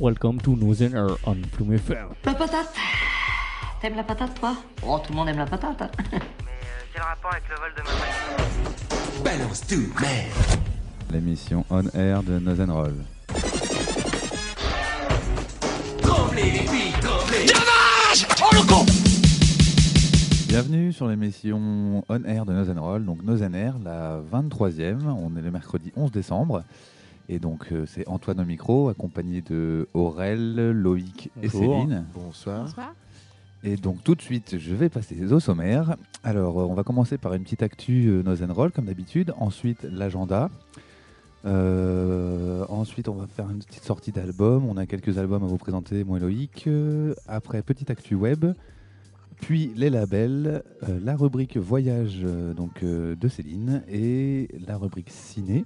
[0.00, 2.08] Welcome to Nozener on Plume FM.
[2.24, 2.72] La patate
[3.80, 4.54] T'aimes la patate, toi?
[4.86, 5.80] Oh, tout le monde aime la patate.
[5.82, 5.90] hein.
[6.12, 6.20] Mais euh,
[6.92, 10.60] quel rapport avec le vol de ma Balance tout, merde
[11.12, 12.94] L'émission On Air de Nozenroll.
[16.02, 17.46] Tremblez les filles, tremblez
[20.48, 25.06] Bienvenue sur l'émission On Air de Nozenroll, donc Nozen Air, la 23e.
[25.08, 26.62] On est le mercredi 11 décembre.
[27.28, 31.82] Et donc, euh, c'est Antoine au micro, accompagné de Aurel, Loïc et Bonjour.
[31.82, 32.06] Céline.
[32.14, 32.94] Bonsoir.
[33.64, 35.96] Et donc, tout de suite, je vais passer au sommaire.
[36.22, 39.34] Alors, euh, on va commencer par une petite actu euh, Nozenroll, comme d'habitude.
[39.38, 40.50] Ensuite, l'agenda.
[41.44, 44.64] Euh, ensuite, on va faire une petite sortie d'album.
[44.66, 46.64] On a quelques albums à vous présenter, moi et Loïc.
[46.66, 48.46] Euh, après, petite actu web.
[49.40, 55.10] Puis les labels, euh, la rubrique voyage euh, donc, euh, de Céline et la rubrique
[55.10, 55.64] ciné.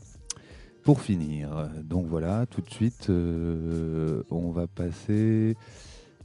[0.85, 5.57] Pour finir, donc voilà, tout de suite, euh, on va passer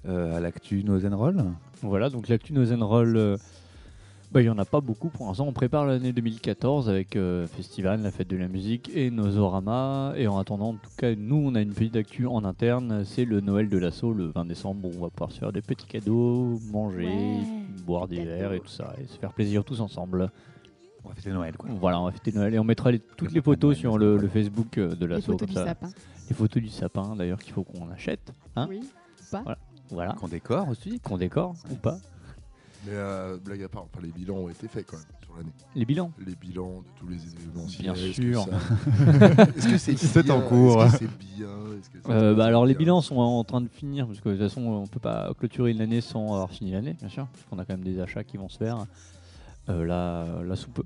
[0.08, 1.44] euh, à l'actu Nozenroll.
[1.84, 3.38] Voilà, donc l'actu Nozenroll, euh,
[4.32, 5.46] bah, il n'y en a pas beaucoup pour l'instant.
[5.48, 10.14] On prépare l'année 2014 avec euh, Festival, la fête de la musique et Nosorama.
[10.18, 13.04] Et en attendant, en tout cas, nous, on a une petite actu en interne.
[13.06, 14.88] C'est le Noël de l'assaut le 20 décembre.
[14.88, 17.40] où on va pouvoir se faire des petits cadeaux, manger, Ouais,
[17.86, 18.96] boire des verres et tout ça.
[19.02, 20.32] Et se faire plaisir tous ensemble.
[21.08, 21.70] On va fêter Noël, quoi.
[21.80, 24.20] Voilà, on va fêter Noël et on mettra les- toutes Le les photos sur le,
[24.28, 25.32] Facebook euh, de Les l'assaut.
[25.32, 25.66] photos comme du ça.
[25.66, 25.90] sapin.
[26.30, 28.34] Les photos du sapin, d'ailleurs, qu'il faut qu'on achète.
[28.58, 28.82] Hein oui,
[29.32, 29.44] pas.
[29.90, 31.00] Voilà, Qu'on décore aussi.
[31.00, 31.98] qu'on décore ou pas.
[32.86, 35.52] Mais euh, blague à part, enfin, les bilans ont été faits quand même sur l'année.
[35.76, 36.12] Les bilans.
[36.26, 37.66] Les bilans de tous les événements.
[37.80, 38.42] Bien ciné, sûr.
[38.42, 40.84] Est-ce que ça- Est-ce que c'est C'est bien en cours.
[40.84, 41.48] Est-ce que c'est bien
[41.80, 44.20] Est-ce que c'est- Euh, bah, alors les bien bilans sont en train de finir parce
[44.20, 47.10] que de toute façon on peut pas clôturer une année sans avoir fini l'année bien
[47.10, 48.86] sûr parce qu'on a quand même des achats qui vont se faire
[49.70, 50.84] euh, là, là sous peu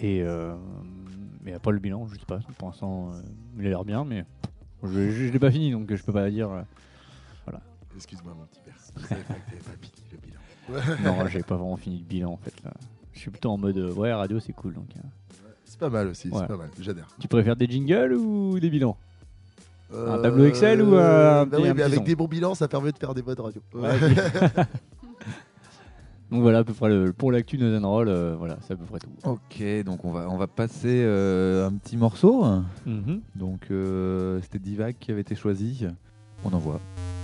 [0.00, 0.54] et euh,
[1.42, 3.20] mais après le bilan je sais pas pour l'instant euh,
[3.58, 4.24] il a l'air bien mais
[4.82, 6.62] je, je, je l'ai pas fini donc je peux pas dire euh,
[7.96, 8.76] Excuse-moi, mon petit père.
[8.94, 10.96] Pas fini le bilan.
[11.18, 12.70] non j'ai pas vraiment fini le bilan en fait là
[13.12, 14.86] je suis plutôt en mode ouais radio c'est cool donc.
[15.64, 16.38] C'est pas mal aussi, Ouais.
[16.40, 16.70] c'est pas mal.
[16.80, 17.08] J'adhère.
[17.18, 18.96] tu préfères des jingles ou des bilans?
[19.92, 22.04] Euh, tableau Excel ou un bah petit- oui, un mais avec son?
[22.04, 23.62] des bons bilans, ça permet de faire des bonnes radios.
[26.30, 28.84] donc voilà à peu près le, pour l'actu de Roll euh, voilà c'est à peu
[28.84, 32.44] près tout Ok, donc on va, on va passer euh, un petit morceau.
[32.86, 33.20] Mhm.
[33.34, 35.86] Donc euh, c'était Divac qui avait été choisi.
[36.44, 36.74] On envoie.
[36.74, 37.17] Donc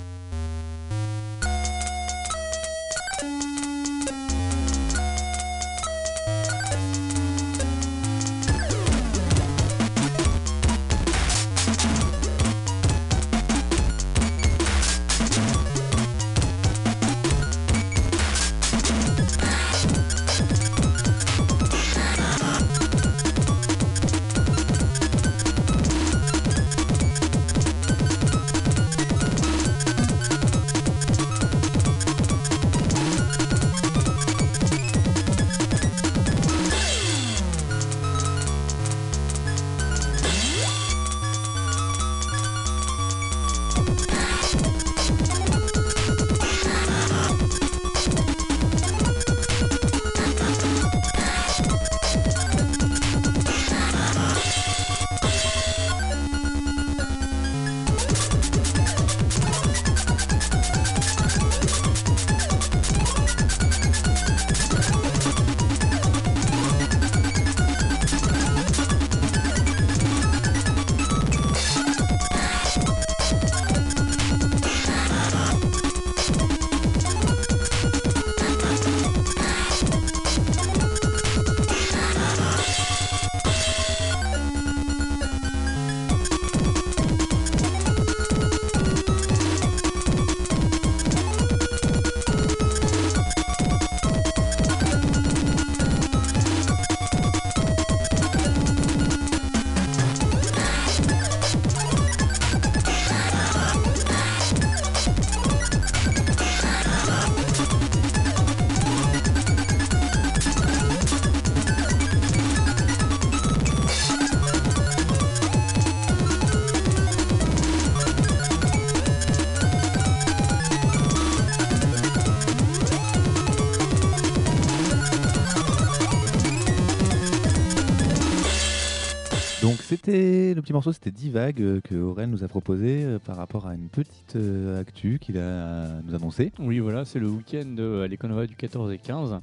[130.64, 133.90] petit morceau, c'était Divag euh, que Aurel nous a proposé euh, par rapport à une
[133.90, 136.52] petite euh, actu qu'il a nous annoncé.
[136.58, 139.40] Oui, voilà, c'est le week-end à l'Econova du 14 et 15.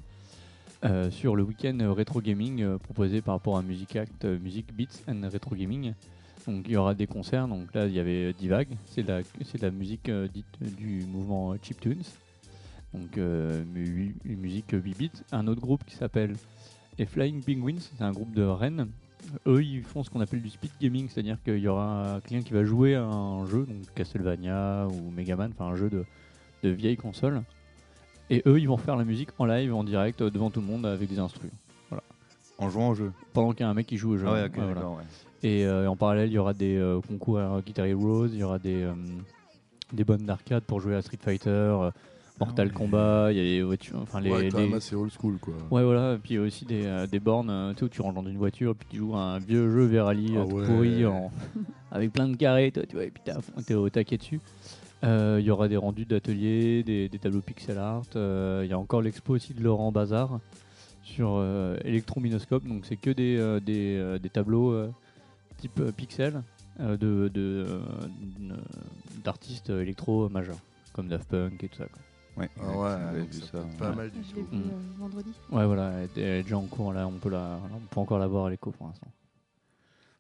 [0.84, 5.22] euh, sur le week-end rétro gaming proposé par rapport à Music Act, Music Beats and
[5.32, 5.94] Retro Gaming.
[6.48, 7.48] Donc il y aura des concerts.
[7.48, 11.06] Donc là, il y avait Divag, c'est de la, c'est de la musique dite du
[11.06, 12.02] mouvement Chiptunes.
[12.96, 15.12] Donc une musique 8 bits.
[15.32, 16.34] Un autre groupe qui s'appelle
[17.06, 18.88] Flying Penguins, c'est un groupe de Rennes.
[19.48, 22.54] Eux, ils font ce qu'on appelle du speed gaming, c'est-à-dire qu'il y aura quelqu'un qui
[22.54, 26.04] va jouer à un jeu, donc Castlevania ou Megaman, enfin un jeu de,
[26.64, 27.44] de vieille console.
[28.30, 30.86] Et eux, ils vont faire la musique en live, en direct, devant tout le monde
[30.86, 31.52] avec des instruments.
[32.58, 33.12] En jouant au jeu.
[33.34, 34.26] Pendant qu'il y a un mec qui joue au jeu.
[34.28, 34.74] Ah ouais, ok, Ouais, voilà.
[34.76, 35.04] d'accord, ouais.
[35.42, 38.44] Et euh, en parallèle, il y aura des euh, concours à Guitar Heroes, il y
[38.44, 38.94] aura des, euh,
[39.92, 41.90] des bonnes d'arcade pour jouer à Street Fighter,
[42.46, 42.72] Mortal.
[42.74, 45.38] Kombat, il y a les voitures, enfin les, Ouais, quand les- même assez old school,
[45.40, 45.54] quoi.
[45.70, 48.02] Ouais, voilà, et puis il y a aussi des, euh, des bornes euh, où tu
[48.02, 50.66] rentres dans une voiture, puis tu joues à un vieux jeu Verali Ah euh, ouais.
[50.66, 51.32] pourri, en-
[51.92, 53.24] avec plein de carrés, toi, tu vois, et puis
[53.66, 54.40] t'es au taquet dessus.
[55.04, 58.04] Euh, Il y aura des rendus d'ateliers, des, des tableaux pixel art.
[58.16, 60.40] euh, Il y a encore l'expo aussi de Laurent Bazar
[61.04, 64.76] sur euh, Electrominoscope, donc c'est que des, des, des tableaux
[65.58, 66.42] type pixel
[66.80, 67.32] euh, de,
[69.24, 70.58] d'artistes électro majeurs,
[70.94, 71.86] comme Daft Punk et tout ça.
[71.86, 72.02] quoi.
[72.38, 72.78] Ouais, Ah
[73.12, 73.96] ouais, donc vu ça pas Ouais.
[73.96, 74.56] mal du Je l'ai tout.
[74.56, 75.32] vu euh, vendredi.
[75.52, 78.28] Ouais, voilà, elle est- déjà en cours là, on peut, la, on peut encore la
[78.28, 79.08] voir à l'écho pour l'instant.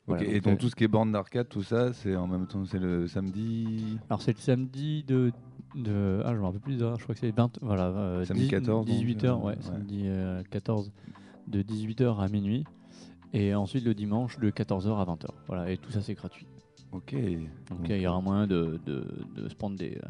[0.07, 2.15] Ok, Voilà, et donc, donc euh, tout ce qui est borne d'arcade, tout ça, c'est
[2.15, 3.97] en même temps, c'est le samedi.
[4.09, 5.31] Alors c'est le samedi de,
[5.75, 8.25] de ah je me rappelle plus des horaires, je crois que c'est 20 voilà euh,
[8.25, 9.55] Samedi 14, donc, 18h euh, ouais, ouais.
[9.61, 10.91] samedi euh, 14
[11.47, 12.65] de 18h à minuit
[13.33, 15.27] et ensuite le dimanche de 14h à 20h.
[15.47, 16.47] Voilà et tout ça c'est gratuit.
[16.91, 17.13] Ok.
[17.69, 19.05] Donc euh, il y aura moyen de, de,
[19.35, 20.09] de se prendre des, euh,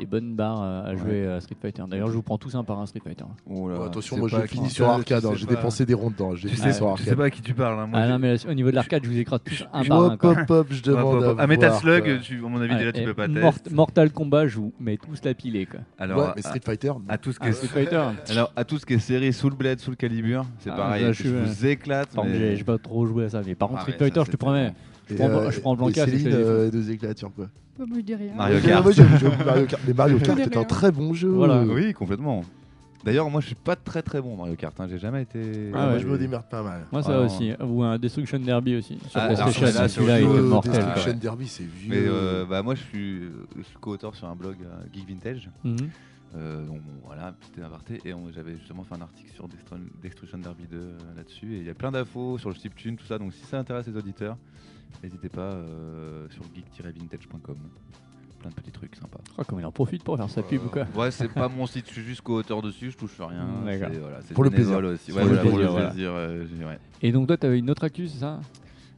[0.00, 1.82] des bonnes barres à, à jouer à Street Fighter.
[1.88, 3.24] D'ailleurs je vous prends tous un par un Street Fighter.
[3.48, 5.46] Oh là, Ouais, attention, moi sais je pas finis qui- sur arcade, hein, sais j'ai
[5.46, 7.18] pas- dépensé des ronds dedans, j'ai Tu fini sais, sur tu sais arcade.
[7.18, 7.78] pas à qui tu parles.
[7.78, 9.64] hein, moi, Ah j'ai- non mais là, au niveau de l'arcade je vous écrase tous
[9.72, 10.16] un Je par un.
[10.16, 10.34] quoi.
[10.34, 13.70] pop-up, je demande Ah, Metal Slug, à mon avis, déjà, tu peux pas tester.
[13.70, 15.80] Mortal Kombat je vous mets tous la pilée quoi.
[15.98, 18.02] Alors, mais Street Fighter, à tout ce qui Ah, est Street Fighter.
[18.30, 20.76] Alors, à tout ce qui est série sous le bled, sous le calibre, c'est Ah,
[20.76, 21.06] pareil.
[21.12, 22.08] je je vous éclate.
[22.16, 24.30] Enfin, mais- j'ai j'ai pas trop joué à ça mais par contre Street Fighter je
[24.32, 24.72] te promets.
[25.10, 27.46] Et, prends- euh, je prends et Blanca, c'est Céline, euh, deux éclatures, quoi.
[27.78, 28.34] Bah, moi, je dis rien.
[28.34, 28.84] Mario Kart.
[28.84, 28.92] moi,
[29.46, 29.82] Mario Kart.
[29.86, 31.28] Mais Mario Kart est un très bon jeu.
[31.28, 31.62] Voilà.
[31.64, 32.42] Oui, complètement.
[33.02, 34.78] D'ailleurs, moi, je suis pas très très bon Mario Kart.
[34.78, 34.86] hein.
[34.90, 35.38] J'ai jamais été.
[35.38, 36.00] Ouais, Ah moi, ouais.
[36.00, 36.82] je me démerde pas mal.
[36.92, 37.50] Moi, ça Ah, aussi.
[37.58, 38.98] Ou un Destruction Derby aussi.
[39.08, 40.72] Sur Ah, PlayStation, alors, là, sur celui-là, il le est jeu, mortel.
[40.72, 40.80] quoi.
[40.82, 41.88] Destruction Derby, c'est vieux.
[41.88, 43.20] Mais euh, bah, moi, je suis,
[43.56, 45.48] je suis co-auteur sur un blog euh, Geek Vintage.
[45.64, 45.76] Mhm.
[46.36, 48.00] Euh, donc bon, voilà, petit aparté.
[48.04, 51.54] Et j'avais justement fait un article sur Destru- Destruction Derby 2 euh, là-dessus.
[51.54, 53.18] Et il y a plein d'infos sur le chiptune, tout ça.
[53.18, 54.36] Donc si ça intéresse les auditeurs,
[55.02, 57.56] n'hésitez pas euh, sur geek-vintage.com.
[58.40, 59.20] Plein de petits trucs sympas.
[59.36, 60.86] Oh, comme il en profite pour faire sa pub ou quoi.
[60.94, 63.44] Ouais, c'est pas mon site, je suis juste co-auteur dessus, je touche rien.
[63.44, 63.88] Mm, d'accord.
[64.00, 64.78] Voilà, Pour le plaisir.
[64.78, 65.10] aussi.
[65.12, 65.90] Pour Ouais, le voilà, pour le plaisir, voilà.
[65.90, 66.10] plaisir.
[66.14, 66.78] euh, j'ai- ouais.
[67.02, 68.40] Et donc, toi, t'avais une autre actu, c'est ça?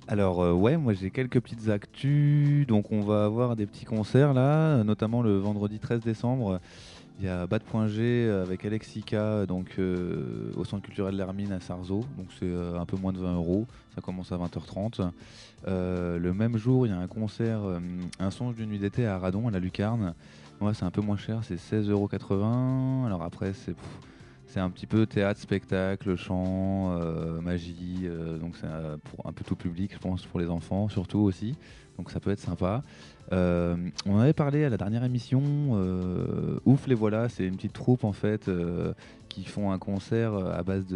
[0.08, 2.66] Alors euh, ouais, moi j'ai quelques petites actus.
[2.66, 6.60] Donc on va avoir des petits concerts là, euh, notamment le vendredi 13 décembre.
[7.22, 12.00] Il y a Bad.g avec Alexica donc euh, au centre culturel L'Hermine à Sarzeau.
[12.18, 13.68] Donc c'est euh, un peu moins de 20 euros.
[13.94, 15.08] Ça commence à 20h30.
[15.68, 17.78] Euh, le même jour, il y a un concert, euh,
[18.18, 20.14] un songe d'une nuit d'été à Radon, à la Lucarne.
[20.74, 23.06] C'est un peu moins cher, c'est 16,80€.
[23.06, 23.76] Alors après, c'est
[24.52, 28.00] c'est un petit peu théâtre, spectacle, chant, euh, magie.
[28.02, 31.20] euh, donc c'est euh, pour un peu tout public, je pense, pour les enfants surtout
[31.20, 31.56] aussi.
[31.96, 32.82] Donc ça peut être sympa.
[33.32, 33.76] Euh,
[34.06, 35.42] on en avait parlé à la dernière émission.
[35.72, 38.92] euh, Ouf les voilà, c'est une petite troupe en fait euh,
[39.28, 40.86] qui font un concert à base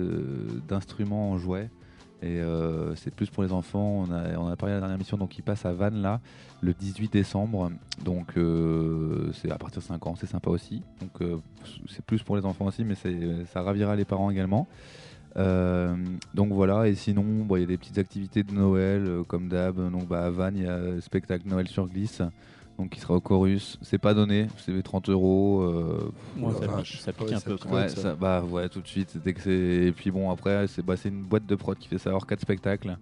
[0.68, 1.70] d'instruments en jouets.
[2.22, 2.40] Et
[2.96, 4.06] c'est plus pour les enfants.
[4.08, 6.20] On a, a parlé à la dernière émission, donc ils passent à Vannes là
[6.60, 7.70] le 18 décembre.
[8.04, 8.32] Donc
[9.34, 10.82] c'est à partir de 5 ans, c'est sympa aussi.
[11.00, 11.30] Donc
[11.88, 12.94] c'est plus pour les enfants aussi, mais
[13.52, 14.66] ça ravira les parents également.
[15.36, 15.94] Euh,
[16.34, 19.48] donc voilà, et sinon, bon, il y a des petites activités de Noël, euh, comme
[19.48, 19.76] d'hab.
[19.90, 22.22] Donc bah, à Vannes, il y a le spectacle Noël sur glisse,
[22.78, 23.78] donc qui sera au chorus.
[23.82, 25.60] C'est pas donné, c'est 30 euros.
[25.62, 27.56] euh, Ouais, ça, pique, ça pique Ouais, un ça peu.
[27.56, 27.66] pique.
[27.66, 27.80] quoi.
[27.80, 28.00] Ouais, ça.
[28.02, 29.18] ça, bah ouais, tout de suite.
[29.22, 29.50] Dès que c'est
[29.86, 32.26] et puis bon après c'est bah, c'est une boîte de prod qui fait ça hors
[32.26, 32.96] quatre spectacles.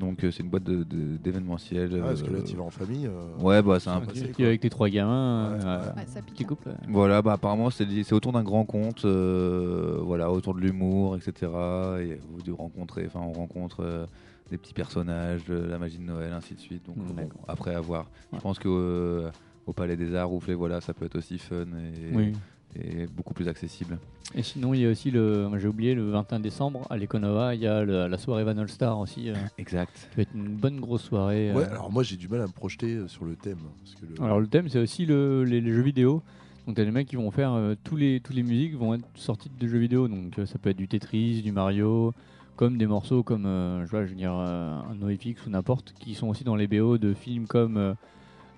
[0.00, 1.90] Donc euh, c'est une boîte de- de- d'événementiel.
[2.02, 3.06] Ah, parce que là, euh, tu vas en famille.
[3.06, 4.12] euh, Ouais, bah c'est un peu.
[4.12, 5.86] Tu- avec tes trois gamins, Ouais, euh, ouais.
[6.00, 6.34] Ouais, ça pique.
[6.34, 6.70] petit couple.
[6.88, 11.16] Voilà, bah apparemment c'est lié- c'est autour d'un grand conte, euh, voilà, autour de l'humour,
[11.16, 11.52] etc.
[12.00, 14.06] Et vous de rencontrer, enfin on rencontre euh,
[14.50, 16.84] des petits personnages, de la magie de Noël, ainsi de suite.
[16.86, 17.44] Donc Mm, bon, d'accord.
[17.46, 18.04] après à voir.
[18.32, 18.38] Ouais.
[18.38, 19.30] Je pense que euh,
[19.66, 22.32] au Palais des Arts, Ouflé, voilà, ça peut être aussi fun et, Oui.
[22.76, 23.98] Et beaucoup plus accessible.
[24.34, 27.60] Et sinon, il y a aussi le, j'ai oublié, le 21 décembre à l'Econova, il
[27.62, 30.08] y a le- la soirée Van All Star aussi, euh, Exact.
[30.10, 31.50] qui va être une bonne grosse soirée.
[31.50, 31.54] euh.
[31.54, 33.58] Ouais, alors moi, j'ai du mal à me projeter euh, sur le thème.
[33.82, 36.22] Parce que le- Alors le thème c'est aussi le- les, les jeux vidéo.
[36.66, 39.04] Donc t'as des mecs qui vont faire euh, tous les tous les musiques vont être
[39.16, 40.06] sorties de jeux vidéo.
[40.06, 42.14] Donc euh, ça peut être du Tetris, du Mario,
[42.54, 45.92] comme des morceaux comme euh, je vois, je veux dire euh, un NoFX ou n'importe,
[45.98, 47.96] qui sont aussi dans les BO de films comme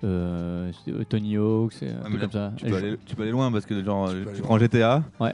[0.04, 0.70] euh,
[1.08, 2.52] Tony Hawk, c'est un Ouais, truc mais là, comme ça.
[2.56, 5.02] Tu peux, aller, tu peux aller loin parce que genre Tu prends GTA.
[5.20, 5.32] Ouais.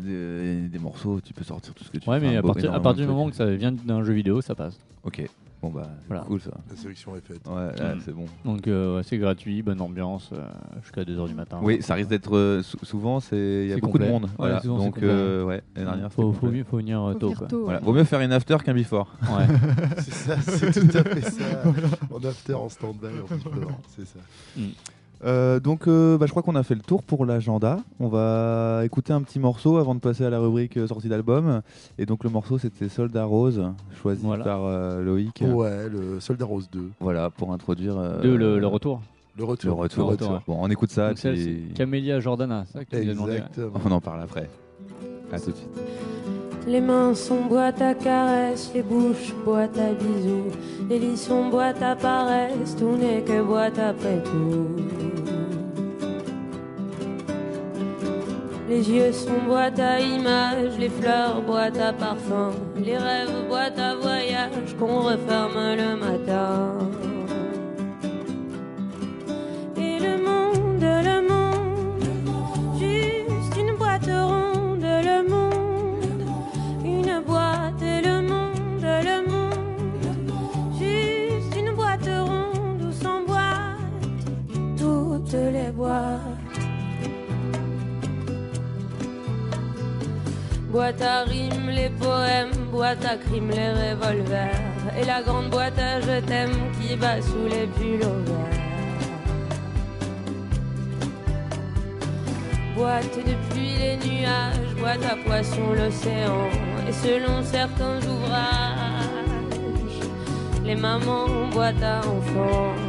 [0.00, 2.26] Des, des morceaux, tu peux sortir tout ce que tu Ouais, veux.
[2.26, 4.54] mais Enfin, à partir, à partir du moment que ça vient d'un jeu vidéo, ça
[4.54, 4.78] passe.
[5.04, 5.22] Ok,
[5.64, 6.22] bon bah, Voilà.
[6.24, 6.50] cool ça.
[6.70, 7.40] La sélection est faite.
[7.46, 8.00] Ouais, Mm.
[8.04, 8.26] c'est bon.
[8.44, 10.42] Donc euh, ouais, c'est gratuit, bonne ambiance, euh,
[10.82, 11.58] jusqu'à 2h du matin.
[11.62, 14.06] Oui, ça risque d'être euh, sou- souvent, c'est il y a beaucoup complet.
[14.06, 14.24] de monde.
[14.24, 14.60] Ouais, voilà.
[14.60, 17.32] souvent, Donc euh, ouais, l'année dernière, faut, faut, mieux- faut venir euh, Faut tôt.
[17.32, 17.46] Quoi.
[17.46, 17.78] tôt, Voilà.
[17.80, 17.84] ouais.
[17.84, 19.10] Vaut mieux faire une after qu'un before.
[19.22, 19.46] Ouais.
[19.98, 21.44] C'est ça, c'est tout à fait ça.
[22.12, 24.18] En after, en stand-by, en before, c'est ça.
[25.24, 27.78] Euh, donc, euh, bah, je crois qu'on a fait le tour pour l'agenda.
[27.98, 31.62] On va écouter un petit morceau avant de passer à la rubrique euh, sortie d'album.
[31.98, 33.62] Et donc, le morceau, c'était Soldat Rose,
[34.02, 34.44] choisi Voilà.
[34.44, 35.42] par euh, Loïc.
[35.46, 36.90] Ouais, le Soldat Rose 2.
[37.00, 39.00] Voilà, pour introduire euh, De le, le retour.
[39.36, 39.68] Le retour.
[39.74, 39.98] le retour.
[40.06, 40.38] Le retour, ouais.
[40.46, 41.08] Bon, on écoute ça.
[41.08, 43.32] Donc puis c'est Camélia Jordana, c'est ça que tu nous as demandé.
[43.32, 43.38] ouais.
[43.38, 43.80] Exactement.
[43.84, 44.48] On en parle après.
[45.32, 45.68] À tout de suite.
[46.66, 50.50] Les mains sont boîte à caresses, les bouches boîte à bisous,
[50.88, 54.68] les lits sont boîte à paresse, tout n'est que boîte après tout.
[58.66, 62.52] Les yeux sont boîte à images, les fleurs boîte à parfum,
[62.82, 66.72] les rêves boîte à voyage qu'on referme le matin.
[69.76, 70.53] Et le monde,
[90.74, 94.60] Boîte à rimes, les poèmes, boîte à crimes, les revolvers,
[95.00, 96.50] et la grande boîte à je t'aime
[96.80, 98.58] qui bat sous les pulls verts.
[102.74, 106.48] Boîte de pluie, les nuages, boîte à poissons, l'océan,
[106.88, 109.04] et selon certains ouvrages,
[110.64, 112.83] les mamans boîte à enfants.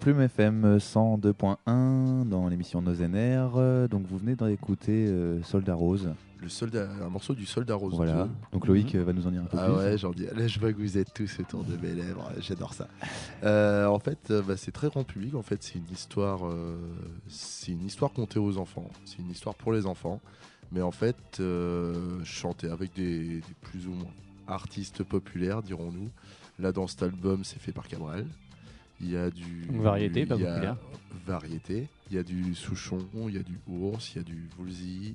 [0.00, 3.52] Plume FM 102.1 dans l'émission Nos NR.
[3.56, 6.10] Euh, Donc, vous venez d'écouter euh, Soldat Rose.
[6.40, 8.24] Le soldat, un morceau du Soldat Rose Voilà.
[8.24, 8.30] 2.
[8.52, 9.74] Donc, Loïc euh, va nous en dire un peu Ah plus.
[9.76, 10.24] ouais, j'en dis.
[10.34, 12.30] Là, je vois que vous êtes tous autour de mes lèvres.
[12.40, 12.88] J'adore ça.
[13.44, 15.34] Euh, en fait, euh, bah, c'est très grand public.
[15.34, 16.46] En fait, c'est une histoire.
[16.46, 16.76] euh,
[17.28, 18.88] c'est une histoire contée aux enfants.
[19.04, 20.18] C'est une histoire pour les enfants.
[20.72, 24.10] Mais en fait, euh, chanté avec des, des plus ou moins
[24.48, 26.08] artistes populaires, dirons-nous.
[26.58, 28.24] Là, dans cet album, c'est fait par Cabral.
[29.00, 29.66] Il y a du.
[29.70, 30.76] Donc, variété, pas a populaire.
[31.26, 31.88] Variété.
[32.10, 35.14] Il y a du Souchon, il y a du Ours, il y a du Woolsey.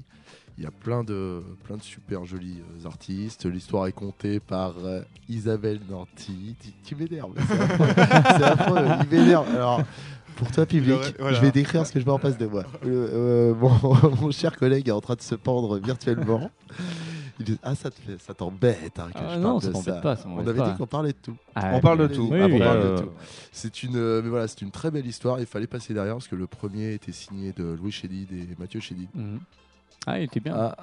[0.58, 3.46] Il y a plein de, plein de super jolis euh, artistes.
[3.46, 6.56] L'histoire est contée par euh, Isabelle Nanty.
[6.62, 7.34] Tu, tu m'énerves.
[7.38, 8.86] C'est affreux.
[9.12, 9.50] Il m'énerve.
[9.54, 9.82] Alors,
[10.38, 11.36] pour toi, public, aurait- voilà.
[11.38, 12.64] je vais décrire ce que je vois en face de moi.
[12.84, 13.78] Le- euh, mon,
[14.22, 16.50] mon cher collègue est en train de se pendre virtuellement.
[17.40, 19.80] Il dit, ah, ça te fait- ça t'embête hein, que Ah je non, parle ça
[19.80, 19.94] de ça.
[20.02, 20.70] pas, ça On avait pas.
[20.72, 21.36] dit qu'on parlait de tout.
[21.54, 22.30] Ah, On parle de mais- tout.
[22.32, 23.10] Oui, Après, oui, On parle euh, de tout.
[23.52, 25.40] C'est une, euh, mais voilà, c'est une très belle histoire.
[25.40, 28.80] Il fallait passer derrière parce que le premier était signé de Louis Chédid et Mathieu
[28.80, 29.10] Chédid.
[29.14, 29.40] Mhm.
[30.08, 30.54] Ah, il était bien.
[30.56, 30.76] Ah,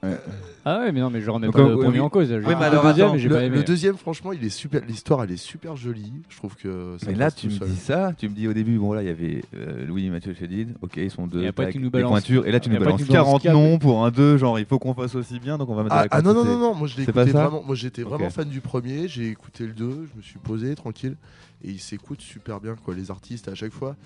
[0.00, 0.16] Ouais.
[0.64, 2.04] Ah ouais, mais non, mais je remets Donc, pas euh, le oui, premier oui.
[2.04, 2.30] en cause.
[2.30, 3.56] Oui, le deuxième, attends, mais j'ai le, pas aimé.
[3.56, 4.80] le deuxième, franchement, il est super.
[4.86, 6.12] L'histoire, elle est super jolie.
[6.28, 6.96] Je trouve que.
[7.00, 7.66] Ça Mais là, tu me seul.
[7.68, 10.10] dis ça, tu me dis au début, bon là, il y avait euh, Louis et
[10.10, 12.60] Mathieu Chédid, ok, ils sont deux, Et après, tu nous des balances- pointures, et là,
[12.60, 13.52] tu et nous balances tu nous balances 40 quatre.
[13.54, 15.96] noms pour un 2, genre il faut qu'on fasse aussi bien, donc on va mettre
[15.96, 17.64] Ah, la ah non, non, non, non, moi je écouté vraiment.
[17.66, 21.16] Moi j'étais vraiment fan du premier, j'ai écouté le 2, je me suis posé tranquille
[21.64, 22.94] et il s'écoute super bien quoi.
[22.94, 23.96] Les artistes à chaque fois,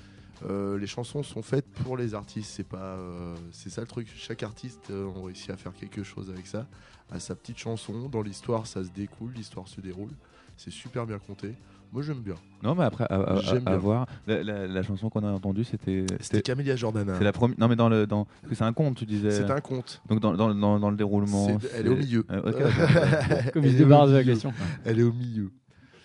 [0.48, 2.78] euh, les chansons sont faites pour les artistes, c'est pas.
[2.96, 4.08] euh, c'est ça le truc.
[4.16, 6.66] Chaque artiste euh, a réussi à faire quelque chose avec ça,
[7.10, 8.08] à sa petite chanson.
[8.08, 10.10] Dans l'histoire, ça se découle, l'histoire se déroule.
[10.56, 11.54] C'est super bien compté.
[11.92, 12.36] Moi j'aime bien.
[12.62, 13.76] Non, mais après, à, à- J'aime à bien.
[13.76, 14.06] voir.
[14.26, 16.06] La, la- la chanson qu'on a entendue, c'était.
[16.20, 17.16] C'était Camélia Jordana.
[17.18, 17.58] C'est la première.
[17.60, 18.06] Non, mais dans le.
[18.06, 18.24] Dans...
[18.24, 19.30] parce que C'est un conte, tu disais.
[19.30, 20.00] C'est un conte.
[20.08, 21.58] Donc dans, dans, dans, dans le déroulement.
[21.74, 22.24] Elle est au milieu.
[22.30, 23.52] Euh, ok, d'accord.
[23.52, 24.52] Comme Elle il se débarrasse de la question.
[24.86, 25.50] Elle est au milieu.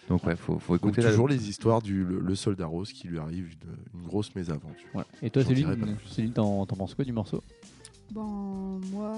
[0.07, 2.93] Donc ouais, faut, faut Donc écouter la- toujours les histoires du le, le soldat rose
[2.93, 4.87] qui lui arrive une, une grosse mésaventure.
[5.21, 5.97] Et toi, Céline.
[6.09, 7.43] Céline t'en t'en penses quoi du morceau?
[8.11, 9.13] Bon, moi,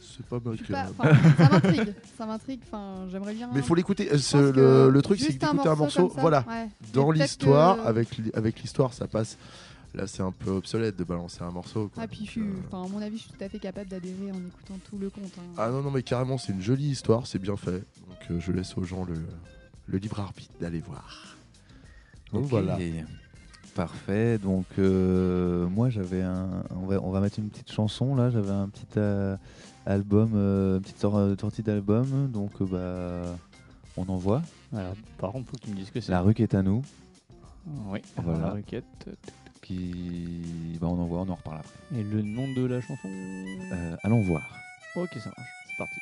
[0.00, 1.94] C'est pas mal ça m'intrigue.
[2.16, 2.60] Ça m'intrigue.
[2.66, 3.50] Enfin, j'aimerais bien.
[3.52, 4.08] Mais il faut l'écouter.
[4.10, 6.68] Euh, le, truc, c'est que un morceau, ça, voilà, ouais.
[6.94, 9.36] dans l'histoire, que- avec, avec l'histoire, ça passe.
[9.94, 11.88] Là, c'est un peu obsolète de balancer un morceau.
[11.92, 12.02] quoi.
[12.04, 13.58] Ah, puis je Donc, suis, euh, enfin, à mon avis, je suis tout à fait
[13.58, 15.32] capable d'adhérer en écoutant tout le compte.
[15.38, 15.42] hein.
[15.56, 17.84] Ah non, non, mais carrément, c'est une jolie histoire, c'est bien fait.
[18.06, 19.14] Donc euh, je laisse aux gens le,
[19.88, 21.36] le libre arbitre d'aller voir.
[22.32, 22.50] Donc Ok.
[22.50, 22.78] voilà.
[23.74, 24.38] Parfait.
[24.38, 28.30] Donc euh, moi j'avais un, on va, on va mettre une petite chanson là.
[28.30, 29.36] J'avais un petit euh,
[29.86, 32.30] album, euh, une petite sor- sortie d'album.
[32.32, 32.66] Donc euh,
[33.24, 33.36] bah
[33.96, 34.42] on envoie.
[34.76, 36.12] Alors, par contre, faut que tu me dises que c'est.
[36.12, 36.82] La rue qui est à nous.
[37.88, 38.46] Oui, Voilà.
[38.46, 38.84] la requête.
[39.60, 41.98] Puis bah on envoie, on en reparle après.
[41.98, 43.08] Et le nom de la chanson?
[43.08, 44.42] Euh, allons voir.
[44.96, 45.48] Ok, ça marche.
[45.68, 46.00] C'est parti.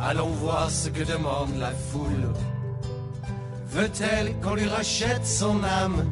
[0.00, 2.28] Allons voir ce que demande la foule.
[3.68, 6.04] Veut-elle qu'on lui rachète son âme?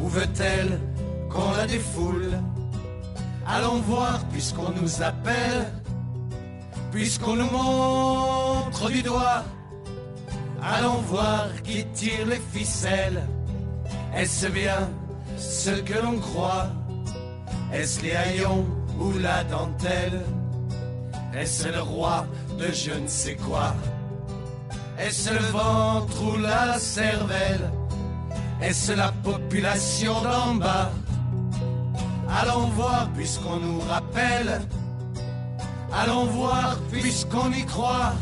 [0.00, 0.78] Ou veut-elle
[1.30, 2.38] qu'on la défoule?
[3.46, 5.72] Allons voir puisqu'on nous appelle,
[6.92, 9.44] puisqu'on nous montre du doigt.
[10.62, 13.22] Allons voir qui tire les ficelles.
[14.14, 14.88] Est-ce bien
[15.36, 16.68] ce que l'on croit?
[17.72, 18.64] Est-ce les haillons
[19.00, 20.22] ou la dentelle?
[21.36, 22.26] Est-ce le roi
[22.58, 23.74] de je ne sais quoi.
[24.98, 27.70] Est-ce le ventre ou la cervelle.
[28.62, 30.90] Est-ce la population d'en bas.
[32.28, 34.60] Allons voir puisqu'on nous rappelle.
[35.92, 38.12] Allons voir puisqu'on y croit.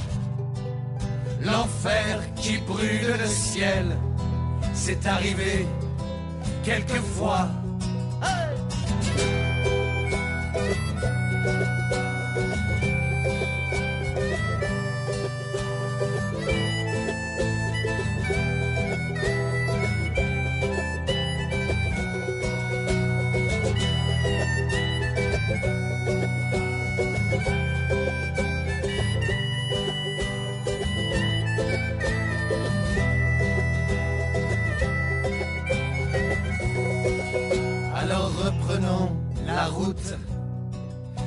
[1.43, 3.97] L'enfer qui brûle le ciel.
[4.73, 5.67] C'est arrivé
[6.65, 7.49] quelquefois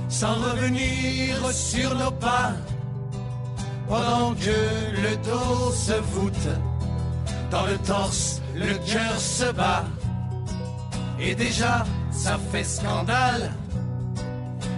[0.10, 2.54] sans revenir sur nos pas
[3.88, 6.47] pendant que le dos se voûte
[7.51, 9.84] dans le torse le cœur se bat.
[11.19, 13.51] Et déjà ça fait scandale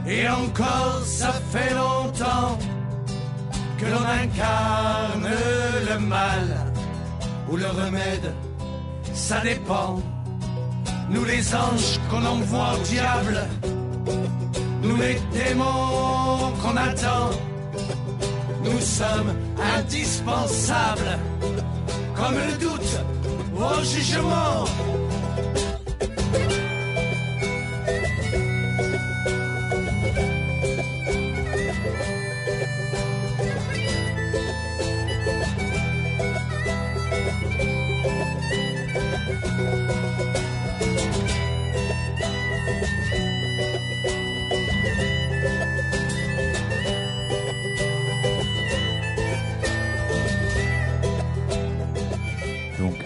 [0.08, 2.58] et encore ça fait longtemps
[3.78, 5.30] que l'on incarne
[5.90, 6.74] le mal
[7.50, 8.34] ou le remède
[9.14, 10.00] ça dépend.
[11.10, 13.48] Nous les anges qu'on envoie au diable,
[14.82, 17.30] nous les démons qu'on attend,
[18.64, 19.34] nous sommes
[19.78, 21.20] indispensables,
[22.16, 23.00] comme le doute
[23.56, 24.66] au jugement.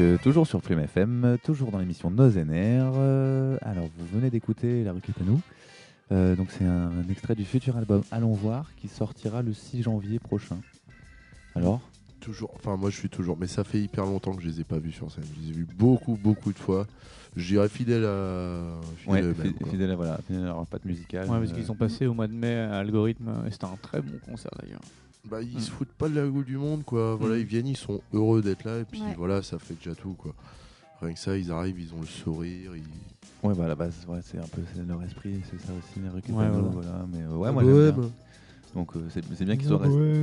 [0.01, 2.91] Euh, toujours sur Prime FM, euh, toujours dans l'émission Nos NR.
[2.95, 5.41] euh, alors vous venez d'écouter La rue qui est à nous.
[6.11, 9.83] Euh, donc c'est un, un extrait du futur album Allons voir qui sortira le 6
[9.83, 10.57] janvier prochain.
[11.55, 11.79] Alors
[12.19, 14.63] Toujours, enfin moi je suis toujours, mais ça fait hyper longtemps que je les ai
[14.63, 15.23] pas vus sur scène.
[15.35, 16.85] Je les ai vus beaucoup, beaucoup de fois.
[17.35, 21.27] Je dirais fidèle à, fidèle Ouais, fidèle à voilà, fidèle à leur patte musicale.
[21.27, 23.77] Ouais, parce euh, qu'ils ont passé au mois de mai à Algorithme et c'était un
[23.81, 24.81] très bon concert d'ailleurs.
[25.29, 25.59] Bah, ils Mm.
[25.59, 27.15] se foutent pas de la gueule du monde, quoi.
[27.15, 27.39] Voilà, Mm.
[27.39, 29.13] ils viennent, ils sont heureux d'être là, et puis Ouais.
[29.17, 30.33] voilà, ça fait déjà tout, quoi.
[31.01, 32.71] Rien que ça, ils arrivent, ils ont le sourire.
[32.75, 33.47] Ils...
[33.47, 35.93] Ouais, bah à la base, ouais, c'est un peu c'est leur esprit, c'est ça aussi,
[35.93, 35.99] qui
[36.31, 36.67] est Ouais, voilà.
[36.69, 37.05] voilà.
[37.11, 37.95] Mais euh, ouais, Ah, moi j'aime bohème.
[37.95, 38.11] bien.
[38.75, 40.21] Donc euh, c'est c'est bien qu'ils soient restés.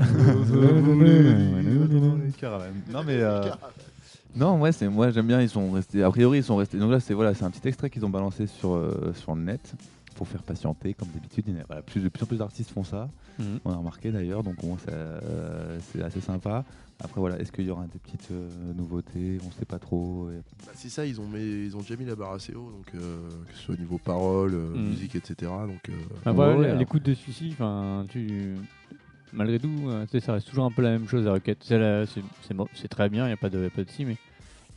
[2.91, 3.51] Non mais euh,
[4.37, 6.91] non ouais c'est moi j'aime bien ils sont restés a priori ils sont restés donc
[6.91, 9.75] là c'est voilà c'est un petit extrait qu'ils ont balancé sur euh, sur le net
[10.27, 12.71] faire patienter comme d'habitude Il y en a- voilà, plus de plus en plus d'artistes
[12.71, 13.61] font ça Mhm.
[13.65, 16.65] on a remarqué d'ailleurs donc bon, euh, c'est assez sympa
[17.01, 19.39] après voilà est-ce qu'il y aura des petites euh, nouveautés?
[19.47, 22.05] On sait pas trop et- Bah, c'est ça, ils ont, mis, ils ont déjà mis
[22.05, 24.89] la barre assez haut, donc, euh, que ce soit au niveau paroles, euh, Mm.
[24.89, 25.53] musique, etc.
[25.69, 25.93] Donc, euh,
[26.25, 26.79] Bah, voilà, Ouais, alors.
[26.81, 28.55] l'écoute de celui-ci, enfin, tu...
[29.33, 31.59] malgré tout, euh, ça reste toujours un peu la même chose à Rocket.
[31.63, 34.17] C'est c'est- c'est c'est très bien, il n'y a pas de, pas de si, mais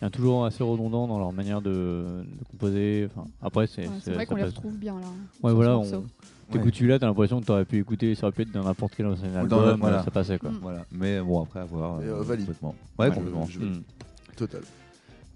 [0.01, 3.07] y a toujours assez redondant dans leur manière de, de composer.
[3.13, 5.07] Enfin, après, c'est Ouais, vrai qu'on les retrouve bien là.
[5.43, 6.05] Ouais, voilà, on-.
[6.51, 9.05] T'écoutes celui-là, t'as l'impression que t'aurais pu écouter, ça aurait pu être dans n'importe quel
[9.07, 10.03] ancien Dans album, le- voilà.
[10.03, 10.49] ça passait quoi.
[10.51, 10.59] Mm.
[10.61, 12.45] voilà mais bon après à voir Mais, euh, euh, valide.
[12.45, 13.83] complètement ouais Ouais, complètement je- je- Mm.
[14.35, 14.61] Total.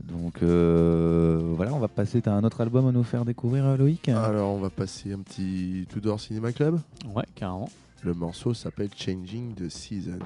[0.03, 2.21] Donc euh, voilà, on va passer.
[2.21, 4.09] T'as un autre album à nous faire découvrir, euh, Loïc?
[4.09, 6.79] Alors, on va passer un petit Tudor Cinema Club.
[7.15, 7.69] Ouais, carrément.
[8.03, 10.19] Le morceau s'appelle Changing the Seasons.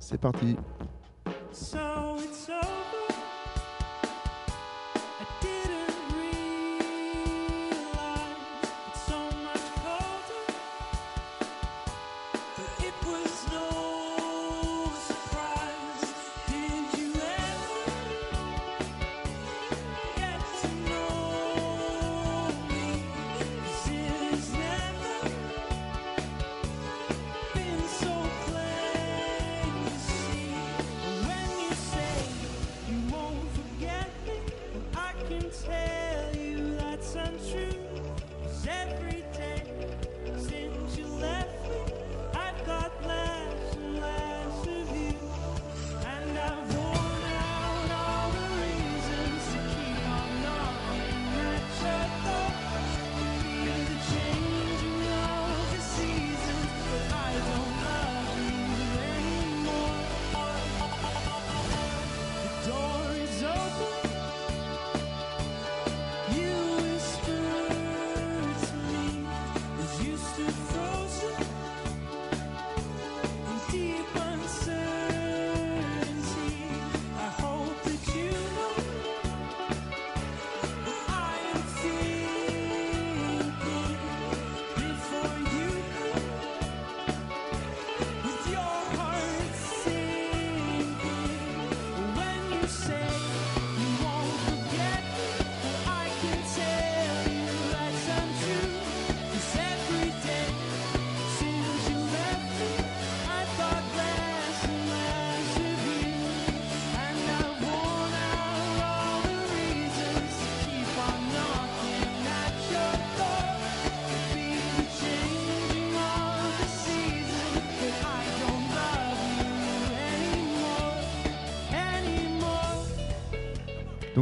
[0.00, 0.54] C'est parti.
[1.50, 1.78] So
[2.22, 2.75] it's over.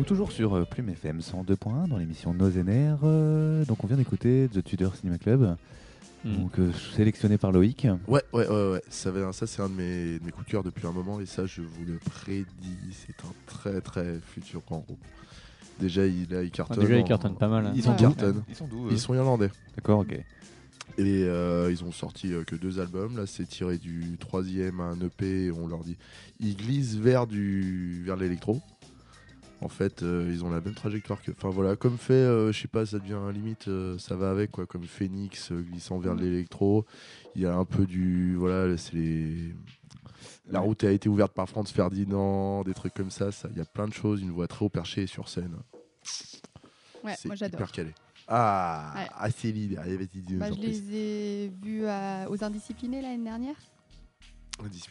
[0.05, 4.51] Donc toujours sur euh, Plume FM 102.1 dans l'émission Nos euh, donc on vient d'écouter
[4.53, 5.57] The Tudor Cinema Club,
[6.27, 6.37] Mm.
[6.37, 7.87] donc euh, sélectionné par Loïc.
[8.07, 8.83] Ouais, ouais, ouais, ouais.
[8.91, 9.11] Ça,
[9.47, 11.63] c'est un de mes, de mes coups de cœur depuis un moment et ça, je
[11.63, 12.45] vous le prédis,
[12.93, 15.01] c'est un très très futur grand groupe.
[15.81, 16.81] Déjà, il, là, il Ah, cartonne.
[16.85, 17.67] déjà, ils en- cartonnent pas mal.
[17.67, 17.73] hein.
[17.75, 17.97] Ils Ouais.
[17.97, 18.43] cartonnent.
[18.51, 19.51] Ils sont d'où Ils sont irlandais.
[19.75, 20.13] D'accord, ok.
[20.97, 23.17] Et euh, ils ont sorti euh, que deux albums.
[23.17, 25.47] Là, c'est tiré du troisième à un EP.
[25.47, 25.97] Et on leur dit,
[26.41, 28.61] ils glissent vers du vers l'électro.
[29.61, 31.31] En fait, euh, ils ont la même trajectoire que.
[31.33, 34.51] Enfin voilà, comme fait, euh, je sais pas, ça devient limite, euh, ça va avec
[34.51, 36.85] quoi, comme Phoenix glissant vers l'électro.
[37.35, 39.55] Il y a un peu du, voilà, c'est les.
[40.51, 43.33] La route a été ouverte par Franz Ferdinand, des trucs comme ça.
[43.33, 43.49] ça.
[43.53, 44.21] Il y a plein de choses.
[44.21, 45.57] Une voix très haut perchée sur scène.
[47.03, 47.61] Ouais, c'est moi j'adore.
[47.61, 47.95] hyper calé.
[48.29, 49.07] Ah, Ouais.
[49.19, 50.63] ah Céline, allez, vas-y, dis-nous Bah, en je plus.
[50.67, 53.57] les ai vus à- aux Indisciplinés l'année dernière.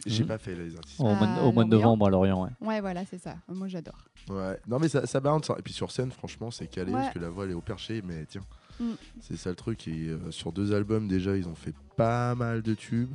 [0.06, 1.00] J'ai pas fait les artistes.
[1.00, 1.86] Au, mois de, à au mois de Lorient.
[1.86, 2.50] novembre à Lorient, ouais.
[2.60, 3.36] Ouais, voilà, c'est ça.
[3.48, 3.98] Moi j'adore.
[4.28, 5.46] Ouais, non mais ça, ça balance.
[5.46, 5.56] ça.
[5.58, 7.00] Et puis sur scène, franchement, c'est calé Ouais.
[7.00, 8.02] parce que la voix elle est au perché.
[8.04, 8.42] Mais tiens,
[8.80, 8.94] Mm.
[9.20, 9.86] c'est ça le truc.
[9.86, 13.12] Et euh, sur deux albums déjà, ils ont fait pas mal de tubes.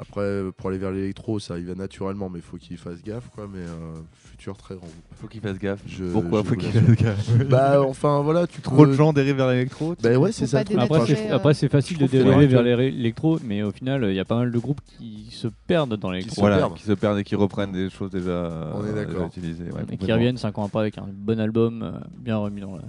[0.00, 3.02] Après, euh, pour aller vers l'électro, ça y va naturellement, mais il faut qu'ils fassent
[3.02, 3.46] gaffe, quoi.
[3.52, 5.04] Mais euh, futur très grand groupe.
[5.20, 5.80] Faut qu'il fasse gaffe.
[5.86, 9.36] Je- Pourquoi je faut qu'il fasse gaffe bah, enfin voilà, tu Trop de gens dérivent
[9.36, 9.94] vers l'électro.
[10.02, 10.60] Bah ouais, c'est ça.
[10.60, 11.06] Après,
[11.54, 14.50] c'est euh, facile de dériver vers l'électro, mais au final, il y a pas mal
[14.50, 16.40] de groupes qui se perdent dans l'électro.
[16.40, 19.26] Voilà, qui se perdent et qui reprennent des choses déjà, On est déjà d'accord.
[19.26, 19.64] utilisées.
[19.64, 22.76] ouais, et qui reviennent 5 ans après avec un bon album euh, bien remis dans
[22.76, 22.82] la.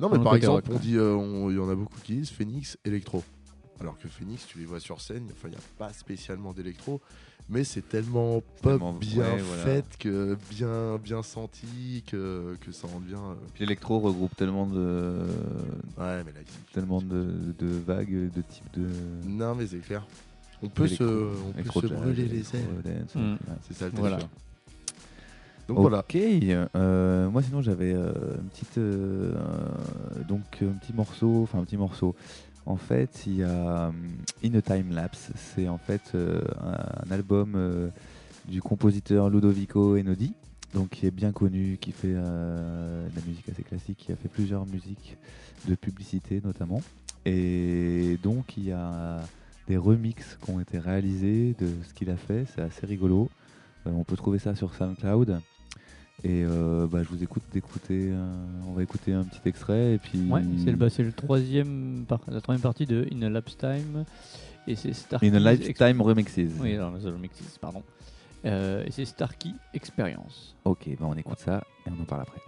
[0.00, 2.30] Non, mais par exemple, on dit, euh, on- il y en a beaucoup qui disent
[2.30, 3.22] Phoenix électro.
[3.80, 7.00] Alors que Phoenix, tu les vois sur scène, enfin, il n'y a pas spécialement d'électro,
[7.48, 9.62] mais c'est tellement pop Tellement- bien ouais, voilà.
[9.64, 13.14] fait, que bien, bien senti, que, que ça en devient.
[13.14, 15.18] euh, Puis l'électro regroupe tellement de,
[15.96, 16.40] Ouais, mais là,
[16.72, 18.88] tellement de, de vagues, de types de.
[19.28, 20.06] Non, mais c'est clair.
[20.60, 22.66] On peut se, on peut se brûler les ailes.
[23.14, 23.36] Mm.
[23.68, 24.00] C'est ça le truc.
[24.00, 24.18] Voilà.
[25.68, 25.98] Donc voilà.
[25.98, 26.16] Ok.
[26.16, 29.34] euh, moi sinon j'avais euh, une petite euh,
[30.26, 32.16] donc un petit morceau, enfin un petit morceau.
[32.68, 33.94] En fait, il y a hum,
[34.44, 35.30] In a Time Lapse.
[35.34, 37.88] C'est en fait euh, un, album euh,
[38.46, 40.34] du compositeur Ludovico Einaudi,
[40.74, 44.16] donc qui est bien connu, qui fait euh, de la musique assez classique, qui a
[44.16, 45.16] fait plusieurs musiques
[45.66, 46.82] de publicité notamment.
[47.24, 49.22] Et donc il y a
[49.66, 52.44] des remixes qui ont été réalisés de ce qu'il a fait.
[52.54, 53.30] C'est assez rigolo.
[53.86, 55.40] Euh, on peut trouver ça sur SoundCloud.
[56.24, 58.10] Et euh, bah, je vous écoute d'écouter.
[58.10, 58.34] euh,
[58.66, 60.20] on va écouter un petit extrait et puis.
[60.28, 64.04] Ouais, c'est le, bah, le troisième par- la troisième partie de In a Lapse Time.
[64.66, 66.36] Et c'est cet In a Lifetime Remixes.
[66.60, 67.82] Oui, alors, The Remixes, pardon.
[68.44, 70.54] Euh, et c'est Starkey Experience.
[70.64, 72.40] Ok, ben on écoute ça et on en parle après.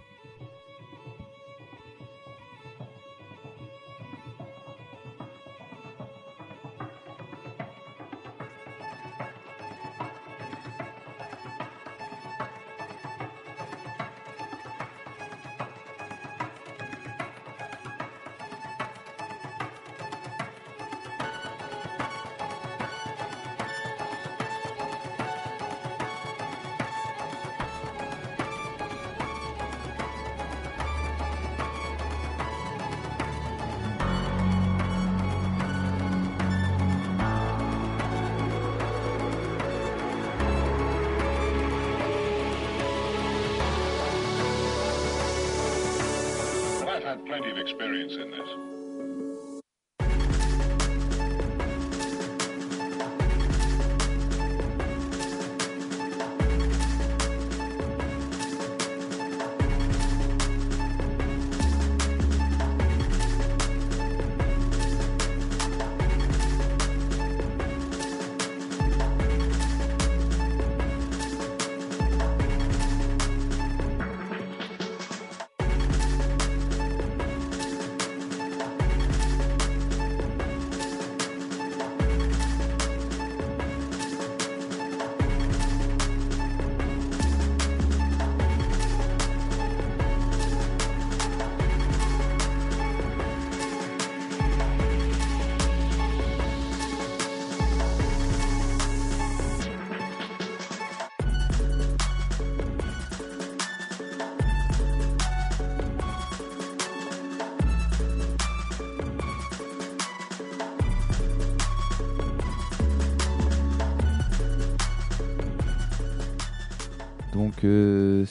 [47.31, 48.70] Plenty of experience in this.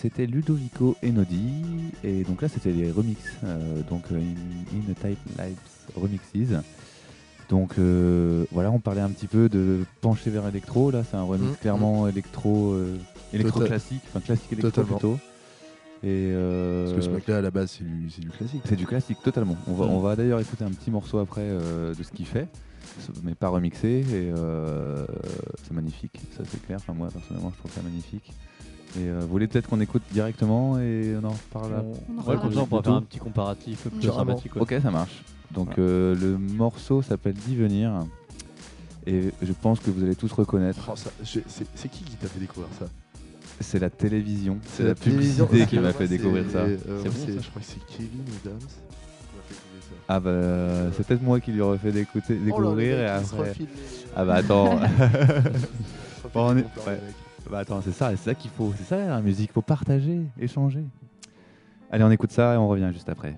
[0.00, 1.52] C'était Ludovico Enodi
[2.04, 5.56] et donc là c'était les remixes, euh, donc euh, in, in a Type Lives
[5.96, 6.54] Remixes.
[7.48, 10.90] Donc euh, voilà, on parlait un petit peu de pencher vers électro.
[10.92, 12.96] Là, c'est un remix Mm, clairement électro, euh,
[13.32, 14.98] électro Total- classique, enfin classique électro Totalement.
[14.98, 15.18] plutôt.
[16.02, 17.84] Et euh, Parce que ce mec-là, à la base, c'est
[18.20, 18.62] du, classique.
[18.64, 19.56] c'est du classique totalement.
[19.66, 19.90] On va, Mm.
[19.90, 22.46] on va d'ailleurs écouter un petit morceau après euh, de ce qu'il fait,
[23.24, 23.98] mais pas remixé.
[24.10, 25.04] Et euh,
[25.64, 26.78] c'est magnifique, ça c'est clair.
[26.80, 28.32] Enfin, moi personnellement, je trouve ça magnifique.
[28.98, 32.28] Et euh, vous voulez peut-être qu'on écoute directement et on en reparle là On, On
[32.30, 34.54] ouais, comme ça, on pourra faire un petit comparatif plus sympathique.
[34.56, 34.62] ouais.
[34.62, 35.22] Ok, ça marche.
[35.52, 35.82] Donc Voilà.
[35.90, 37.92] euh, le morceau s'appelle Divenir.
[39.06, 40.90] Et je pense que vous allez tous reconnaître.
[40.90, 42.86] Oh, c'est qui qui t'a fait découvrir ça?
[43.60, 44.58] C'est la télévision.
[44.66, 45.46] C'est la la télévision.
[45.46, 46.58] publicité qui m'a fait découvrir ça.
[46.58, 47.42] euh, C'est bon, ça.
[47.42, 49.94] Je crois que c'est Kevin Adams qui m'a fait découvrir ça.
[50.08, 53.52] Ah bah c'est peut-être moi qui lui aurais fait d'écouter- Oh là, découvrir et après.
[54.16, 54.80] Ah bah attends.
[56.34, 57.00] Bon, on est- ouais.
[57.50, 60.84] Bah attends, c'est ça, c'est ça qu'il faut, c'est ça la musique, faut partager, échanger.
[61.90, 63.36] Allez, on écoute ça et on revient juste après.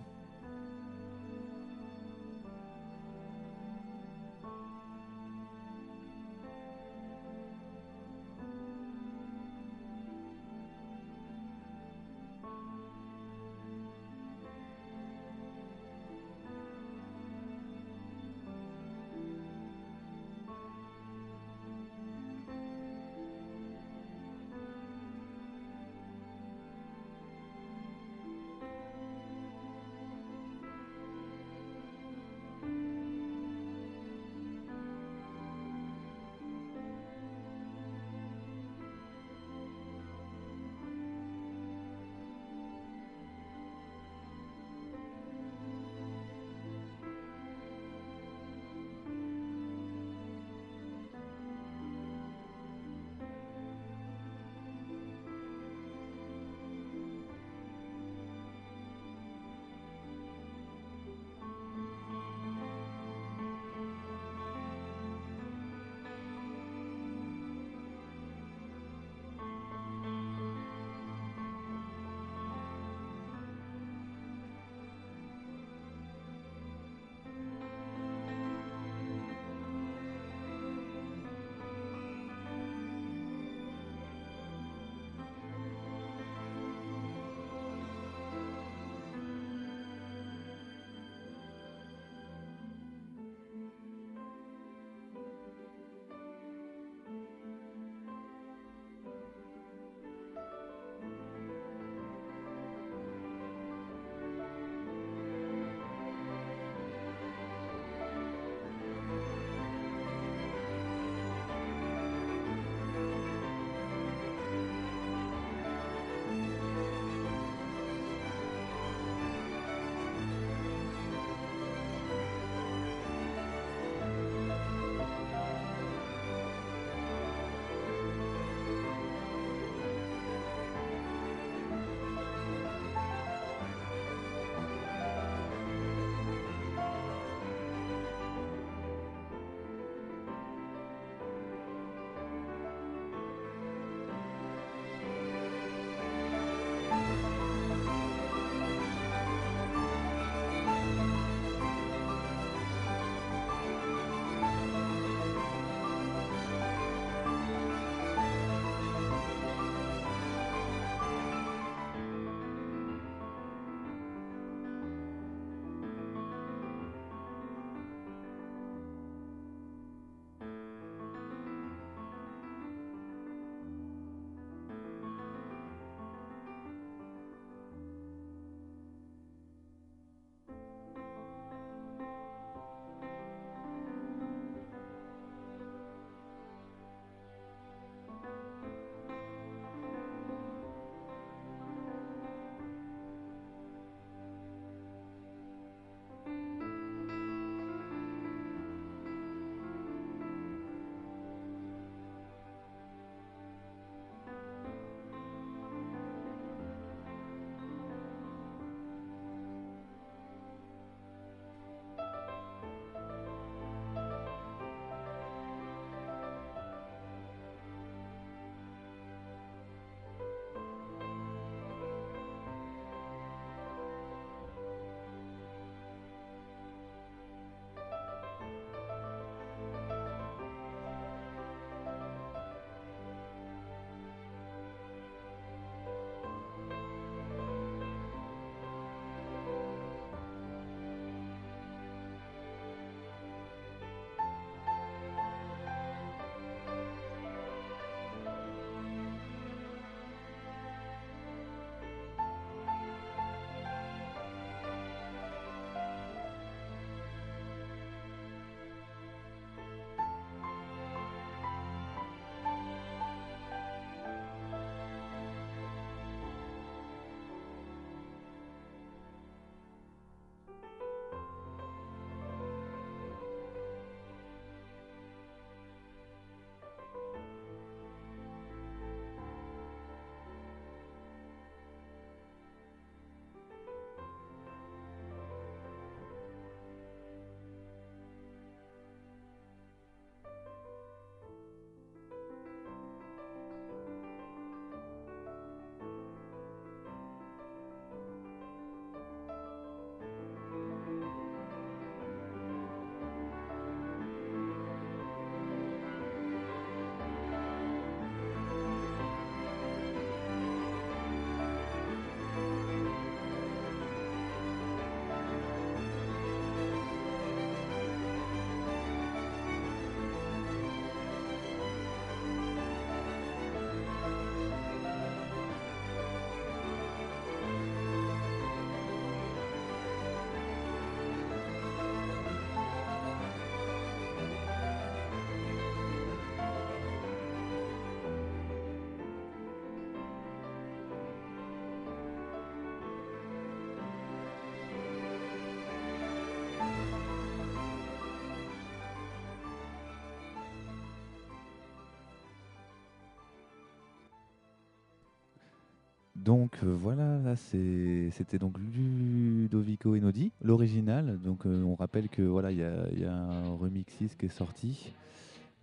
[356.24, 361.18] Donc euh, voilà, là c'est- c'était donc Ludovico Einaudi, l'original.
[361.20, 364.14] Donc euh, on rappelle que voilà, il y a, il y a un remix 6
[364.14, 364.92] qui est sorti.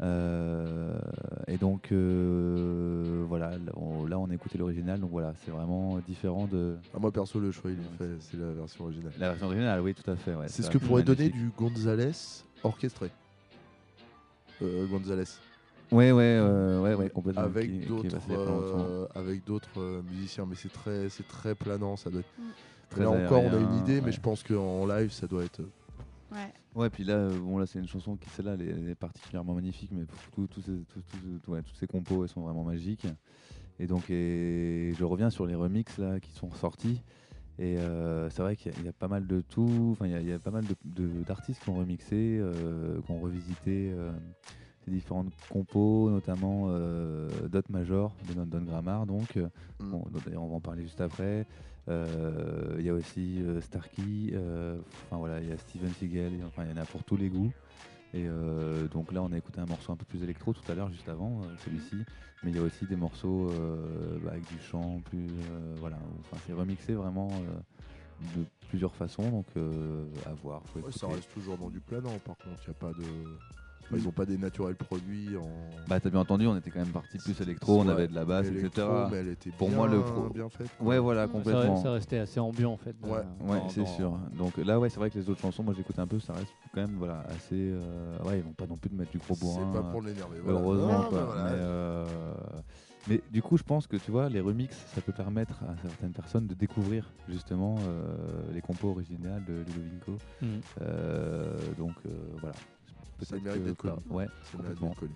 [0.02, 0.98] Euh,
[1.48, 5.00] et donc euh, voilà, là on, là, on a écouté l'original.
[5.00, 8.38] Donc voilà, c'est vraiment différent de Ah, moi perso, le choix il est fait, c'est
[8.38, 9.14] la version originale.
[9.18, 9.80] la version originale.
[9.82, 10.36] Oui, tout à fait.
[10.36, 12.12] ouais, C'est ce que pourrait donner du Gonzalez
[12.64, 13.10] orchestré.
[14.62, 15.24] Euh, Gonzalez.
[15.92, 17.42] Ouais, ouais, euh, ouais, ouais, complètement.
[17.44, 21.96] Avec d'autres euh, avec d'autres euh, musiciens, mais c'est très, c'est très planant.
[21.96, 22.44] Ça doit être- Mm.
[22.90, 24.06] Très Là encore, on a une idée, ouais.
[24.08, 25.62] mais je pense qu'en live, ça doit être.
[26.32, 26.52] Ouais.
[26.76, 28.96] Ouais, puis là, euh, bon, là, c'est une chanson qui, celle-là, elle, est- elle est
[28.96, 32.42] particulièrement magnifique, mais tout- tout ces- tout- tout- tout- ouais, toutes ces compos, elles sont
[32.42, 33.06] vraiment magiques.
[33.80, 37.02] Et donc, et je reviens sur les remixes là qui sont sortis.
[37.60, 40.06] Et euh, c'est vrai qu'il y, a- il y a pas mal de tout, enfin,
[40.08, 43.00] il y a- il y, a pas mal de- de- d'artistes qui ont remixé, euh,
[43.02, 44.12] qui ont revisité euh,
[44.86, 49.06] ces différentes compos, notamment euh, Dot Major de London Grammar.
[49.06, 49.48] Donc, euh,
[49.80, 49.92] Mm.
[49.92, 51.46] bon, d'ailleurs, on va en parler juste après.
[51.88, 56.32] Euh, Il y a aussi euh, Starkey, euh, enfin voilà, il y a Steven Seagal,
[56.46, 57.52] enfin il y en a pour tous les goûts.
[58.14, 60.76] Et euh, donc là, on a écouté un morceau un peu plus électro tout à
[60.76, 61.98] l'heure, juste avant euh, celui-ci.
[62.44, 65.98] Mais il y a aussi des morceaux euh, bah, avec du chant, plus euh, voilà,
[66.20, 70.62] enfin c'est remixé vraiment euh, de plusieurs façons, donc euh, à voir.
[70.68, 72.68] faut Ouais, ça reste toujours dans du planant, par contre.
[72.68, 73.04] Y a pas de...
[73.90, 75.50] enfin, ils n'ont pas des naturels produits en.
[75.88, 78.14] Bah t'as bien entendu, on était quand même parti plus électro, on Ouais, avait de
[78.16, 78.88] la basse, électro, etc.
[79.12, 80.88] mais elle était Pour bien- moi, le pro- bien faite, quoi.
[80.88, 81.26] Ouais, voilà.
[81.26, 81.82] Ça, complètement.
[81.82, 82.96] ça restait assez ambiant en fait.
[83.04, 83.10] Ouais.
[83.40, 84.18] dans- Ouais, dans- c'est dans- sûr.
[84.38, 86.54] Donc là, ouais, c'est vrai que les autres chansons, moi j'écoute un peu, ça reste
[86.74, 87.56] quand même voilà, assez.
[87.56, 89.72] euh, Ouais, ils vont pas non plus de mettre du gros bourrin.
[89.74, 90.40] C'est pas pour euh, l'énerver.
[90.44, 90.60] voilà.
[90.60, 91.20] Heureusement, Non, quoi.
[91.20, 91.44] mais voilà.
[91.44, 92.06] Mais, euh,
[93.08, 96.12] mais du coup, je pense que tu vois, les remixes, ça peut permettre à certaines
[96.12, 98.04] personnes de découvrir justement euh,
[98.54, 100.18] les compos originales de Ludovico.
[100.42, 100.46] Mm.
[100.82, 102.10] Euh, donc euh,
[103.26, 103.94] Ça mérite d'être connu.
[104.10, 104.94] Ouais, Ça complètement.
[104.94, 105.14] connu.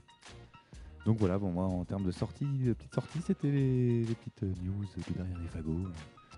[1.06, 4.44] Donc voilà, bon, moi en termes de sortie, de petites sorties, c'était les, les petites
[4.64, 5.92] news de derrière les fagots euh,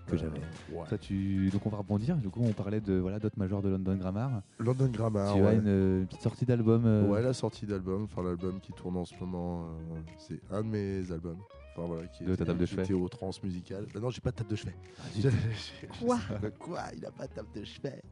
[0.08, 0.40] que Euh, j'avais.
[0.72, 0.98] ouais.
[0.98, 1.50] Tu...
[1.50, 4.42] Donc on va rebondir, du coup on parlait de voilà, Dot Major de London Grammar.
[4.58, 5.34] London Grammar.
[5.34, 5.46] tu ouais.
[5.46, 6.84] as une, euh, une petite sortie d'album.
[6.84, 10.62] euh, Ouais, la sortie d'album, enfin l'album qui tourne en ce moment, euh, c'est un
[10.62, 11.38] de mes albums.
[11.76, 12.92] Enfin voilà, qui De ta table de chevet.
[12.94, 13.86] au trans musical.
[13.94, 14.74] Bah non, j'ai pas de table de chevet.
[15.14, 15.22] zut.
[15.22, 16.18] Je- je- je- Quoi
[16.58, 18.02] Quoi Il a pas de table de chevet.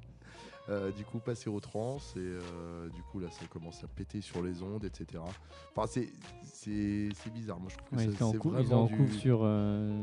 [0.70, 4.22] Euh, du coup, passé au trans et euh, du coup là, ça commence à péter
[4.22, 5.22] sur les ondes, etc.
[5.76, 6.08] Enfin, c'est
[6.42, 7.60] c'est c'est bizarre.
[7.60, 9.12] Moi, je trouve que Ouais, ça- ils c'est cou- ils étaient vraiment en du.
[9.18, 10.00] sur, euh,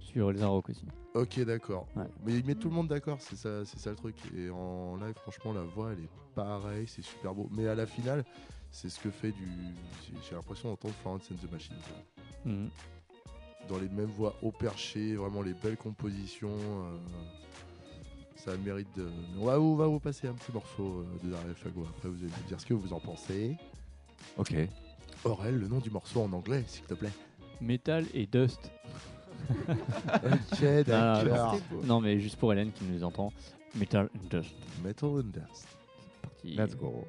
[0.00, 0.86] sur les Arocs aussi.
[1.14, 1.86] Ok, d'accord.
[1.96, 2.04] Ouais.
[2.26, 4.16] Mais il met tout le monde d'accord, c'est ça, c'est ça le truc.
[4.36, 7.48] Et en live, franchement, la voix, elle est pareille, c'est super beau.
[7.52, 8.24] Mais à la finale,
[8.70, 9.48] c'est ce que fait du.
[10.28, 11.76] j'ai- l'impression d'entendre Florence and the Machine.
[12.44, 12.66] Mm.
[13.70, 16.50] Dans les mêmes voix haut perché, vraiment les belles compositions.
[18.44, 19.08] Ça a le mérite de.
[19.40, 21.86] On va, on va vous passer un petit morceau euh, de Dario Fago.
[21.88, 23.56] Après, vous allez nous dire ce que vous en pensez.
[24.36, 24.54] Ok.
[25.24, 27.12] Aurel, le nom du morceau en anglais, s'il te plaît.
[27.60, 28.70] Metal et Dust.
[29.50, 31.58] Ok, d'accord.
[31.84, 33.30] Non, mais juste pour Hélène qui nous entend.
[33.74, 34.54] Metal and Dust.
[34.82, 35.68] Metal and Dust.
[36.22, 36.56] Parti.
[36.56, 37.06] Let's go.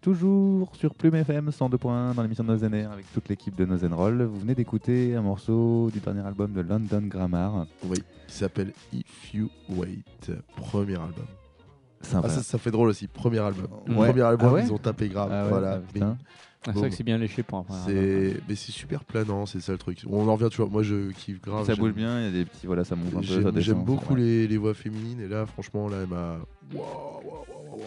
[0.00, 4.22] Toujours sur Plume FM 102 points dans l'émission Air avec toute l'équipe de Nos Roll.
[4.22, 7.66] Vous venez d'écouter un morceau du dernier album de London Grammar.
[7.84, 11.26] Oui, qui s'appelle If You Wait, premier album.
[12.00, 12.28] Sympa.
[12.28, 13.66] Ah, ça, ça fait drôle aussi, premier album.
[13.88, 14.08] Ouais.
[14.08, 15.30] Premier album, Ah ouais ils ont tapé grave.
[15.32, 15.80] Ah ouais, voilà.
[16.00, 16.14] ah,
[16.64, 18.04] c'est vrai que c'est bien léché pour un premier album.
[18.34, 20.02] C'est mais c'est super planant, c'est ça le truc.
[20.08, 20.70] On en revient toujours.
[20.70, 21.66] Moi, je kiffe grave.
[21.66, 23.20] ça j'aime- bouge bien, il y a des petits voilà, ça monte un
[23.52, 24.20] peu, J'aime beaucoup ouais.
[24.20, 26.38] les, les voix féminines et là, franchement, là, elle m'a.
[26.74, 26.82] Waouh,
[27.24, 27.82] waouh, waouh.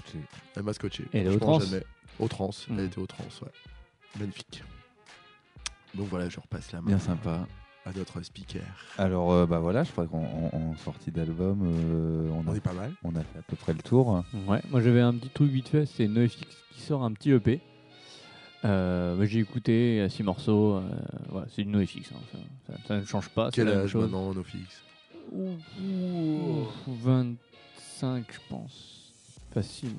[0.00, 0.18] Scotché.
[0.56, 1.04] Elle m'a scotché.
[1.12, 1.82] Et elle est au trans jamais.
[2.18, 2.78] Au trans, Mm.
[2.78, 3.48] elle était au trans, ouais.
[4.18, 4.62] Magnifique.
[5.94, 7.46] Donc voilà, je repasse la main Bien sympa.
[7.86, 8.62] à notre speaker.
[8.98, 12.56] Alors euh, bah voilà, je crois qu'en en- en sortie d'album, euh, on, On a,
[12.56, 12.92] est pas mal.
[13.04, 14.22] on a fait à peu près le tour.
[14.46, 16.36] Ouais, moi j'avais un petit truc vite fait, c'est NoFX
[16.74, 17.60] qui sort un petit EP.
[18.64, 20.82] Euh, bah, j'ai écouté six morceaux, euh,
[21.30, 22.38] voilà, c'est du NoFX, hein, ça,
[22.74, 23.46] ça- ça ne change pas.
[23.50, 24.02] c'est Quel la même âge chose.
[24.02, 24.82] maintenant, NoFX
[25.32, 28.97] Ouh, ouh, 25, je pense.
[29.52, 29.94] Facile.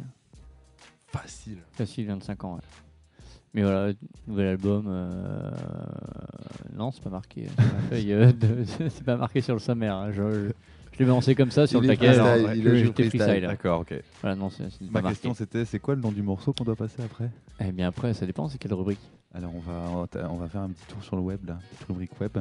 [1.07, 1.57] Facile.
[1.73, 2.61] Facile, 25 ans, ouais.
[3.53, 3.93] Mais voilà,
[4.27, 4.85] nouvel album.
[4.87, 5.51] euh,
[6.75, 7.47] Non, c'est pas marqué.
[7.93, 8.31] euh,
[8.89, 9.95] C'est pas marqué sur le sommaire.
[9.95, 10.51] hein, Je, je,
[10.93, 12.13] je l'ai balancé comme ça sur Il le taquet.
[12.13, 13.41] freestyle, j'étais.
[13.41, 13.95] D'accord, ok.
[14.21, 14.49] Voilà, non,
[14.91, 17.31] Ma pas question c'était c'est quoi le nom du morceau qu'on doit passer après?
[17.59, 18.99] Eh bien après, ça dépend, c'est quelle rubrique?
[19.33, 22.19] Alors on va, on va- faire un petit tour sur le web, là, petite rubrique
[22.21, 22.37] web.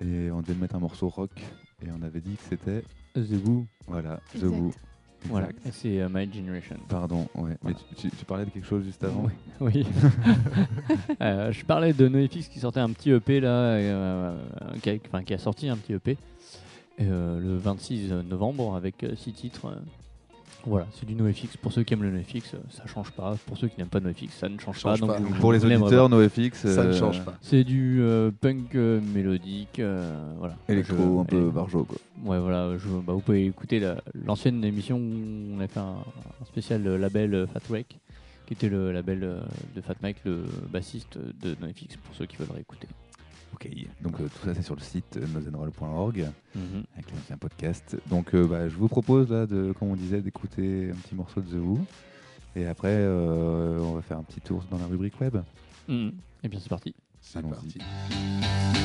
[0.00, 1.30] Et on devait mettre un morceau rock.
[1.84, 2.84] Et on avait dit que c'était.
[3.14, 3.66] The Who.
[3.88, 4.50] Voilà, The Exact.
[5.28, 6.76] Voilà, c'est euh, My Generation.
[6.88, 7.56] Pardon, ouais.
[7.62, 9.32] Mais tu, tu- tu parlais de quelque chose juste avant Oui.
[9.60, 9.86] oui.
[11.20, 14.34] Euh, je parlais de NoFX qui sortait un petit EP là, euh,
[14.82, 16.16] qui, a, enfin, qui a sorti un petit EP
[17.00, 19.76] euh, le 26 novembre avec 6 titres.
[20.66, 20.70] Euh.
[20.70, 21.56] Voilà, c'est du NoFX.
[21.56, 23.36] Pour ceux qui aiment le NoFX, euh, ça change pas.
[23.46, 25.06] Pour ceux qui n'aiment pas NoFX, ça ne change, Change pas.
[25.06, 25.18] pas.
[25.18, 26.08] donc vous- Pour les auditeurs.
[26.08, 26.66] NoFX.
[26.66, 27.34] Ça ne euh, change pas.
[27.40, 30.56] C'est du euh, punk euh, mélodique, euh, voilà.
[30.68, 31.98] Électro, Je- un peu barjo, quoi.
[32.24, 35.96] Ouais, voilà, je- bah, vous pouvez écouter la- l'ancienne émission où on a fait un,
[36.40, 37.98] un spécial euh, label euh, Fat Wreck,
[38.46, 39.40] qui était le label euh,
[39.74, 42.88] de Fat Mike, le bassiste de NoFX, pour ceux qui veulent réécouter.
[43.54, 43.68] Ok,
[44.00, 46.84] donc euh, tout ça c'est sur le site euh, nozenroll.org Mhm.
[46.94, 47.96] avec l'ancien podcast.
[48.08, 51.40] Donc euh, bah, je vous propose là, de, comme on disait, d'écouter un petit morceau
[51.40, 51.78] de The Who.
[52.56, 55.36] Et après, euh, on va faire un petit tour dans la rubrique web.
[55.88, 56.12] Mhm.
[56.42, 56.94] Et bien, c'est parti.
[57.20, 57.78] C'est Allons-y.
[57.78, 58.79] parti.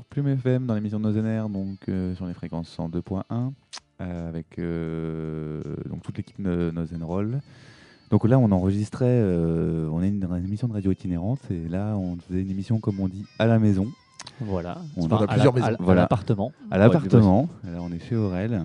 [0.00, 3.22] Sur Plume FM dans l'émission NR, donc euh, sur les fréquences 102.1
[4.00, 7.40] euh, avec euh, donc toute l'équipe de nos Roll.
[8.10, 11.96] Donc là on enregistrait, euh, on est une, une émission de radio itinérante et là
[11.98, 13.88] on faisait une émission comme on dit à la maison,
[14.40, 14.78] Voilà.
[14.96, 15.76] On Enfin, a à plusieurs la- maisons.
[15.80, 16.00] à Voilà.
[16.02, 16.52] l'appartement.
[16.70, 17.48] à l'appartement.
[17.64, 18.62] Là on est chez Aurel.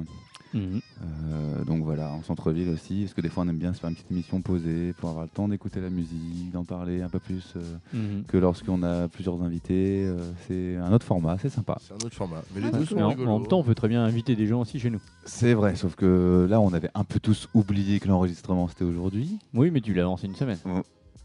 [0.56, 0.80] Mhm.
[1.04, 3.90] Euh, donc voilà, en centre-ville aussi, parce que des fois on aime bien se faire
[3.90, 7.20] une petite émission posée pour avoir le temps d'écouter la musique, d'en parler un peu
[7.20, 7.62] plus euh,
[7.94, 8.24] Mhm.
[8.28, 10.06] que lorsqu'on a plusieurs invités.
[10.06, 11.78] euh, c'est un autre format, c'est sympa.
[11.82, 12.42] C'est un autre format.
[12.56, 13.30] Mais les Ah, deux sont Mais en, rigolos.
[13.32, 15.02] en même temps, on peut très bien inviter des gens aussi chez nous.
[15.26, 19.38] C'est vrai, sauf que là on avait un peu tous oublié que l'enregistrement c'était aujourd'hui.
[19.54, 20.58] Oui, mais tu l'as avancé une semaine.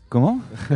[0.09, 0.41] Comment?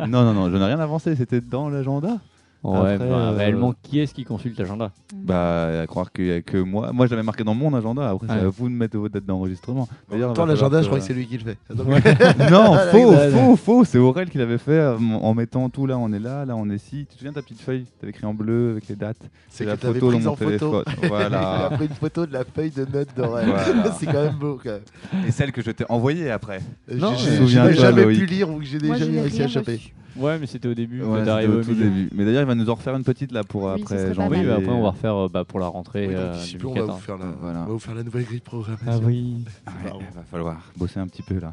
[0.00, 2.18] Non, non, non, je n'ai rien avancé, c'était dans l'agenda.
[2.64, 6.30] Ouais, Après, bah, euh, réellement, qui est-ce qui consulte l'agenda Bah, à croire qu'il y
[6.32, 6.92] a que moi.
[6.92, 8.08] Moi, je l'avais marqué dans mon agenda.
[8.10, 8.40] Après, c'est Ouais.
[8.46, 9.88] à vous de mettre votre date d'enregistrement.
[10.12, 11.58] Il va l'agenda, je crois que c'est lui qui le fait.
[12.50, 13.84] Non, Ah, faux, faux, faux.
[13.84, 16.70] C'est Aurel qui l'avait fait euh, en mettant tout là, on est là, là, on
[16.70, 17.06] est ici.
[17.08, 17.84] Tu te souviens de ta petite feuille?
[18.00, 19.28] T'avais écrit en bleu avec les dates.
[19.50, 20.44] C'est la photo prise mon en photo.
[20.46, 20.84] téléphone.
[21.02, 21.70] Il a Voilà.
[21.72, 23.46] pris une photo de la feuille de notes d'Aurel.
[23.48, 23.92] Voilà.
[23.98, 24.60] c'est quand même beau.
[24.62, 25.24] Quand même.
[25.26, 26.60] Et celle que je t'ai envoyée après.
[26.92, 29.80] Non, J'ai- je j'ai- jamais pu lire ou que j'ai déjà réussi à choper.
[30.16, 31.84] Ouais, mais c'était au début, Ouais, c'était au au tout milieu.
[31.84, 32.08] début.
[32.14, 34.40] Mais d'ailleurs, il va nous en refaire une petite là pour Oui, après janvier.
[34.40, 36.58] Oui, après, on va refaire euh, bah, pour la rentrée Oui, euh, on va vous
[36.58, 37.00] 2014.
[37.02, 37.60] faire la, Voilà.
[37.62, 38.86] on va vous faire la nouvelle grille de programmation.
[38.92, 39.44] Ah oui.
[39.66, 39.98] Ouais, marrant.
[40.00, 41.52] il va falloir bosser un petit peu là.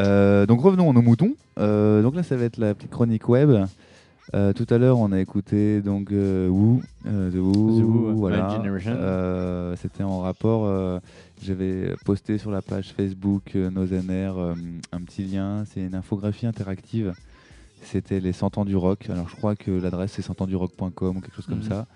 [0.00, 1.34] Euh, donc revenons à nos moutons.
[1.58, 3.50] Euh, donc là, ça va être la petite chronique web.
[4.32, 8.58] Euh, tout à l'heure, on a écouté donc euh, Who, euh, The Who, The voilà.
[8.88, 10.64] Euh, C'était en rapport.
[10.64, 10.98] euh,
[11.42, 14.54] J'avais posté sur la page Facebook euh, Nos NR euh,
[14.92, 15.64] un petit lien.
[15.66, 17.12] C'est une infographie interactive.
[17.84, 19.08] C'était les 100 ans du rock.
[19.10, 21.68] Alors je crois que l'adresse c'est 100ansdurock.com ou quelque chose comme Mhm.
[21.68, 21.86] ça.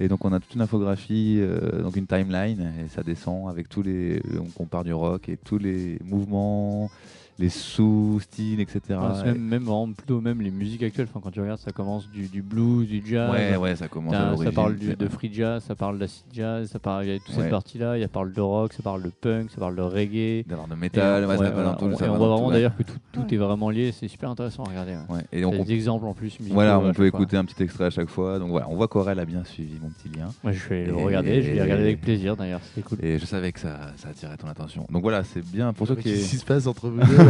[0.00, 3.68] Et donc on a toute une infographie, euh, donc une timeline, et ça descend avec
[3.68, 6.90] tous les, on compare du rock et tous les mouvements,
[7.38, 8.80] les sous-styles, etc.
[8.90, 11.06] Ouais, même, même, vraiment plutôt même les musiques actuelles.
[11.10, 13.30] Enfin, quand tu regardes, ça commence du, du blues, du jazz.
[13.32, 16.68] ouais, ouais, ça commence à ça parle du- de free jazz, ça parle d'acid jazz,
[16.70, 17.42] ça parle, il y a toute Ouais.
[17.42, 19.82] cette partie-là, il y a parle de rock, ça parle de punk, ça parle de
[19.82, 20.44] reggae.
[20.46, 22.82] d'avoir de métal, on- ouais, ça ouais, va voilà, on- on voit vraiment d'ailleurs que
[22.82, 23.34] tout, tout Ouais.
[23.34, 24.92] est vraiment lié, c'est super intéressant à regarder.
[24.92, 25.16] ouais.
[25.16, 26.38] Ouais, Et on, des exemples en plus.
[26.38, 28.38] musicaux voilà, on peut écouter un petit extrait à chaque fois.
[28.38, 30.28] Donc voilà, on voit qu'Aurel a bien suivi mon petit lien.
[30.44, 32.98] Ouais, je vais le Et- regarder, je vais le regarder avec plaisir d'ailleurs, c'était cool.
[33.04, 34.86] Et je savais que ça, ça attirait ton attention.
[34.90, 36.04] Donc voilà, c'est bien pour ceux qui.
[36.04, 37.23] Qu'est-ce qui se passe entre vous deux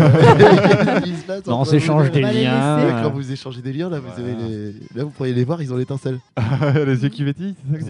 [1.47, 2.79] Non, on s'échange des liens.
[2.79, 4.33] Ouais, Quand vous échangez des liens, là, vous, Voilà.
[4.35, 4.73] avez les...
[4.95, 6.19] là, vous pourriez les voir, ils ont l'étincelle.
[6.75, 7.85] les yeux qui vétillent, c'est ça que.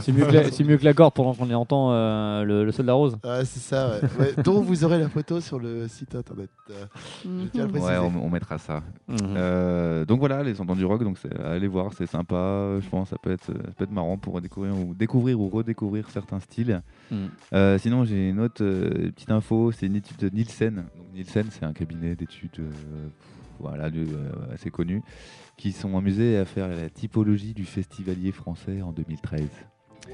[0.00, 2.92] C'est mieux, que la- c'est mieux que l'accord pendant qu'on entend euh, le, le soldat
[2.94, 3.16] rose.
[3.24, 4.08] Ah, c'est ça, ouais.
[4.18, 6.48] Ouais, dont vous aurez la photo sur le site internet.
[6.70, 6.74] Euh,
[7.24, 7.48] Mhm.
[7.52, 7.92] tiens à le préciser.
[7.92, 8.82] Ouais, on, on mettra ça.
[9.08, 9.16] Mhm.
[9.36, 12.78] Euh, donc voilà, les entendus du rock, donc allez voir, c'est sympa.
[12.80, 15.48] Je pense que ça peut être, ça peut être marrant pour découvrir ou, découvrir ou
[15.48, 16.82] redécouvrir certains styles.
[17.10, 17.18] Mhm.
[17.54, 20.74] Euh, sinon, j'ai une autre euh, petite info, c'est une étude de Nielsen.
[20.76, 23.08] Donc, Nielsen, c'est un cabinet d'études euh,
[23.58, 25.02] voilà, de- euh, assez connu,
[25.56, 29.42] qui sont amusés à faire la typologie du festivalier français en 2013.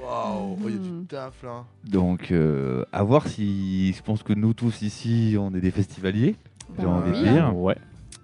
[0.01, 1.65] Waouh, oh, il y a du taf là.
[1.85, 6.37] Donc, euh, à voir si, je pense que nous tous ici, on est des festivaliers.
[6.79, 7.55] J'ai Bah envie de dire.
[7.57, 7.77] Ouais.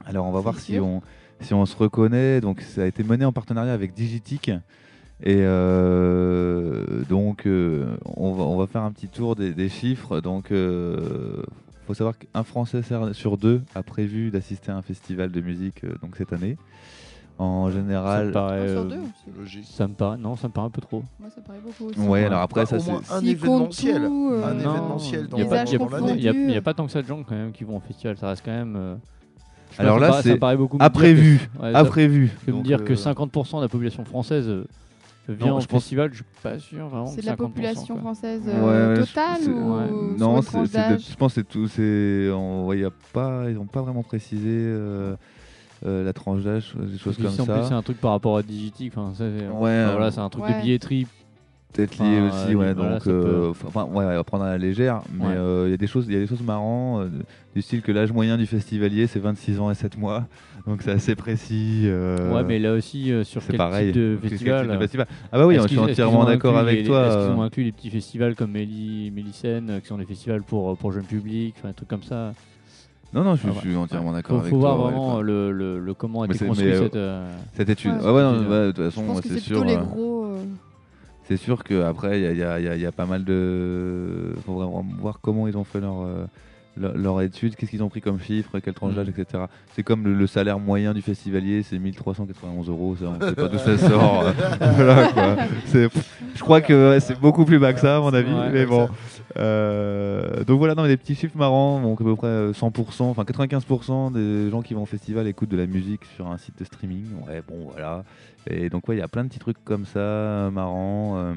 [0.06, 1.02] Alors on va voir si on,
[1.40, 2.40] si on se reconnaît.
[2.40, 4.48] Donc ça a été mené en partenariat avec Digitic.
[5.22, 10.20] Et euh, donc euh, on, va, on va faire un petit tour des, des chiffres.
[10.22, 10.50] Donc
[11.90, 12.82] faut savoir qu'un Français
[13.12, 16.56] sur deux a prévu d'assister à un festival de musique euh, donc cette année.
[17.36, 18.58] En Ça me général, paraît.
[18.68, 18.84] Euh.
[19.36, 19.64] Logique.
[19.66, 20.18] ça me paraît.
[20.18, 21.02] Non, ça me paraît un peu trop.
[21.18, 21.98] Moi, ça paraît beaucoup aussi.
[21.98, 22.26] ouais.
[22.26, 24.02] Alors après Bah, ça c'est un événementiel.
[24.04, 25.64] tout, euh, un Non, événementiel dans, Il n'y a, pas-
[26.00, 26.12] l'année.
[26.20, 26.22] il
[26.58, 28.16] a- tant que ça de gens quand même qui vont au festival.
[28.18, 28.76] Ça reste quand même.
[28.76, 28.94] euh,
[29.78, 30.38] Alors là, ça paraît- ça c'est me
[30.82, 31.40] à me prévu,
[31.86, 32.30] ça- prévu.
[32.52, 34.64] me dire que euh, 50% de la population française euh,
[35.32, 37.06] vient Non, au je pense- festival, je suis pas sûr vraiment.
[37.06, 38.00] C'est de la 50%, population quoi.
[38.02, 40.16] française euh, ouais, totale ou ouais.
[40.18, 40.58] Non, c'est-
[40.94, 41.68] de- je pense que c'est tout.
[41.68, 45.16] C'est, on y a pas, ils n'ont pas vraiment précisé euh,
[45.86, 47.76] euh, la tranche d'âge, des choses comme si en plus c'est ça.
[47.76, 48.42] un truc par rapport à
[48.88, 50.54] enfin, ça, Ouais, euh, voilà, c'est un truc Ouais.
[50.54, 51.06] de billetterie.
[51.72, 52.74] Peut-être lié Enfin, aussi, euh, ouais.
[52.74, 55.02] voilà, donc, euh, peut- enfin, ouais, ouais, prendre à la légère.
[55.14, 55.34] Mais Ouais.
[55.36, 57.08] euh, il y a des choses, il y a des choses marrantes, euh,
[57.54, 60.26] du style que l'âge moyen du festivalier c'est 26 ans et 7 mois,
[60.66, 61.82] donc c'est assez précis.
[61.84, 63.92] euh, Ouais, mais là aussi euh, sur quel pareil.
[63.92, 64.66] type de type festival.
[64.66, 67.06] de euh, festival Ah bah oui, je suis entièrement d'accord avec les- toi.
[67.06, 70.06] Est-ce qu'ils euh, ont inclus les petits festivals comme Méli, Mélicène, euh, qui sont des
[70.06, 72.32] festivals pour, pour jeunes publics, enfin, des trucs comme ça?
[73.12, 74.74] Non, non, je, Ah, je suis entièrement d'accord Faut, avec faut toi.
[74.74, 75.22] voir ouais, vraiment quoi.
[75.22, 76.96] le, le, le comment a été c'est- construit mais, euh, cette.
[76.96, 77.92] euh, cette étude.
[77.92, 79.64] Ouais, Ah ouais, non, ouais, de toute façon, c'est sûr.
[79.64, 80.26] les euh, gros.
[81.30, 82.86] Euh, C'est sûr qu'après, il y a, il y a- il y a- il y
[82.86, 84.32] a pas mal de.
[84.46, 86.24] faut vraiment voir comment ils ont fait leur, euh,
[86.76, 89.20] leur, leur étude, qu'est-ce qu'ils ont pris comme chiffre, quelle tranche d'âge, Mm.
[89.20, 89.44] etc.
[89.74, 92.96] C'est comme le, le salaire moyen du festivalier, c'est 1391 euros.
[92.96, 94.24] ça, On ne sait pas d'où ça sort.
[94.26, 94.32] euh,
[94.76, 95.36] voilà, quoi.
[96.34, 98.32] Je crois que ouais, c'est beaucoup plus bas que ça, à mon avis.
[98.32, 98.88] Ouais, mais bon.
[99.36, 101.80] Euh, donc voilà, non, mais des petits chiffres marrants.
[101.80, 105.50] Donc à peu près euh, 100%, enfin 95% des gens qui vont au festival écoutent
[105.50, 107.04] de la musique sur un site de streaming.
[107.26, 108.04] Ouais, bon, voilà.
[108.48, 111.14] Et donc, ouais, il y a plein de petits trucs comme ça, euh, marrants.
[111.16, 111.34] Euh,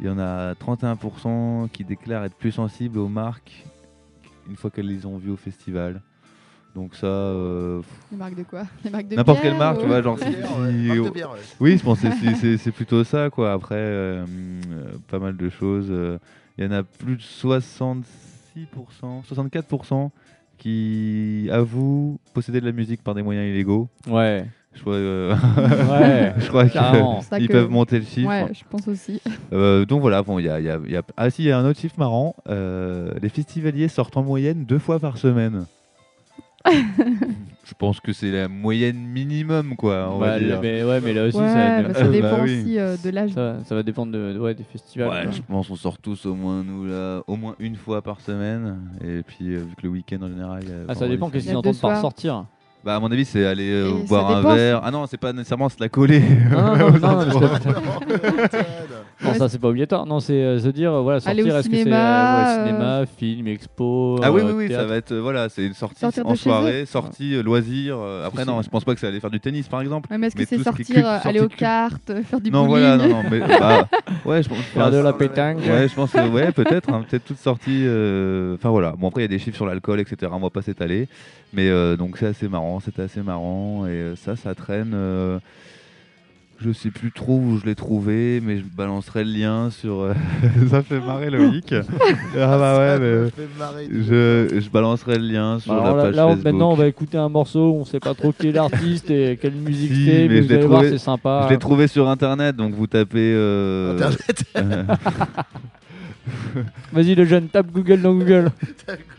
[0.00, 3.64] Il y en a 31% qui déclarent être plus sensibles aux marques
[4.48, 6.00] une fois qu'elles les ont vues au festival.
[6.76, 7.80] Donc ça, euh,
[8.12, 8.62] Les marques de quoi?
[8.84, 11.38] Les marques de n'importe quelle marque, ou- tu vois, genre si- ouais, marque bière, ouais.
[11.58, 13.52] oui, je pense que c'est- plutôt ça, quoi.
[13.52, 14.24] Après, euh,
[14.70, 15.88] euh, pas mal de choses.
[15.90, 16.18] euh,
[16.58, 20.10] Il y en a plus de 66%, 64%
[20.56, 23.88] qui avouent posséder de la musique par des moyens illégaux.
[24.06, 24.46] Ouais.
[24.78, 28.28] Je crois, euh, Ouais, je crois qu'ils que- peuvent monter le chiffre.
[28.28, 29.20] Ouais, je pense aussi.
[29.52, 31.42] Euh, donc voilà, bon, il y a, il y a- il y a- ah si,
[31.42, 32.36] il y a un autre chiffre marrant.
[32.48, 35.64] euh, les festivaliers sortent en moyenne deux fois par semaine.
[36.66, 40.10] je pense que c'est la moyenne minimum, quoi.
[40.12, 40.60] On va Bah, dire.
[40.60, 42.60] mais, ouais, mais là aussi, ouais, ça, bah, bah dépend oui.
[42.62, 43.30] aussi euh, de l'âge.
[43.32, 45.08] ça, ça va dépendre de, de- ouais, des festivals.
[45.08, 45.30] Ouais, quoi.
[45.32, 48.78] je pense qu'on sort tous au moins nous là, au moins une fois par semaine.
[49.02, 50.60] Et puis euh, vu que le week-end en général.
[50.62, 52.44] il y a Ah, ça dépend qu'est-ce qu'ils entendent par sortir.
[52.84, 54.80] Bah à mon avis c'est aller euh, boire un verre.
[54.84, 56.20] Ah non c'est pas nécessairement se la coller.
[56.50, 57.62] Non, non, non, non, parce que- Antoine.
[57.74, 58.87] non,
[59.36, 60.06] ça c'est pas obligatoire.
[60.06, 62.36] Non, c'est euh, se dire, euh, voilà, Aller sortir, au est-ce que c'est cinéma, euh,
[62.36, 64.20] ouais, euh, cinéma, film, expo.
[64.22, 66.28] Ah oui euh, oui oui ça va être euh, voilà c'est une sortie Sortir de
[66.30, 66.86] en chez soirée, eux.
[66.86, 67.96] sortie euh, loisir.
[67.98, 70.08] euh, après non je pense pas que c'est aller faire du tennis par exemple.
[70.10, 72.10] Ouais, mais est-ce que Mais c'est tout ce qui est sortir, euh, aller aux cartes,
[72.10, 73.88] euh, faire du Non bowling voilà non non mais bah,
[74.24, 75.58] ouais je pense Faire de la pétanque.
[75.66, 77.82] Ouais, je pense que ouais, peut-être, hein, peut-être toute sortie.
[77.86, 78.92] euh, Enfin voilà.
[78.96, 80.30] Bon après il y a des chiffres sur l'alcool, etc.
[80.34, 81.08] On va pas s'étaler,
[81.52, 84.92] mais euh, donc c'est assez marrant, c'était assez marrant et euh, ça, ça traîne.
[84.94, 85.38] euh,
[86.60, 90.00] je sais plus trop où je l'ai trouvé, mais je balancerai le lien sur.
[90.00, 90.14] euh,
[90.70, 91.72] ça fait marrer Loïc.
[92.36, 96.02] ah bah ouais, mais fait je, je balancerai le lien sur Bah, la alors là,
[96.04, 96.44] page là, Facebook.
[96.44, 99.54] maintenant, on va écooter un morceau, on sait pas trop qui est l'artiste et quelle
[99.54, 101.44] musique Si, c'est, mais vous voir, c'est sympa.
[101.48, 103.32] Je l'ai trouvé sur internet, donc vous tapez.
[103.34, 104.44] euh, Internet.
[106.92, 108.50] Vas-y, le jeune, tape Google dans Google.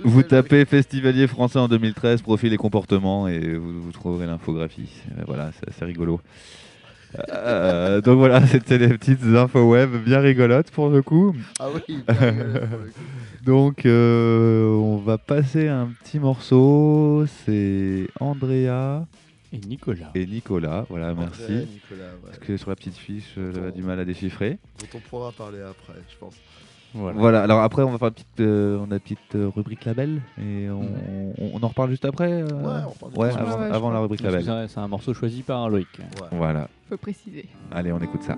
[0.03, 4.89] Vous tapez Festivalier français en 2013, profil et comportement, et vous, vous trouverez l'infographie.
[5.25, 6.19] Voilà, c'est assez rigolo.
[7.33, 11.35] Euh, donc voilà, c'était les petites infos web bien rigolotes pour le coup.
[11.59, 12.03] Ah oui.
[12.07, 12.99] bien rigolo, pour le coup.
[13.45, 17.25] Donc euh, on va passer un petit morceau.
[17.45, 19.05] C'est Andrea
[19.51, 20.11] Et Nicolas.
[20.13, 20.85] et Nicolas.
[20.89, 21.41] Voilà, merci.
[21.43, 22.19] André, Nicolas, ouais.
[22.25, 24.59] Parce que sur la petite fiche, j'avais du mal à déchiffrer.
[24.79, 26.35] Dont on pourra parler après, je pense.
[26.95, 27.19] Voilà.
[27.19, 29.85] Voilà, alors après on va faire une petite, euh, on a une petite euh, rubrique
[29.85, 30.81] label et on,
[31.39, 32.31] on- on en reparle juste après.
[32.31, 34.43] euh, Ouais, on ouais, avant, Ouais, avant la rubrique label.
[34.43, 35.87] C'est c'est un morceau choisi par Loïc.
[35.99, 36.27] Ouais.
[36.31, 37.45] Voilà, Faut préciser.
[37.71, 38.35] allez on écoute ça.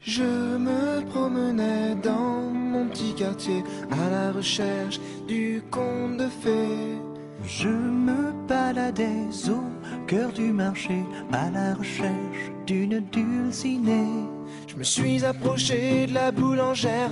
[0.00, 0.22] Je
[0.56, 6.98] me promenais dans mon petit quartier à la recherche du conte de fées.
[7.44, 14.26] Je me baladais au cœur du marché à la recherche d'une dulcinée.
[14.66, 17.10] Je me suis approché de la boulangère.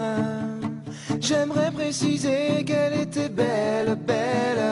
[1.21, 4.65] J'aimerais préciser qu'elle était belle, belle.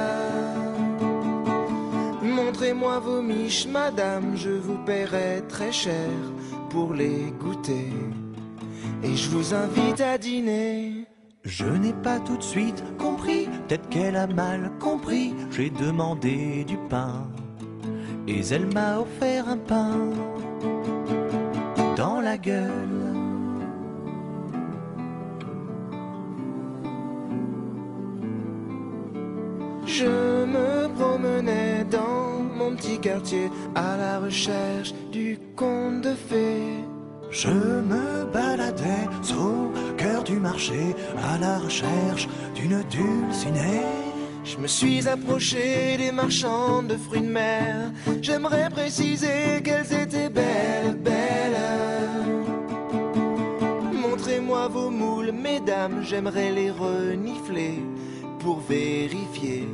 [2.23, 6.11] Montrez-moi vos miches, madame, je vous paierai très cher
[6.71, 7.93] pour les goûter.
[9.07, 11.07] Et je vous invite à dîner.
[11.45, 15.33] Je n'ai pas tout de suite compris, peut-être qu'elle a mal compris.
[15.53, 17.29] J'ai demandé du pain
[18.27, 19.97] et elle m'a offert un pain
[21.97, 23.15] dans la gueule.
[29.87, 36.96] Je me promenais dans mon petit quartier à la recherche du conte de fées.
[37.31, 43.83] Je me baladais au cœur du marché à la recherche d'une dulcinée.
[44.45, 47.93] Je me suis approché des marchands de fruits de mer.
[48.23, 51.57] J'aimerais préciser qu'elles étaient belles, belles.
[53.93, 57.83] Montrez-moi vos moules, mesdames, j'aimerais les renifler
[58.39, 59.69] pour vérifier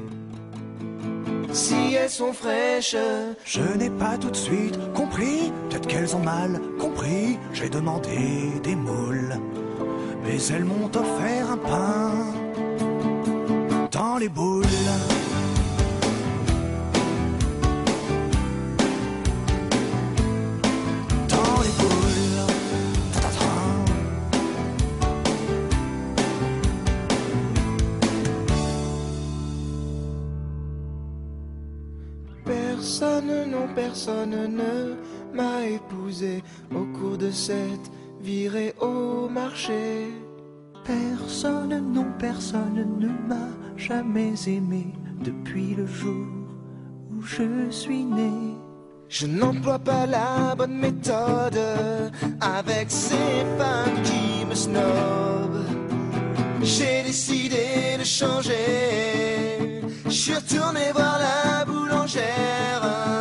[1.52, 2.96] si elles sont fraîches.
[3.44, 7.38] Je n'ai pas tout de suite compris, peut-être qu'elles ont mal compris.
[7.52, 9.36] J'ai demandé des moules,
[10.24, 12.10] mais elles m'ont offert un pain
[13.90, 14.64] dans les boules.
[34.04, 34.96] Personne ne
[35.32, 36.42] m'a épousé
[36.74, 37.88] au cours de cette
[38.20, 40.10] virée au marché.
[40.84, 44.88] Personne, non personne ne m'a jamais aimé
[45.22, 46.26] depuis le jour
[47.12, 48.32] où je suis né.
[49.08, 51.62] Je n'emploie pas la bonne méthode
[52.40, 55.64] avec ces femmes qui me snobent.
[56.60, 59.80] J'ai décidé de changer.
[60.06, 63.11] Je suis retourné voir la boulangère.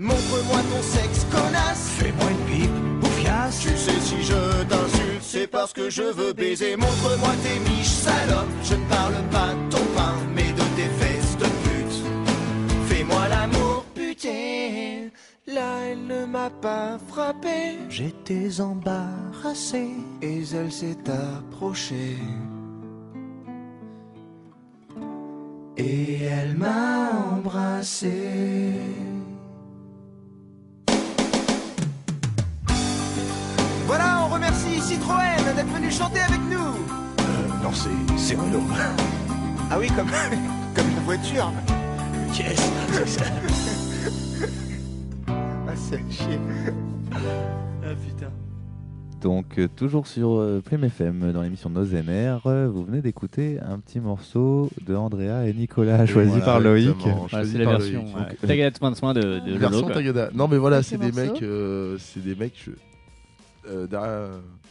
[0.00, 1.88] Montre-moi ton sexe, connasse.
[1.98, 2.70] Fais-moi une pipe,
[3.00, 3.58] bouffiasse.
[3.60, 6.76] Tu sais, si je t'insulte, c'est parce que je veux baiser.
[6.76, 8.46] Montre-moi tes miches, salope.
[8.62, 12.02] Je ne parle pas de ton pain, mais de tes fesses de pute.
[12.86, 15.08] Fais-moi l'amour, putain.
[15.48, 17.78] Là, elle ne m'a pas frappé.
[17.88, 19.88] J'étais embarrassé.
[20.22, 22.18] Et elle s'est approchée.
[25.76, 28.12] Et elle m'a embrassé.
[33.88, 36.56] Voilà, on remercie Citroën d'être venu chanter avec nous.
[37.20, 38.62] Euh, non, c'est c'est Renault.
[39.70, 40.06] Ah oui, comme,
[40.74, 41.50] comme la voiture.
[42.38, 42.70] Yes.
[45.26, 46.38] Ah, c'est chier.
[47.12, 48.30] Ah putain.
[49.22, 53.58] Donc, euh, toujours sur euh, Prime FM, dans l'émission Nos MR, euh, vous venez d'écouter
[53.60, 56.94] un petit morceau de Andrea et Nicolas, choisi Voilà, par Loïc.
[57.44, 58.04] c'est la par version
[58.46, 59.94] Tagada Soin de Soin de, de Lolo, Version quoi.
[59.94, 60.30] Tagada.
[60.34, 61.42] Non, mais voilà, Petit c'est des mecs.
[61.42, 62.66] euh, c'est des mecs.
[63.68, 64.28] Je- euh, derrière,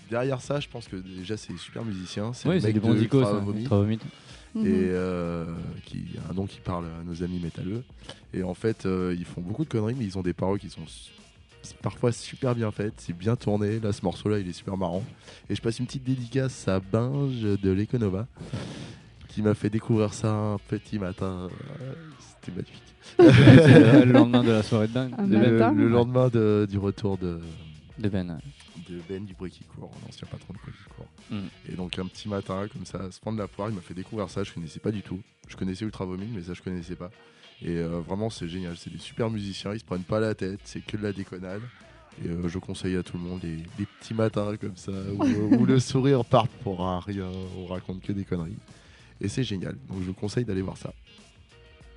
[0.10, 2.34] derrière ça, je pense que déjà, c'est des super musiciens.
[2.34, 2.94] C'est Oui, c'est des bons.
[4.56, 4.66] Mhm.
[4.66, 5.46] et euh,
[5.86, 7.84] qui un nom qui parle à nos amis métalleux.
[8.34, 10.70] Et en fait, euh, ils font beaucoup de conneries, mais ils ont des paroles qui
[10.70, 10.82] sont
[11.82, 13.80] parfois super bien faites, c'est bien tourné.
[13.80, 15.04] Là, ce morceau-là, il est super marrant.
[15.50, 18.26] Et je passe une petite dédicace à Binge de l'Econova,
[19.28, 21.50] qui m'a fait découvrir ça un petit matin.
[21.82, 21.94] Euh,
[22.40, 22.84] C'était magnifique.
[24.06, 25.14] Le lendemain de la soirée de dingue.
[25.30, 27.40] Le, lendemain de- du retour de,
[28.00, 28.40] De Ben.
[28.90, 31.08] De Ben du Bruit qui court, l'ancien patron du Bruit qui court.
[31.30, 31.48] Mm.
[31.70, 33.94] Et donc un petit matin, comme ça, à se prendre la poire, il m'a fait
[33.94, 35.22] découvrir ça, je connaissais pas du tout.
[35.48, 37.10] Je connaissais Ultra Vomit, mais ça je connaissais pas.
[37.62, 40.60] Et euh, vraiment c'est génial, c'est des super musiciens, ils se prennent pas la tête,
[40.64, 41.62] c'est que de la déconnade.
[42.24, 45.24] Et euh, je conseille à tout le monde les, les petits matins comme ça, où,
[45.56, 48.58] où le sourire part pour un rien, on raconte que des conneries.
[49.22, 50.94] Et c'est génial, donc je vous conseille d'aller voir ça.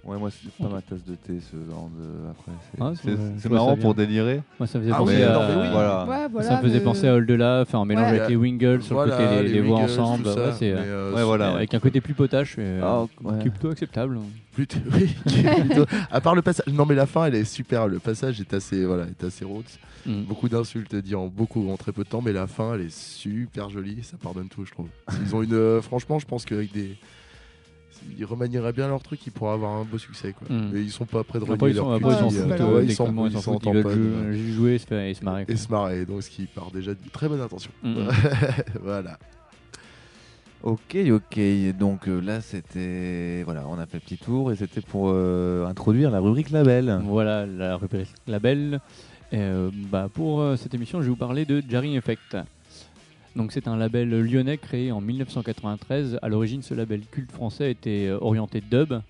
[0.03, 2.31] Ouais, moi, c'est pas ma tasse de thé, ce genre de.
[2.31, 4.41] Après, c'est Ah, c'est- c'est- c'est je vois marrant pour délirer.
[4.59, 5.39] Moi, ça faisait Ah penser à.
[5.49, 5.69] mais oui.
[5.73, 6.07] Voilà.
[6.09, 8.17] Ouais, voilà, ça me faisait mais- penser à All de là, enfin, en mélange Ouais.
[8.19, 10.25] avec les Wingles sur le Voilà, côté, les, les voix Wiggles, ensemble.
[10.25, 11.51] tout ça, ouais, c'est mais, euh, euh, Ouais, voilà.
[11.55, 13.39] avec un côté plus potache, euh, Ah, ouais.
[13.43, 14.19] qui est plutôt acceptable.
[14.55, 17.99] Plutôt, oui, plutôt- à part le passage, non mais la fin elle est super, le
[17.99, 19.79] passage est assez, voilà, est assez roots.
[20.07, 20.23] Mm.
[20.25, 22.95] Beaucoup d'insultes dites en beaucoup en très peu de temps, mais la fin elle est
[22.95, 24.89] super jolie, ça pardonne tout je trouve.
[25.25, 26.97] Ils ont une, euh, franchement je pense qu'avec des,
[28.19, 30.49] ils remanieraient bien leur truc, ils pourraient avoir un beau succès quoi.
[30.49, 30.71] Mm.
[30.73, 33.07] Mais ils sont pas prêts de s'en leur après, ils s'en foutent, euh, ils s'en
[33.07, 35.45] foutent, ils s'en ils s'en foutent, ils veulent tamponent, jouer, et se et marrer.
[35.49, 37.71] et se marrer, donc ce qui part déjà de très bonne intention.
[37.83, 38.09] Mm.
[38.83, 39.19] voilà.
[40.63, 41.41] Ok, ok.
[41.79, 43.43] Donc euh, là, c'était.
[43.45, 47.01] Voilà, on a fait le petit tour et c'était pour euh, introduire la rubrique label.
[47.05, 48.81] Voilà la rubrique label.
[49.33, 52.37] Euh, bah, pour euh, cette émission, je vais vous parler de Jarring Effect.
[53.37, 56.19] Donc c'est un label lyonnais créé en 1993.
[56.23, 59.01] À l'origine, ce label culte français était euh, orienté dub,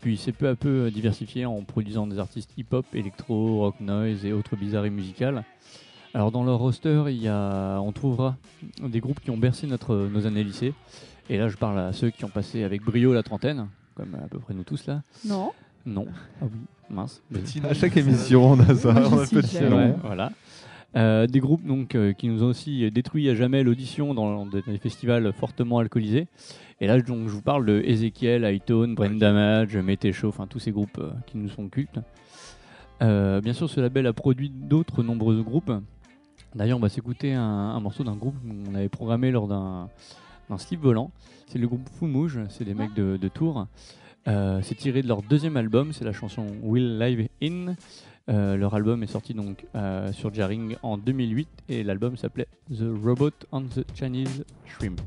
[0.00, 3.76] puis il s'est peu à peu euh, diversifié en produisant des artistes hip-hop, électro, rock
[3.80, 5.44] noise et autres bizarreries musicales.
[6.14, 8.36] Alors dans leur roster, il y a, on trouvera
[8.82, 10.72] des groupes qui ont bercé notre, nos années lycée.
[11.30, 14.26] Et là, je parle à ceux qui ont passé avec brio la trentaine, comme à
[14.28, 15.02] peu près nous tous là.
[15.24, 15.52] Non.
[15.84, 16.06] Non.
[16.40, 16.58] Ah oui,
[16.90, 17.22] mince.
[17.32, 18.90] Petit À chaque émission, on a ça.
[18.90, 19.76] On a nom.
[19.76, 20.32] Ouais, voilà.
[20.96, 24.62] Euh, des groupes donc euh, qui nous ont aussi détruit à jamais l'audition dans des
[24.62, 26.28] des festivals fortement alcoolisés.
[26.80, 30.70] Et là donc je vous parle de Ezekiel, Hightone, Brain Damage, Métécho, enfin tous ces
[30.72, 32.00] groupes euh, qui nous sont cultes.
[33.00, 35.70] Bien sûr, ce label a produit d'autres nombreux groupes.
[36.56, 39.88] D'ailleurs, on va s'écouter un, un morceau d'un groupe qu'on avait programmé lors d'un
[40.56, 41.12] slip volant.
[41.46, 43.68] C'est le groupe Foumouge, c'est des mecs de, de Tours.
[44.26, 47.76] C'est tiré de leur deuxième album, c'est la chanson Will Live In.
[48.28, 52.84] Euh, leur album est sorti donc euh, sur Jarring en 2008 et l'album s'appelait The
[53.02, 55.00] Robot on the Chinese Shrimp.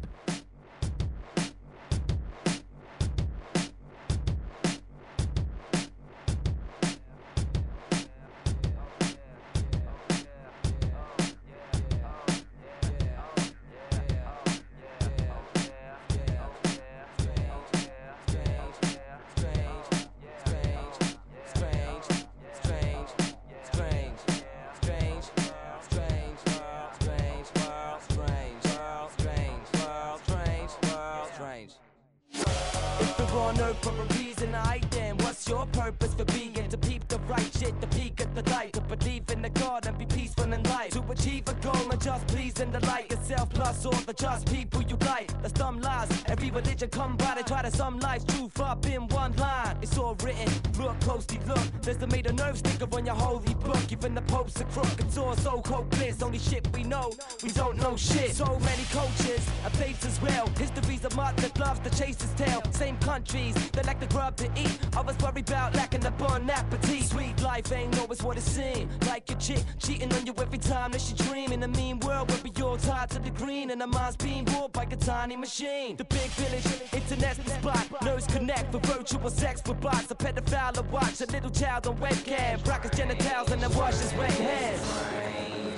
[33.81, 34.53] for a reason.
[34.55, 36.51] I then, what's your purpose for being?
[36.69, 39.87] To peep the right shit, the peak of the light, to believe in the God
[39.87, 40.05] and be
[40.51, 40.91] peaceful in life.
[40.91, 44.81] To achieve a goal and just please and delight yourself plus all the just people
[44.83, 45.29] you like.
[45.41, 46.09] That's dumb lies.
[46.27, 49.77] Every religion come by to try to sum life's truth up in one line.
[49.81, 50.51] It's all written.
[50.79, 51.81] Look closely, look.
[51.81, 53.91] There's the made a nerve sticker on your holy book.
[53.91, 54.99] Even the Pope's a crook.
[54.99, 56.21] It's all so hopeless.
[56.21, 57.11] Only shit we know.
[57.43, 58.35] We don't know shit.
[58.35, 60.47] So many coaches, a faith as well.
[60.57, 62.61] History's a mutt that loves to chase his tail.
[62.71, 64.77] Same countries that like the grub to eat.
[64.95, 67.03] Others worry about lacking the bon appetit.
[67.03, 68.89] Sweet life ain't always what it seems.
[69.07, 71.51] Like a chick cheating on you every time that she dream.
[71.51, 73.69] In a mean world where we all tied to the green.
[73.71, 75.95] And our minds being ruled by a tiny machine.
[75.95, 77.87] The big village, internet's the spot.
[78.01, 80.09] Nerds connect for virtual sex for bots.
[80.11, 82.67] A pedophile to watch a little child on webcam.
[82.67, 84.81] Rock his genitals and then wash his wet hands.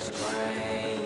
[0.04, 1.03] Masturbators,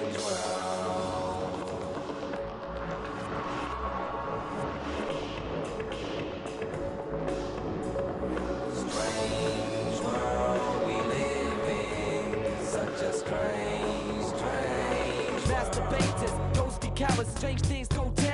[16.97, 18.26] cowards, strange things go down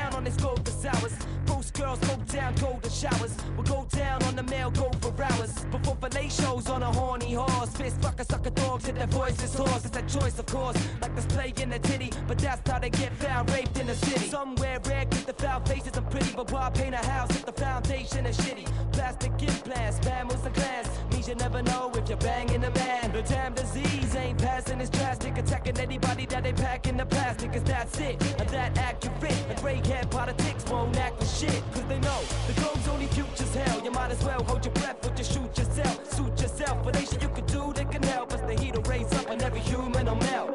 [1.84, 3.36] girls go down golden showers.
[3.56, 5.66] Will go down on the male go for hours.
[5.72, 7.72] Before fillet shows on a horny horse.
[7.76, 9.84] Fist fuck a sucker dog till their voice is hoarse.
[9.86, 10.78] It's that choice, of course.
[11.02, 13.96] Like this play in the titty, but that's how they get found raped in the
[13.96, 14.28] city.
[14.28, 17.52] Somewhere rare, get the foul faces and pretty, but why paint a house if the
[17.52, 18.68] foundation is shitty?
[18.94, 20.88] Plastic implants, mammals and class.
[21.12, 23.12] Means you never know if you're banging a man.
[23.12, 25.38] The damn disease ain't passing, it's drastic.
[25.38, 28.16] Attacking anybody that they pack in the plastic, cause that's it.
[28.40, 29.40] And that accurate.
[29.50, 30.43] And gray hair politics
[30.74, 31.62] won't act for shit.
[31.74, 32.20] Cause they know
[32.50, 33.80] the globe's only future's hell.
[33.86, 35.96] You might as well hold your breath or just shoot yourself.
[36.16, 36.76] Suit yourself.
[36.84, 38.42] But ain't shit you can do that can help us.
[38.50, 40.50] The heat will raise up and every human will melt.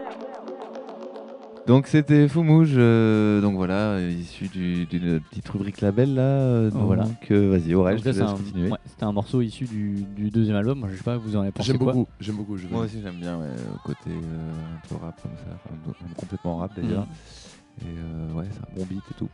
[1.67, 6.23] Donc c'était Foumouge, euh, donc voilà, issu du- d'une petite rubrique label là.
[6.23, 7.05] euh, donc Voilà.
[7.31, 8.71] euh, vas-y, Aurel, Donc je te ça, laisse continuer.
[8.71, 10.79] ouais, C'était un morceau issu du, du deuxième album.
[10.79, 12.57] Moi, je sais pas, vous en avez pensé J'aime beaucoup, j'aime beaucoup.
[12.57, 15.75] je Moi aussi j'aime bien, ouais, le côté euh, un peu rap comme ça, enfin,
[16.17, 17.07] complètement rap d'ailleurs.
[17.07, 17.87] Mhm.
[17.87, 19.29] Et euh, ouais, c'est un bon beat et tout.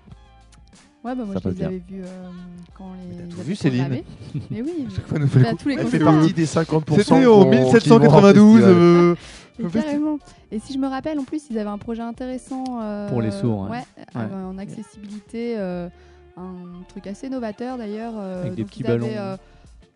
[1.05, 1.67] Ouais, bah moi Ça je les bien.
[1.67, 2.29] avais vus euh,
[2.77, 3.17] quand les.
[3.29, 4.03] tout ils vu, avaient Céline.
[4.51, 7.13] Mais oui, Chaque fois, nous fait bah, tous les Elle fait partie des 50% C'était
[7.13, 8.63] en qu'on- qui vont 1792.
[8.63, 8.73] au festival.
[8.75, 9.15] euh,
[9.61, 10.19] Et carrément.
[10.51, 12.65] Et si je me rappelle, en plus, ils avaient un projet intéressant.
[12.81, 13.71] euh, Pour les sourds, ouais.
[13.71, 14.05] Ouais, Ouais.
[14.15, 15.55] avec- en accessibilité.
[15.59, 15.89] euh,
[16.37, 18.15] un truc assez novateur d'ailleurs.
[18.17, 19.13] euh, Avec des petits avaient, ballons.
[19.17, 19.37] euh,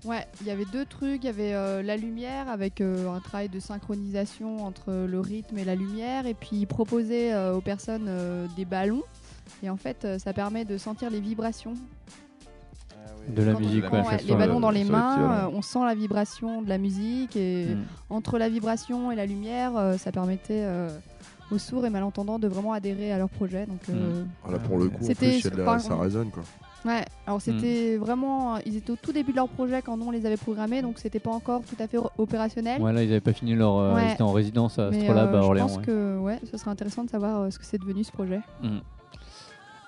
[0.05, 1.25] ouais, il y avait deux trucs.
[1.25, 5.59] Il y avait euh, la lumière avec euh, un travail de synchronisation entre le rythme
[5.59, 6.27] et la lumière.
[6.27, 9.03] Et puis ils proposaient euh, aux personnes euh, des ballons.
[9.63, 11.75] Et en fait, euh, ça permet de sentir les vibrations.
[13.29, 15.61] De la Quand on musique, prend, ouais, ouais, les ballons dans les mains, euh, on
[15.61, 17.79] sent la vibration de la musique et Mm.
[18.09, 20.89] entre la vibration et la lumière, euh, ça permettait euh,
[21.51, 23.67] aux sourds et malentendants de vraiment adhérer à leur projet.
[23.67, 25.63] Donc, euh, Ah, là, pour le coup, en C'était- plus, il y a de la-
[25.65, 26.43] enfin, ça résonne quoi.
[26.87, 27.05] ouais.
[27.27, 28.01] Alors c'était Mm.
[28.01, 30.99] vraiment, ils étaient au tout début de leur projet quand on les avait programmés, donc
[30.99, 32.81] c'était pas encore tout à fait opérationnel.
[32.81, 33.77] Ouais, là, ils avaient pas fini leur.
[33.77, 34.07] euh, Ouais.
[34.09, 35.67] Ils étaient en résidence à Astrolabe euh, à je Orléans.
[35.67, 35.83] pense ouais.
[35.85, 38.41] que ouais, ce serait intéressant de savoir euh, ce que c'est devenu ce projet.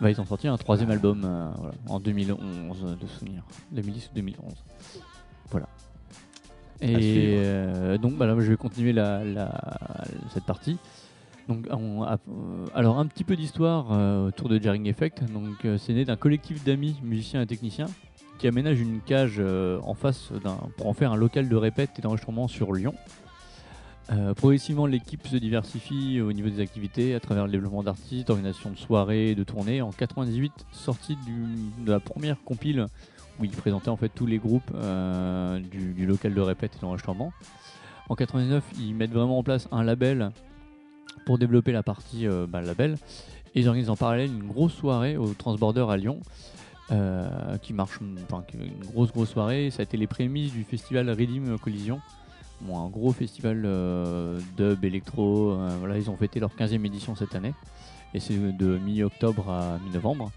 [0.01, 3.43] Bah, ils ont sorti un troisième album euh, voilà, en 2011 euh, de souvenir.
[3.73, 4.53] 2010 ou 2011.
[5.51, 5.69] Voilà.
[6.81, 9.61] Et euh, donc bah, là, je vais continuer la, la-
[10.33, 10.79] cette partie.
[11.49, 12.19] Donc, on a-
[12.75, 15.25] alors un petit peu d'histoire euh, autour de Jarring Effect.
[15.33, 17.89] Donc c'est né d'un collectif d'amis musiciens et techniciens
[18.39, 19.39] qui aménage une cage
[19.83, 22.95] en face d'un pour en faire un local de répète et d'enregistrement sur Lyon.
[24.13, 28.71] Euh, progressivement, l'équipe se diversifie au niveau des activités à travers le développement d'artistes, d'organisation
[28.71, 29.83] de soirées, de tournées.
[29.83, 31.17] En 98, sortie
[31.85, 32.87] de la première compile
[33.39, 37.33] où ils présentaient en fait tous les groupes euh, du, local de répète et d'enregistrement.
[38.09, 40.31] En 99, ils mettent vraiment en place un label
[41.25, 42.97] pour développer la partie euh, bah, label.
[43.55, 46.21] Et ils organisent en parallèle une grosse soirée au Transborder à Lyon.
[47.63, 49.71] qui marche, enfin, une grosse grosse soirée.
[49.71, 52.01] Ça a été les prémices du festival Redeem Collision,
[52.69, 55.53] Un gros festival euh, dub, électro.
[55.53, 57.55] euh, voilà, ils ont fêté leur 15e édition cette année.
[58.15, 60.31] Et c'est de mi-octobre à mi-novembre.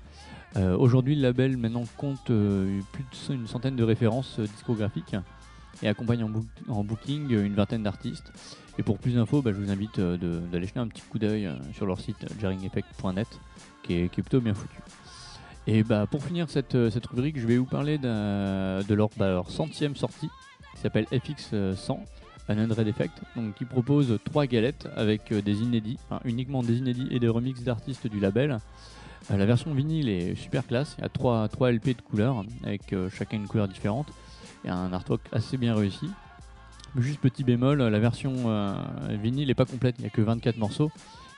[0.55, 5.15] Euh, Aujourd'hui, le label maintenant compte plus de une centaine de références discographiques
[5.82, 8.32] et accompagne en, book- en booking une vingtaine d'artistes.
[8.78, 11.86] Et pour plus d'infos, bah, je vous invite d'aller jeter un petit coup d'œil sur
[11.86, 13.28] leur site jarringeffect.net
[13.84, 14.78] qui est, plutôt bien foutu.
[15.67, 16.74] Et bah, pour finir cette,
[17.09, 20.30] rubrique, je vais vous parler de leur, bah, leur centième sortie
[20.74, 21.99] qui s'appelle FX100,
[22.49, 27.07] un Unread Effect, donc qui propose trois galettes avec euh, des inédits, uniquement des inédits
[27.11, 28.59] et des remixes d'artistes du label.
[29.32, 32.43] Euh, la version vinyle est super classe, il y a trois, trois LP de couleurs
[32.63, 34.07] avec euh, chacun une couleur différente
[34.65, 36.09] et un artwork assez bien réussi.
[36.97, 38.76] Juste petit bémol, la version euh,
[39.21, 40.91] vinyle n'est pas complète, il n'y a que 24 morceaux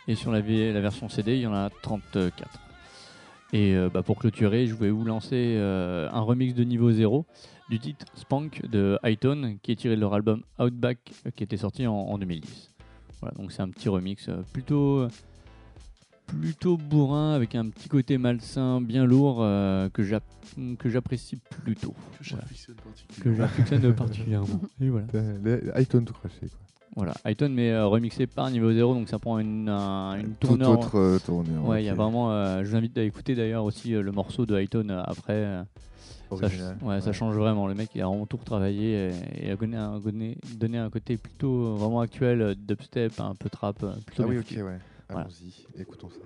[0.07, 2.59] et sur la, la version CD il y en a 34.
[3.53, 7.25] Et euh, bah, pour clôturer, je voulais vous lancer euh, un remix de niveau 0
[7.69, 11.57] du titre Spank de Hightone qui est tiré de leur album Outback euh, qui était
[11.57, 12.71] sorti en, en 2010.
[13.21, 15.07] Voilà, donc c'est un petit remix euh, plutôt
[16.27, 20.23] plutôt bourrin avec un petit côté malsain bien lourd euh, que j'app-
[20.79, 21.91] que j'apprécie plutôt.
[22.19, 22.43] Que Voilà.
[22.43, 23.23] j'affectionne particulièrement.
[23.23, 24.61] Que j'affectionne particulièrement.
[24.81, 25.05] Et voilà.
[25.43, 26.39] Les iTunes tout craché.
[26.41, 26.59] Quoi.
[26.95, 30.47] Voilà, Hightone mais euh, remixé par niveau 0 donc ça prend une, un- une Tout
[30.47, 30.69] tournure.
[30.69, 31.67] autre euh, tournure.
[31.67, 32.31] Ouais, il y a vraiment.
[32.31, 35.63] euh, je vous invite à écouter d'ailleurs aussi euh, le morceau de Hightone euh, après.
[36.37, 37.67] Ça, Original, ouais, ça change vraiment.
[37.67, 40.89] Le mec, il a vraiment tout retravaillé et, et a donné un, donné, donné un
[40.89, 44.79] côté plutôt vraiment actuel, euh, dubstep, un peu trap, euh, plutôt Ah oui, ok, ouais.
[45.09, 45.27] Voilà.
[45.27, 46.17] Allons-y, écoutons ça.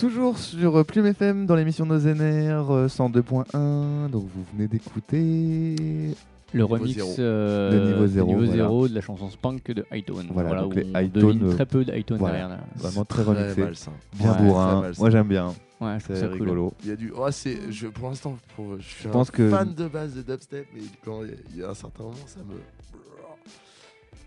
[0.00, 4.08] Toujours sur euh, Plume FM dans l'émission Nos NR euh, 102.1.
[4.08, 6.16] Donc vous venez d'écouter
[6.54, 8.26] Le remix euh, de niveau 0.
[8.28, 8.52] niveau voilà.
[8.54, 10.28] zéro de la chanson Spunk de Hightone.
[10.32, 12.38] Voilà, donc où les on Hightone, devine euh, très peu de Hightone voilà.
[12.38, 12.56] derrière.
[12.56, 12.64] là.
[12.76, 13.60] Vraiment très très remixé.
[13.62, 13.92] malsain.
[14.14, 14.90] Bien Ouais, bourrin.
[14.98, 15.48] Moi j'aime bien.
[15.82, 16.72] Ouais, C'est rigolo.
[16.82, 17.12] Il y a du.
[17.14, 17.58] Oh, c'est.
[17.70, 18.36] Je, pour l'instant,
[18.78, 21.32] je suis Je un pense que- fan de base de dubstep, mais quand il y
[21.32, 22.54] a- il y, a un certain moment, ça me.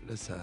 [0.08, 0.34] Là, ça.
[0.34, 0.38] ça-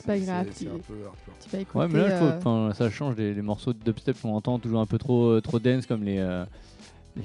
[0.00, 1.34] C'est pas grave, C'est tu- un peu hardcore.
[1.44, 1.78] Tu vas écouter.
[1.78, 4.58] Ouais, mais là, je trouve, euh, ça change les, les morceaux de dubstep qu'on entend
[4.58, 6.44] toujours un peu trop, euh, trop dense, comme les, euh,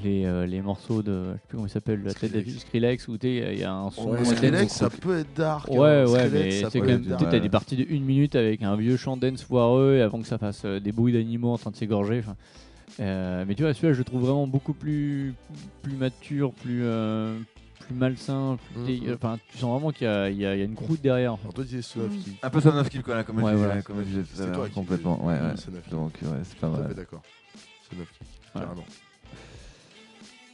[0.04, 1.24] les, euh, les morceaux de.
[1.26, 3.64] Je sais plus comment il s'appelle, la tête d'affiche Skrillex, où tu sais, il y
[3.64, 4.10] a un son.
[4.10, 4.72] Ouais, Skrillex, dense.
[4.74, 5.70] ça peut être dark.
[5.70, 6.06] Ouais, hein.
[6.08, 6.34] ouais, Skrillex,
[6.64, 7.06] mais c'est quand même.
[7.18, 10.28] t'as des parties de une minute avec un vieux chant dance foireux et avant que
[10.28, 12.24] ça fasse euh, des bruits d'animaux en train de s'égorger.
[13.00, 15.34] euh, mais tu vois, celui-là, je le trouve vraiment beaucoup plus,
[15.82, 17.38] plus mature, plus, euh,
[17.86, 18.58] plus malsain.
[18.74, 18.86] Plus Mhm.
[19.06, 21.34] dé- Enfin, tu sens vraiment qu'il y, a- y y une croûte derrière.
[21.34, 21.48] en fait.
[21.64, 22.34] Kill.
[22.44, 23.82] Un peu of kill, quoi, comme, Ouais, je, disais, voilà.
[23.82, 24.68] comme je disais tout C'est à toi l'heure.
[24.68, 25.26] qui Complètement.
[25.26, 25.54] Ouais, ouais.
[25.92, 26.94] Donc ouais, c'est pas mal.
[26.96, 27.22] d'accord.
[28.54, 28.84] Carrément.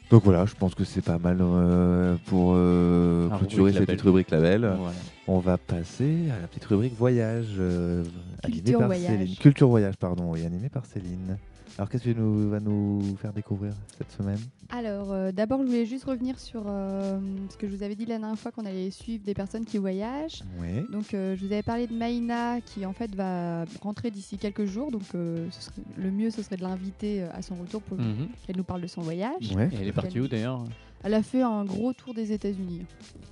[0.09, 3.95] Donc voilà, je pense que c'est pas mal euh, pour euh, clôturer cette label.
[3.95, 4.59] petite rubrique label.
[4.77, 4.93] Voilà.
[5.27, 8.03] On va passer à la petite rubrique voyage, euh,
[8.43, 9.19] animée Culture par voyage.
[9.19, 9.35] Céline.
[9.37, 11.37] Culture voyage, pardon, oui, animée par Céline.
[11.77, 14.37] Alors qu'est-ce que tu nous, vas nous faire découvrir cette semaine
[14.69, 17.19] Alors, euh, d'abord, je voulais juste revenir sur euh,
[17.49, 19.77] ce que je vous avais dit la dernière fois qu'on allait suivre des personnes qui
[19.77, 20.43] voyagent.
[20.59, 20.85] Oui.
[20.91, 24.65] Donc, euh, je vous avais parlé de Maïna qui, en fait, va rentrer d'ici quelques
[24.65, 24.91] jours.
[24.91, 28.27] Donc, euh, ce serait- le mieux, ce serait de l'inviter à son retour pour Mhm.
[28.45, 29.51] qu'elle nous parle de son voyage.
[29.55, 29.69] Ouais.
[29.71, 30.63] Et elle est partie où d'ailleurs
[31.03, 32.85] Elle a fait un gros tour des États-Unis.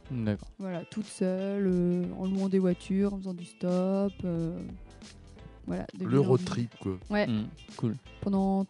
[0.10, 0.48] D'accord.
[0.58, 4.12] Voilà, toute seule, euh, en louant des voitures, en faisant du stop.
[5.68, 6.98] Voilà, de Le road trip, quoi.
[7.10, 7.46] Ouais, Mm,
[7.78, 7.96] Cool.
[8.22, 8.66] pendant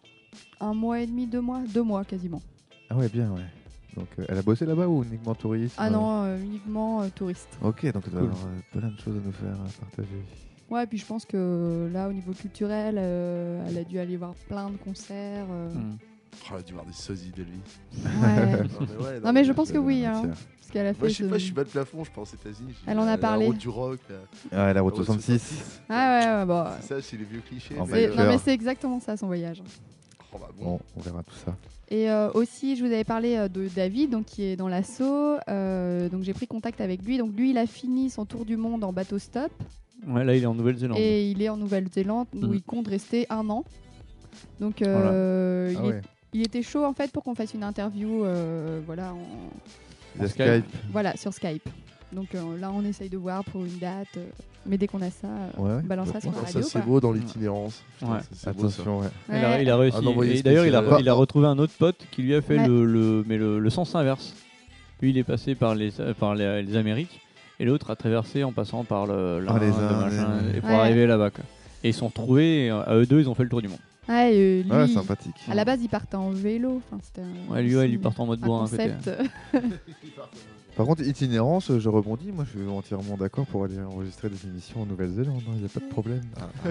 [0.60, 2.42] un mois et demi, deux mois, deux mois quasiment.
[2.88, 3.44] Ah ouais, bien, ouais.
[3.96, 7.48] Donc euh, elle a bossé là-bas ou uniquement touriste Ah non, euh, uniquement euh, touriste.
[7.62, 8.30] Ok, donc elle doit Cool.
[8.30, 10.22] avoir euh, plein de choses à nous faire partager.
[10.70, 14.34] Ouais, puis je pense que là, au niveau culturel, euh, elle a dû aller voir
[14.48, 15.46] plein de concerts.
[15.50, 15.72] euh.
[16.32, 16.36] Mm.
[16.50, 17.60] Oh, elle a dû voir des sosies de lui.
[17.96, 18.62] Ouais.
[18.62, 21.00] non, mais ouais, non, mais je pense que oui, hein, parce qu'elle a fait.
[21.00, 22.74] Moi, je sais ce- pas, je suis bas de plafond, je pense aux États-Unis.
[22.84, 23.44] j'ai Elle en a euh, parlé.
[23.46, 23.98] La route du rock.
[24.52, 25.80] la route La route 66.
[25.88, 26.76] Ah ouais, ouais, bah.
[26.80, 27.78] C'est ça, c'est les vieux clichés.
[27.78, 29.62] En mais, c'est- bas Non, mais c'est exactement ça son voyage.
[30.32, 30.64] oh, bah, bon.
[30.64, 31.54] Bon, on verra tout ça.
[31.92, 35.36] Et euh, aussi, je vous avais parlé euh, de David, donc qui est dans l'assaut.
[35.48, 37.18] euh, donc j'ai pris contact avec lui.
[37.18, 39.50] Donc lui, il a fini son tour du monde en bateau stop
[40.06, 40.96] Ouais, là il est en Nouvelle-Zélande.
[40.98, 42.54] et il est en Nouvelle-Zélande où Mhm.
[42.54, 43.64] il compte rester un an.
[44.60, 46.00] Donc euh, Ah il, est- ouais.
[46.32, 50.30] Il était chaud en fait pour qu'on fasse une interview, euh, voilà, en- Skype.
[50.30, 50.64] Skype.
[50.92, 51.68] voilà, sur Skype.
[52.12, 54.08] Donc euh, là, on essaye de voir pour une date.
[54.16, 54.24] euh,
[54.66, 56.62] mais dès qu'on a ça, euh, Ouais, on balancera sur Oh, la ça, radio.
[56.62, 56.80] c'est quoi.
[56.82, 57.82] beau dans l'itinérance.
[57.98, 58.18] Putain, Ouais.
[58.20, 58.82] ça, c'est beau, ça.
[58.82, 59.06] Attention, ouais.
[59.28, 59.62] Il, a, Ouais.
[59.62, 59.96] il a réussi.
[59.98, 61.00] Un envoyé et d'ailleurs, il a, spécial.
[61.00, 62.66] il a retrouvé un autre pote qui lui a fait Ouais.
[62.66, 64.34] le, le- mais le, le sens inverse.
[65.00, 67.20] Lui, il est passé par les, par les, les Amériques
[67.58, 70.56] et l'autre a traversé en passant par le les l'Inde, Indes, machin, ouais.
[70.56, 70.76] et pour Ouais.
[70.76, 71.30] arriver là-bas.
[71.30, 71.44] quoi.
[71.84, 73.62] Et ils se sont retrouvés, et, euh, à eux deux, ils ont fait le tour
[73.62, 73.78] du monde.
[74.10, 75.36] Ouais, euh, lui, Ouais, sympathique.
[75.50, 76.82] à la base, il partait en vélo.
[76.90, 78.66] Enfin, c'était un- Ouais, lui, ouais, il part en mode un bourrin.
[80.76, 82.30] Par contre, itinérance, je rebondis.
[82.32, 85.42] Moi, je suis entièrement d'accord pour aller enregistrer des émissions en Nouvelle-Zélande.
[85.54, 86.22] Il n'y a pas de problème.
[86.64, 86.70] Euh,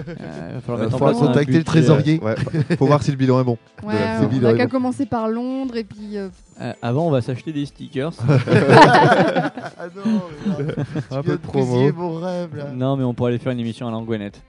[0.50, 2.18] il va falloir Euh, mettre en faudra place un contacter le budget, trésorier.
[2.20, 2.34] Ouais,
[2.78, 3.58] faut voir si le bilan est bon.
[3.84, 6.16] Ouais, la on Sébille a de qu'à commencer par Londres et puis.
[6.16, 6.28] euh,
[6.60, 8.12] euh, avant, on va s'acheter des stickers.
[8.28, 10.22] ah non,
[10.58, 11.66] mais là, tu Un viens peu de promo.
[11.66, 12.70] bousiller mon rêve là.
[12.74, 14.42] non, mais on pourrait aller faire une émission à l'Anguenette.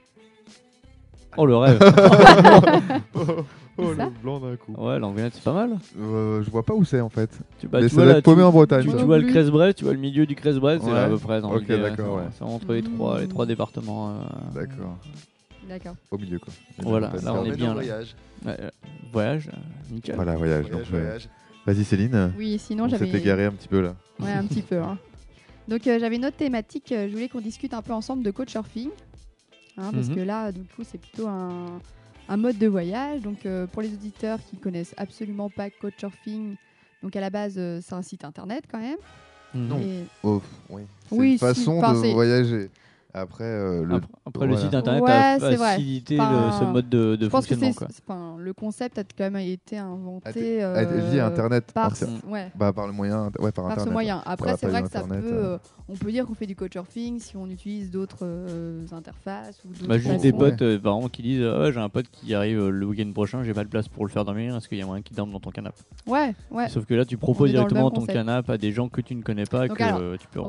[1.37, 1.79] Oh, le rêve
[3.77, 4.73] Oh, Ça le blanc d'un coup.
[4.77, 5.77] Ouais, l'Anguenette, c'est pas mal.
[5.99, 7.29] Euh, je vois pas où c'est en fait.
[7.57, 8.83] Tu, bah, Mais tu ça vois, doit là, être paumé tu- en Bretagne.
[8.83, 8.97] Tu, ça.
[9.05, 9.31] vois le plus.
[9.33, 10.95] Crèze-Brest, tu vois le milieu du Crèze-Brest, c'est Ouais.
[10.95, 11.41] là à peu près.
[11.41, 12.23] dans Ok, d'accord, ouais.
[12.37, 14.09] C'est entre les trois, les trois départements.
[14.09, 14.13] euh,
[14.53, 14.97] D'accord.
[15.69, 15.95] D'accord.
[16.11, 16.53] Au milieu quoi.
[16.79, 17.73] Voilà, là, on est bien, en là.
[17.75, 18.15] voyage.
[18.45, 18.69] ouais, euh,
[19.13, 20.15] voyage, euh, nickel.
[20.15, 20.65] Voilà, voyage.
[20.65, 21.29] Voyage, donc, euh, voyage.
[21.65, 22.33] Vas-y Céline.
[22.37, 23.17] Oui, sinon on s'est j'avais.
[23.19, 23.95] égaré un petit peu là.
[24.19, 24.79] Ouais, un petit peu.
[24.79, 24.97] hein.
[25.69, 26.91] Donc euh, j'avais une autre thématique.
[26.91, 28.89] euh, je voulais qu'on discute un peu ensemble de couchsurfing.
[29.77, 30.15] Hein, parce Mhm.
[30.15, 31.79] que là, du coup, c'est plutôt un,
[32.29, 33.21] un mode de voyage.
[33.21, 36.55] Donc euh, pour les auditeurs qui connaissent absolument pas couchsurfing,
[37.01, 38.97] donc à la base, euh, c'est un site internet quand même.
[39.53, 39.79] Non.
[39.79, 40.83] Et- Oh, oui.
[41.09, 42.69] C'est Oui, une façon de voyager.
[43.13, 43.95] Après, euh, le.
[43.95, 47.29] Après, après, le site internet Ouais, a facilité Enfin, le- ce mode de, de je
[47.29, 47.91] pense que fonctionnement.
[48.07, 51.71] enfin, le concept a quand même été inventé euh, via internet.
[51.73, 51.93] par,
[52.27, 53.25] ouais, Bah, par le moyen.
[53.39, 53.85] Ouais, par, par internet.
[53.87, 54.21] ce moyen.
[54.25, 55.53] Après, va c'est vrai que ça peut, euh.
[55.55, 55.57] euh,
[55.89, 59.97] on peut dire qu'on fait du couchsurfing si on utilise d'autres euh, interfaces ou Bah,
[59.97, 62.85] juste des potes euh, par exemple, qui disent ah j'ai un pote qui arrive le
[62.85, 65.01] week-end prochain, j'ai pas de place pour le faire dormir, est-ce qu'il y a moyen
[65.01, 65.77] qu'il dorme dans ton canapé?
[66.07, 66.69] Ouais, ouais.
[66.69, 69.45] Sauf que là, tu proposes directement ton canapé à des gens que tu ne connais
[69.45, 70.39] pas que alors, tu peux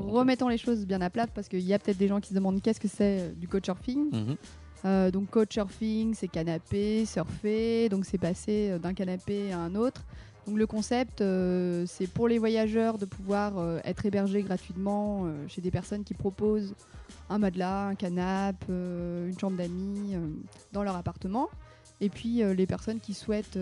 [0.52, 2.51] les choses bien à plat parce qu'il y a peut-être des gens qui se demandent
[2.60, 4.10] qu'est-ce que c'est euh, du couchsurfing.
[4.12, 4.36] Mhm.
[4.84, 10.02] Euh, donc couchsurfing, c'est canapé, surfer, donc c'est passer euh, d'un canapé à un autre.
[10.46, 15.60] Donc le concept, euh, c'est pour les voyageurs de pouvoir euh, être hébergés gratuitement chez
[15.60, 16.74] des personnes qui proposent
[17.30, 20.16] un matelas, un canapé, une chambre d'amis
[20.72, 21.48] dans leur appartement.
[22.00, 23.58] Et puis les personnes qui souhaitent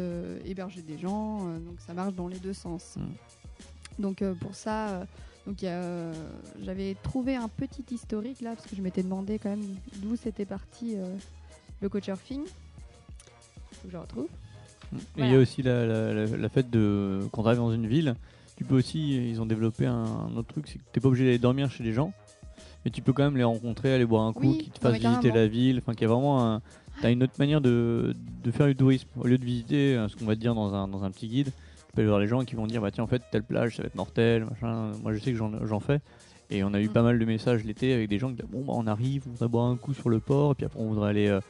[0.46, 2.96] héberger des gens, donc ça marche dans les deux sens.
[2.96, 4.02] Mm.
[4.02, 5.06] Donc pour ça,
[5.50, 6.12] donc euh,
[6.64, 9.64] j'avais trouvé un petit historique là parce que je m'étais demandé quand même
[9.96, 11.16] d'où c'était parti euh,
[11.80, 12.42] le couchsurfing.
[12.44, 14.28] Faut que je retrouve.
[15.16, 17.72] Et il y a aussi la, la, la, la fête de quand tu arrives dans
[17.72, 18.14] une ville,
[18.56, 21.24] tu peux aussi, ils ont développé un, un autre truc, c'est que t'es pas obligé
[21.24, 22.12] d'aller dormir chez les gens,
[22.84, 24.98] mais tu peux quand même les rencontrer, aller boire un coup, Oui, qui te fassent
[25.00, 26.62] visiter la ville, enfin qu'il y a vraiment un,
[27.02, 28.14] t'as une autre manière de,
[28.44, 29.08] de faire du tourisme.
[29.18, 31.26] Au lieu de visiter euh, ce qu'on va te dire dans un, dans un petit
[31.26, 31.50] guide,
[31.90, 33.76] tu peux aller voir les gens qui vont dire bah tiens en fait telle plage
[33.76, 34.92] ça va être mortel, machin.
[35.02, 36.00] Moi je sais que j'en fais.
[36.52, 36.92] Et on a eu Mm.
[36.92, 39.30] pas mal de messages l'été avec des gens qui disaient bon bah on arrive, on
[39.30, 41.40] voudrait boire un coup sur le port, et puis après on voudrait aller euh,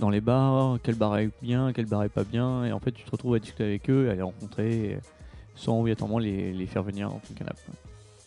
[0.00, 2.92] dans les bars, quel bar est bien, quel bar est pas bien, et en fait
[2.92, 4.98] tu te retrouves à discuter avec eux, à les rencontrer, et
[5.56, 7.60] sans obligatoirement les, les faire venir dans ton canapé.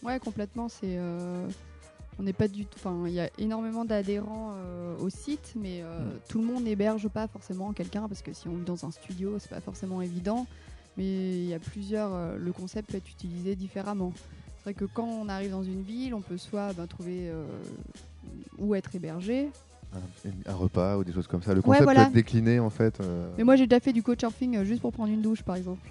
[0.04, 0.68] Ouais, complètement.
[0.70, 1.48] C'est, euh,
[2.20, 2.78] on n'est pas du tout.
[2.78, 6.12] Enfin, il y a énormément d'adhérents euh, au site, mais euh, Mm.
[6.30, 9.38] tout le monde n'héberge pas forcément quelqu'un parce que si on vit dans un studio,
[9.40, 10.48] c'est pas forcément évident.
[10.98, 11.04] Mais
[11.44, 12.14] il y a plusieurs.
[12.14, 14.14] euh, le concept peut être utilisé différemment.
[14.58, 17.44] C'est vrai que quand on arrive dans une ville, on peut soit ben, trouver euh,
[18.60, 19.50] où être hébergé.
[19.94, 21.52] Un, un repas ou des choses comme ça.
[21.54, 22.02] Le Ouais, concept voilà.
[22.02, 23.00] peut être décliné en fait.
[23.02, 25.56] euh, Mais moi, j'ai déjà fait du couchsurfing euh, juste pour prendre une douche, par
[25.56, 25.90] exemple.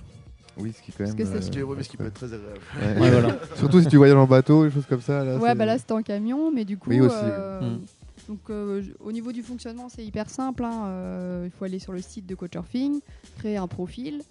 [0.57, 1.19] Oui, ce qui quand Parce même.
[1.19, 2.61] que c'est- Ce qui est- ouais, mais ce qui peut être très agréable.
[2.81, 3.01] Ouais.
[3.01, 3.37] Ouais, voilà.
[3.57, 5.25] Surtout si tu voyages en bateau, des choses comme ça.
[5.25, 7.61] Là, ouais, bah là c'était en camion, mais du coup, Oui, aussi, euh.
[7.61, 7.81] Mm.
[8.29, 10.65] donc euh, au niveau du fonctionnement, c'est hyper simple.
[10.65, 13.01] hein, euh, il faut aller sur le site de Couchsurfing,
[13.39, 14.23] créer un profil,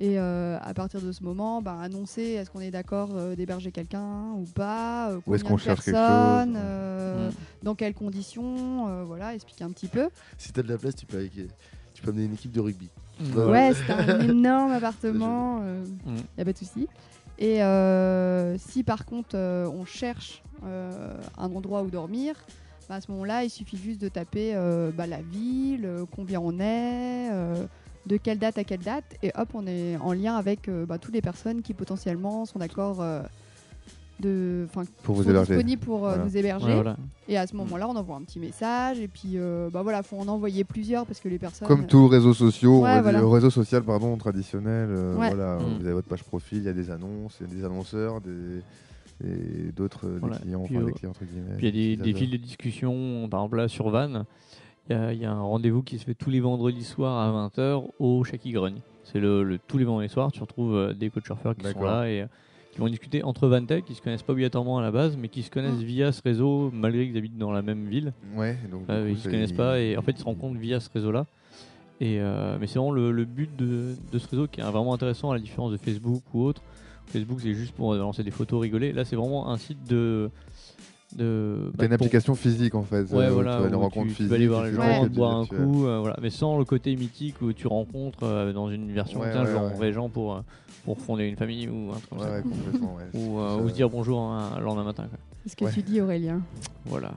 [0.00, 3.70] et euh, à partir de ce moment, bah, annoncer est-ce qu'on est d'accord euh, d'héberger
[3.70, 7.32] quelqu'un ou pas, euh, Où est-ce combien qu'on de cherche quelque chose, euh, Mm.
[7.62, 10.08] dans quelles conditions, euh, voilà, expliquer un petit peu.
[10.38, 11.32] Si t'as de la place, tu peux, avec-
[11.92, 12.88] tu peux amener une équipe de rugby.
[13.36, 15.60] Ouais, c'est un énorme appartement,
[16.06, 16.88] il n'y a pas de souci.
[17.38, 22.34] Et euh, si par contre euh, on cherche euh, un endroit où dormir,
[22.88, 26.40] bah, à ce moment-là, il suffit juste de taper euh, bah, la ville, euh, combien
[26.40, 27.66] on est, euh,
[28.06, 30.98] de quelle date à quelle date, et hop, on est en lien avec euh, bah,
[30.98, 33.20] toutes les personnes qui potentiellement sont d'accord euh,
[34.20, 35.54] de, enfin, Pour vous sont héberger.
[35.54, 36.24] disponibles pour euh, Voilà.
[36.24, 36.66] nous héberger.
[36.66, 36.96] Ouais, voilà.
[37.28, 40.18] Et à ce moment-là, on envoie un petit message, et puis euh, bah voilà, faut
[40.18, 41.68] en envoyer plusieurs parce que les personnes.
[41.68, 43.26] Comme tous réseaux sociaux, on Ouais, voilà.
[43.26, 45.28] réseau social pardon, traditionnel, euh, Ouais.
[45.34, 45.78] voilà, Mm.
[45.78, 48.20] vous avez votre page profil, il y a des annonces, il y a des annonceurs,
[48.20, 48.62] des
[49.22, 50.36] et d'autres euh, des Voilà.
[50.38, 51.56] clients, Puis, enfin des euh, clients entre guillemets.
[51.58, 52.18] Puis il y a des, des utilisateurs.
[52.18, 54.24] fils de discussion, par exemple là sur Van,
[54.88, 57.18] il y a, il y a un rendez-vous qui se fait tous les vendredis soirs
[57.18, 58.80] à 20h au Shaky Grogne.
[59.04, 61.80] C'est le, le- tous les vendredis soirs, tu retrouves euh, des coachs surfeurs qui sont
[61.86, 62.26] là et euh,
[62.72, 65.42] qui vont discuter entre Vantech, qui se connaissent pas obligatoirement à la base, mais qui
[65.42, 68.12] se connaissent via ce réseau malgré qu'ils habitent dans la même ville.
[68.36, 70.78] Ouais, donc Euh, coup, ils se connaissent pas et en fait ils se rencontrent via
[70.80, 71.26] ce réseau-là.
[72.00, 74.94] Et euh, mais c'est vraiment le, le but de, de ce réseau qui est vraiment
[74.94, 76.62] intéressant à la différence de Facebook ou autre.
[77.06, 78.92] Facebook c'est juste pour lancer des photos, rigoler.
[78.92, 80.30] Là c'est vraiment un site de
[81.16, 83.02] de T'as une pour- application physique en fait.
[83.12, 84.30] Ouais, euh, voilà, tu rencontres tu, tu physiques.
[84.30, 86.16] vas aller voir les gens, boire un coup, euh, voilà.
[86.22, 89.50] mais sans le côté mythique où tu rencontres euh, dans une version Ouais, tiens, ouais,
[89.50, 90.42] je rencontrer les gens pour,
[90.84, 92.42] pour fonder une famille ou un truc comme Ouais, ça.
[92.42, 95.04] complètement, ou, euh, Ça- ou se dire bonjour un, le lendemain matin.
[95.08, 95.18] quoi.
[95.44, 95.72] C'est ce que Ouais.
[95.72, 96.40] tu dis, Aurélien.
[96.86, 97.12] Voilà.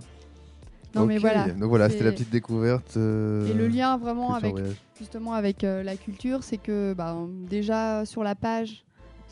[0.96, 1.48] Non, mais voilà.
[1.50, 2.98] Donc voilà, c'était la petite découverte.
[2.98, 4.76] euh, Et le lien vraiment avec voyage.
[5.00, 7.18] justement avec euh, la culture, c'est que bah,
[7.50, 8.84] déjà sur la page,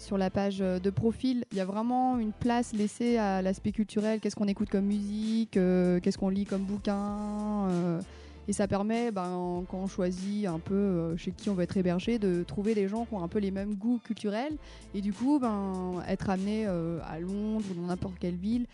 [0.02, 3.72] sur la page euh, de profil, il y a vraiment une place laissée à l'aspect
[3.72, 4.19] culturel.
[4.19, 7.69] Qu'est-ce qu'on écoute comme musique, euh, qu'est-ce qu'on lit comme bouquin.
[7.69, 8.02] euh,
[8.48, 12.18] et ça permet, ben, quand on choisit un peu chez qui on veut être hébergé,
[12.18, 14.57] de trouver des gens qui ont un peu les mêmes goûts culturels.
[14.95, 18.65] Et du coup, ben, être amené à Londres ou dans n'importe quelle ville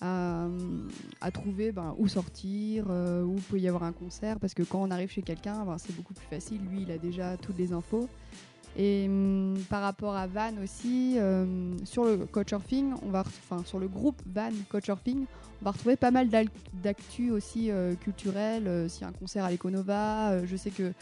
[0.00, 4.82] à, trouver ben, où sortir, euh, où peut y avoir un concert, parce que quand
[4.82, 8.08] on arrive chez quelqu'un, c'est beaucoup plus facile, lui il a déjà toutes les infos.
[8.76, 11.44] Et hum, par rapport à Van aussi, euh,
[11.84, 15.26] sur le Couchsurfing, on va, enfin sur le groupe Van Couchsurfing,
[15.62, 16.28] on va retrouver pas mal
[16.82, 18.66] d'actu aussi euh, culturel.
[18.66, 20.92] euh, S'il y a un concert à l'Econova, euh, je sais que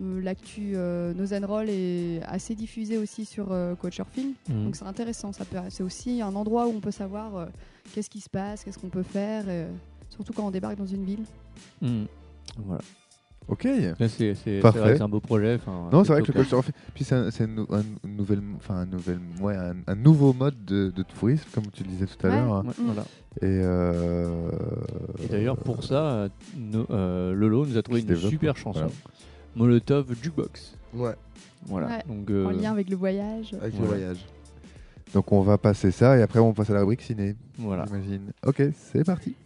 [0.00, 4.64] l'actu and Roll est assez diffusée aussi sur Couchsurfing, Mhm.
[4.64, 5.32] donc c'est intéressant.
[5.32, 7.46] Ça c'est aussi un endroit où on peut savoir
[7.94, 9.44] qu'est-ce qui se passe, qu'est-ce qu'on peut faire,
[10.10, 11.24] surtout quand on débarque dans une ville.
[11.80, 12.06] Mhm.
[12.58, 12.82] Voilà.
[13.48, 13.68] Ok.
[14.08, 15.58] C'est- un beau projet,
[15.92, 16.72] non, c'est vrai que le couchsurfing.
[16.94, 17.66] Puis c'est un, nou-
[18.06, 21.90] nouvel, enfin un nouvel, ouais, un, un nouveau mode de, de tourisme, comme tu le
[21.90, 22.64] disais tout à Ouais, l'heure.
[22.64, 23.02] ouais, voilà.
[23.42, 24.50] Et, euh,
[25.22, 28.80] Et d'ailleurs, pour ça, euh, no- euh, Lolo nous a trouvé une super chanson.
[28.80, 28.92] Voilà.
[29.56, 30.76] Molotov Jukebox.
[30.94, 31.14] Ouais.
[31.66, 31.86] Voilà.
[31.88, 33.54] Ouais, Donc, euh, En lien avec le voyage.
[33.60, 34.24] Avec le voyage.
[35.12, 37.36] Donc on va passer ça et après on passe à la rubrique ciné.
[37.58, 37.84] Voilà.
[37.86, 38.32] J'imagine.
[38.44, 39.36] Ok, c'est parti.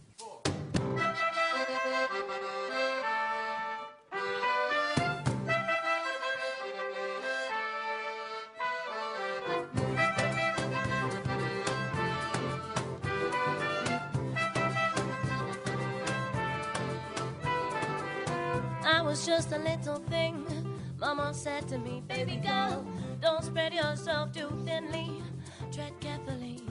[21.69, 22.82] To me, baby girl,
[23.20, 25.23] don't spread yourself too thinly.
[25.70, 26.62] Tread carefully.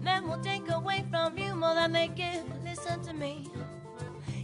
[0.00, 2.44] Men will take away from you more than they give.
[2.64, 3.48] Listen to me.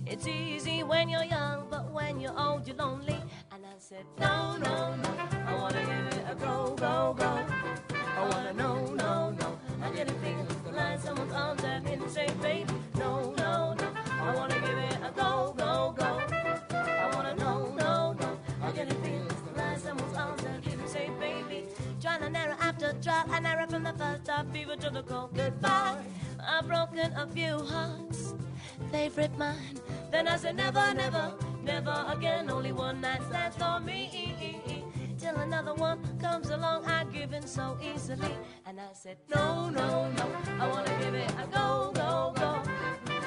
[0.05, 3.17] It's easy when you're young, but when you're old, you're lonely.
[3.51, 5.11] And I said, no, no, no.
[5.47, 7.47] I wanna give it a go, go, go.
[7.97, 9.59] I wanna know, no, no.
[9.83, 13.33] I get a feeling to lie in someone's arms and hit and say, baby, no,
[13.39, 13.93] no, no.
[14.21, 14.52] I wanna
[23.03, 25.97] trial and error from the first stop, fever to the cold goodbye.
[26.41, 28.35] I've broken a few hearts,
[28.93, 29.81] they've ripped mine.
[30.13, 31.35] Then I said, never, never,
[31.65, 32.49] never again.
[32.51, 34.35] Only one night stands for me.
[35.19, 38.37] Till another one comes along, I give in so easily.
[38.67, 40.27] And I said, no, no, no.
[40.61, 42.63] I wanna give it a go, go, go.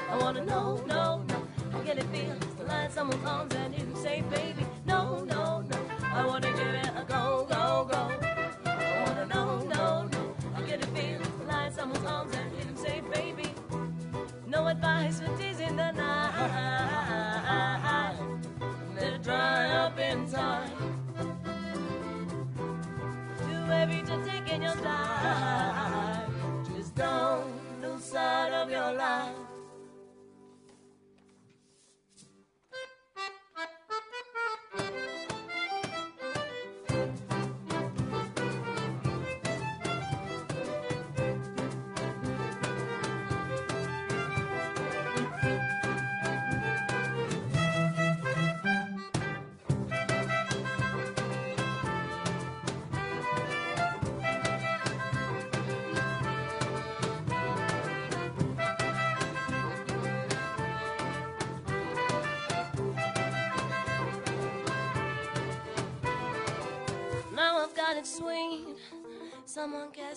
[0.09, 1.47] I wanna know, no, no.
[1.73, 5.61] I get it feel to lie in someone's arms and you say, baby, no, no,
[5.61, 5.77] no.
[6.03, 7.44] I wanna give it a go.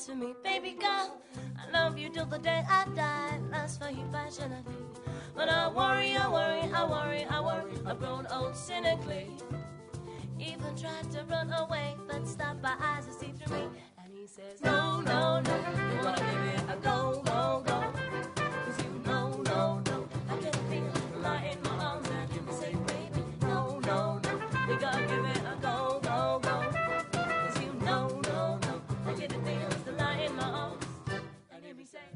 [0.06, 1.20] For me, baby girl.
[1.58, 3.40] I love you till the day I die.
[3.50, 4.74] Last for you passionately.
[5.34, 7.72] But I worry, I worry, I worry, I worry.
[7.84, 9.28] I've grown old cynically.
[10.38, 13.64] Even tried to run away, but stopped my eyes to see through me.
[14.04, 15.56] And he says, No, no, no.
[15.56, 17.97] You wanna give it a go, go, go.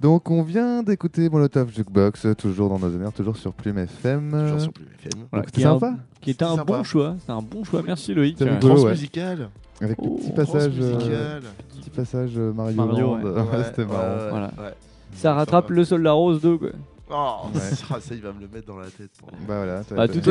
[0.03, 4.31] Donc on vient d'écouter Molotov Jukebox, toujours dans nos honneurs, toujours sur Plume FM.
[4.33, 5.27] Toujours sur Plume FM.
[5.31, 5.95] Voilà, qui est un- sympa.
[6.21, 6.65] Qui était un Sympa.
[6.79, 7.15] bon choix.
[7.25, 7.83] C'est un bon choix.
[7.87, 8.37] Merci Loïc.
[8.39, 8.81] C'était Euh, rigolo, ouais.
[8.81, 9.49] Transmusical.
[9.81, 11.43] Avec Oh, petit passage, euh, transmusical.
[11.81, 13.23] petit passage euh, Mario, Mario, Land.
[13.23, 13.31] ouais.
[13.31, 13.99] Ouais, Ouais, C'était marrant.
[14.01, 14.47] ouais, Voilà.
[14.59, 14.75] ouais.
[15.15, 16.59] Ça rattrape le Soldat Rose 2.
[16.59, 16.69] Quoi.
[17.15, 17.61] Oh, Ouais.
[17.61, 19.11] ça, ça, il va me le mettre dans la tête.
[19.19, 20.29] pour- Bah voilà, t'as- Bah, t'as- toute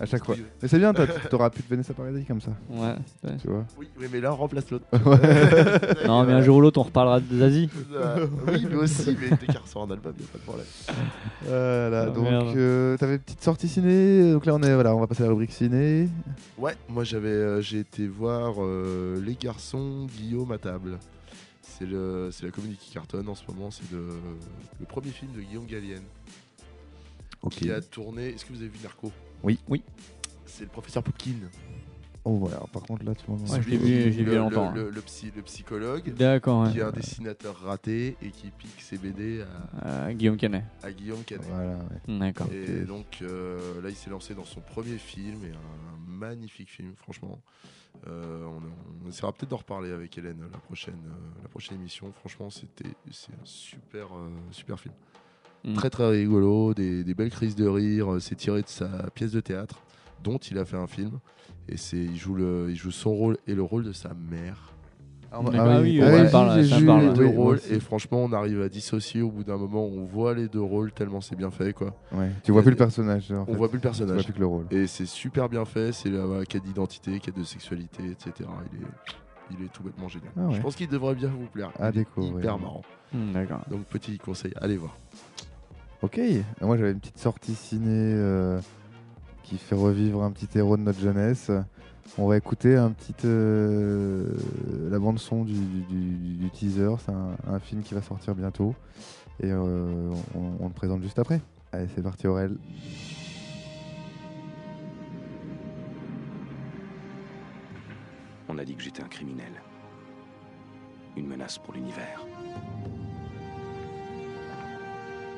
[0.00, 0.34] à chaque fois.
[0.60, 2.94] Mais c'est bien, t'as- t'auras pu te Vanessa Paradis comme ça, Ouais.
[3.24, 3.36] ouais.
[3.40, 3.64] tu vois.
[3.78, 4.84] Oui, oui, mais là, on remplace l'autre.
[6.06, 7.68] Non, mais un jour ou l'autre, on reparlera de Zazie.
[7.94, 10.66] Euh, oui, mais aussi, mais dès qu'elle ressort un album, il a pas de problème.
[11.46, 12.56] Voilà, Ah, donc merde.
[12.56, 14.32] euh, t'avais une petite sortie ciné.
[14.32, 16.08] Donc là, on est, voilà, on va passer à la rubrique ciné.
[16.58, 20.98] Ouais, moi j'avais, euh, j'ai été voir euh, Les Garçons Guillaume à table.
[21.80, 23.70] C'est la comédie qui cartonne en ce moment.
[23.70, 24.06] C'est le,
[24.78, 26.04] le premier film de Guillaume Gallienne
[27.50, 28.28] qui a tourné.
[28.30, 29.10] Est-ce que vous avez vu Narco?
[29.42, 29.58] Oui.
[29.68, 29.82] Oui.
[30.46, 31.32] C'est le professeur Poupkin.
[32.24, 33.36] Oh voilà, par contre là, tu vois.
[33.50, 36.12] Ouais, vu- j'ai vu il y a le- longtemps, Le, le- le psy- le psychologue
[36.12, 36.64] D'accord.
[36.64, 36.72] ouais.
[36.72, 39.42] qui est un dessinateur raté et qui pique ses BD
[39.80, 40.64] à, Guillaume Canet.
[40.82, 41.46] à Guillaume Canet.
[41.48, 42.18] Voilà, ouais.
[42.18, 42.48] D'accord.
[42.52, 46.92] Et donc euh, là, il s'est lancé dans son premier film et un magnifique film,
[46.94, 47.40] franchement.
[48.06, 48.60] Euh, on,
[49.04, 52.12] on essaiera peut-être d'en reparler avec Hélène la prochaine, euh, la prochaine émission.
[52.12, 54.94] Franchement, c'était c'est un super, euh, super film.
[55.64, 55.74] Mm.
[55.74, 58.16] Très très rigolo, des, des belles crises de rire.
[58.20, 59.82] C'est tiré de sa pièce de théâtre,
[60.22, 61.20] dont il a fait un film.
[61.68, 64.72] Et c'est il joue le, il joue son rôle et le rôle de sa mère.
[65.32, 67.02] Ah, D'accord, ah oui, ouais, oui, ça parle, j'ai ça parle.
[67.06, 69.84] les deux oui, rôles et franchement, on arrive à dissocier au bout d'un moment.
[69.86, 71.94] On voit les deux rôles tellement c'est bien fait, quoi.
[72.12, 72.30] Ouais.
[72.42, 73.30] Tu vois plus le personnage.
[73.30, 73.52] En On fait.
[73.54, 74.24] voit plus le Tu vois personnage.
[74.24, 74.66] plus que le rôle.
[74.72, 78.48] Et c'est super bien fait, c'est la quête d'identité, quête de sexualité, etc.
[78.72, 80.30] Il est, il est tout bêtement génial.
[80.36, 80.54] Ah ouais.
[80.54, 81.70] Je pense qu'il devrait bien vous plaire.
[81.78, 82.38] À découvrir.
[82.38, 82.82] Hyper marrant.
[83.12, 83.60] Hmm, D'accord.
[83.70, 84.96] Donc petit conseil, allez voir.
[86.02, 86.18] Ok.
[86.18, 88.58] Et Moi, j'avais une petite sortie ciné euh,
[89.44, 91.52] qui fait revivre un petit héros de notre jeunesse.
[92.18, 94.26] On va écouter un petit euh,
[94.90, 96.90] la bande son du, du- teaser.
[97.04, 98.74] C'est un, un film qui va sortir bientôt
[99.42, 101.40] et euh, on, on le présente juste après.
[101.72, 102.56] Allez, c'est parti Aurel.
[108.48, 109.52] On a dit que j'étais un criminel.
[111.16, 112.24] Une menace pour l'univers.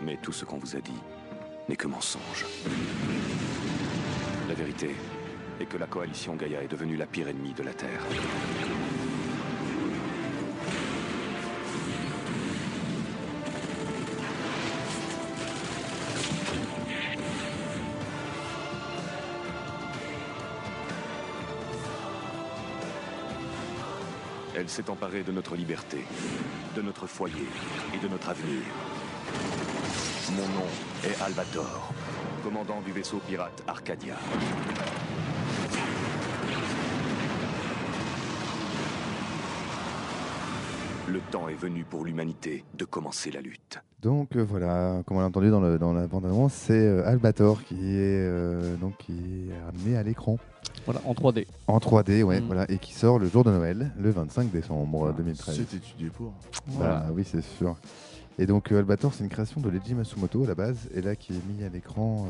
[0.02, 1.00] Mais tout ce qu'on vous a dit
[1.68, 2.46] n'est que mensonge.
[4.48, 4.90] La vérité
[5.62, 8.00] est que la coalition Gaïa est devenue la pire ennemie de la Terre.
[24.54, 26.04] Elle s'est emparée de notre liberté,
[26.76, 27.48] de notre foyer
[27.94, 28.62] et de notre avenir.
[30.32, 30.68] Mon nom
[31.04, 31.92] est Albator,
[32.42, 34.16] commandant du vaisseau pirate Arcadia.
[41.12, 43.78] Le temps est venu pour l'humanité de commencer la lutte.
[44.00, 47.62] Donc euh, voilà, comme on l'a entendu dans, le, dans la bande-annonce, c'est euh, Albator
[47.64, 50.38] qui est euh, donc qui est amené à l'écran
[50.86, 51.46] Voilà, en 3D.
[51.66, 52.46] en 3D, ouais, Mm.
[52.46, 55.54] voilà, et qui sort le jour de Noël, le 25 décembre 2013.
[55.68, 56.32] C'est étudié pour.
[56.78, 57.76] Bah oui, c'est sûr.
[58.38, 61.14] Et donc euh, Albator, c'est une création de Leiji Matsumoto à la base, et là
[61.14, 62.26] qui est mis à l'écran.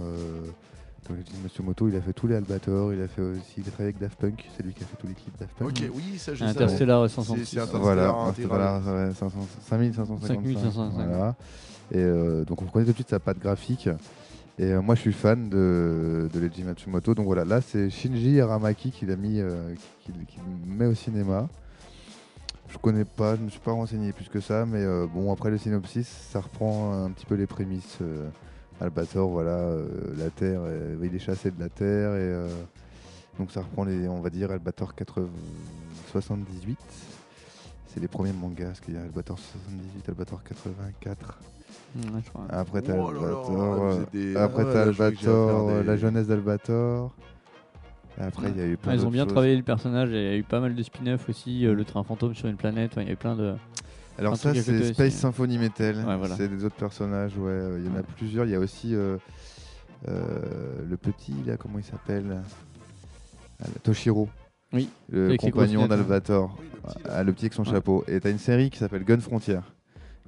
[1.09, 3.71] Donc Leiji Matsumoto, il a fait tous les Albator, il a fait aussi, il a
[3.71, 5.69] travaillé avec Daft Punk, c'est lui qui a fait tous les clips Daft Punk.
[5.71, 6.51] Ok, oui, ça je sais.
[6.51, 7.47] Interstellar C'est 566.
[7.51, 7.83] c'est Interstellar
[8.15, 8.61] Voilà, intégral.
[8.61, 9.39] Interstellar, ouais, 500
[9.69, 10.27] 5555.
[10.29, 11.07] 5555.
[11.09, 11.35] Voilà.
[11.91, 13.89] Et euh, donc on reconnaît tout de suite sa patte graphique.
[14.59, 17.15] Et euh, moi je suis fan de, de Leiji Matsumoto.
[17.15, 19.75] Donc voilà, là c'est Shinji Aramaki qui l'a mis, euh,
[20.05, 20.37] qui, qui- qui
[20.69, 21.49] le met au cinéma.
[22.69, 25.51] Je connais pas, je me suis pas renseigné plus que ça, mais euh, bon, après
[25.51, 27.99] le synopsis, ça reprend un petit peu les prémices.
[28.87, 29.87] Albator, voilà, euh,
[30.19, 32.49] la Terre, euh, il est chassé de la Terre, et euh,
[33.39, 35.29] donc ça reprend les, on va dire, Albator 80
[36.11, 36.79] 78.
[37.87, 41.39] C'est les premiers mangas, parce qu'il y a Albator 78, Albator 84.
[41.95, 42.47] Ouais, je crois.
[42.49, 47.15] Après, t'as Oh là là, Albator, des- après, ouais, je Albator, des- la jeunesse d'Albator.
[48.19, 49.33] Après, il y a eu plein Ah, ils ont bien choses.
[49.33, 52.03] travaillé le personnage, il y a eu pas mal de spin-off aussi, euh, le train
[52.03, 53.55] fantôme sur une planète, il y a eu plein de...
[54.19, 54.95] Alors ça, c'est aussi.
[54.95, 55.97] Space Symphony Metal.
[55.97, 56.37] Ouais, voilà.
[56.37, 57.51] C'est des autres personnages, ouais.
[57.51, 58.45] euh, Il y en a plusieurs.
[58.45, 59.17] Il y a aussi euh,
[60.09, 60.31] euh,
[60.89, 62.43] le petit, là, comment il s'appelle
[63.61, 64.29] le Toshiro.
[64.73, 66.59] Oui, Le compagnon grosses lunettes, d'Albator.
[67.09, 67.71] Ah, le petit avec son Ouais.
[67.71, 68.05] chapeau.
[68.09, 69.59] Et t'as une série qui s'appelle Gun Frontier.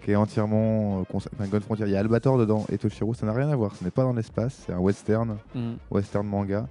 [0.02, 1.00] Qui est entièrement.
[1.00, 1.86] euh, Enfin, Gun Frontier.
[1.86, 3.14] Il y a Albator dedans et Toshiro.
[3.14, 3.74] Ça n'a rien à voir.
[3.74, 4.62] Ce n'est pas dans l'espace.
[4.66, 5.36] C'est un western.
[5.54, 5.76] Mhm.
[5.90, 6.68] Western manga.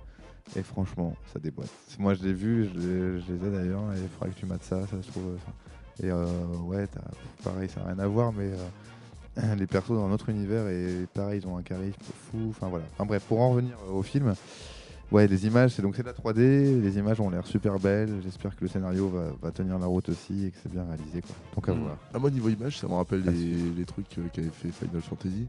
[0.55, 1.69] Et franchement, ça déboîte.
[1.99, 2.65] Moi, je l'ai vu.
[2.73, 3.81] Je les, je les ai d'ailleurs.
[3.95, 4.81] Et il faudra que tu mates ça.
[4.87, 5.33] Ça se trouve.
[5.35, 5.51] enfin,
[6.01, 6.25] et euh,
[6.65, 7.01] ouais, t'as-
[7.43, 11.41] pareil, ça n'a rien à voir, mais euh, les persos dans notre univers, et pareil,
[11.43, 11.99] ils ont un charisme
[12.31, 12.47] fou.
[12.49, 12.85] Enfin voilà.
[12.93, 14.33] Enfin bref, pour en revenir au film,
[15.11, 18.21] ouais, les images, c'est donc c'est de la 3D, les images ont l'air super belles.
[18.23, 21.21] J'espère que le scénario va, va tenir la route aussi et que c'est bien réalisé.
[21.21, 21.35] Quoi.
[21.55, 21.83] Donc à Mm.
[21.83, 21.97] voir.
[22.13, 25.47] Ah, moi, niveau image, ça me rappelle les, les trucs euh, qu'avait fait Final Fantasy.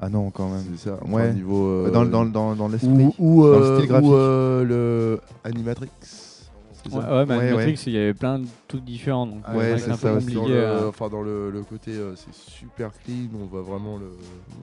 [0.00, 0.62] Ah non, quand même.
[0.76, 0.98] C'est ça.
[1.02, 1.32] Enfin, Ouais.
[1.34, 2.88] niveau, euh, Dans, dans, dans, dans l'esprit.
[2.88, 4.08] Ou, ou, dans le style graphique.
[4.10, 5.88] ou, euh, le Animatrix.
[6.84, 7.76] C'est Ouais, ça ouais, mais Ouais, Matrix, ouais.
[7.86, 10.08] il y avait plein de trucs différents, donc Ouais, c'est que c'est ça.
[10.14, 10.48] Dans compliqué.
[10.48, 14.06] le, à- enfin, dans le, le côté, euh, c'est super clean, on voit vraiment le.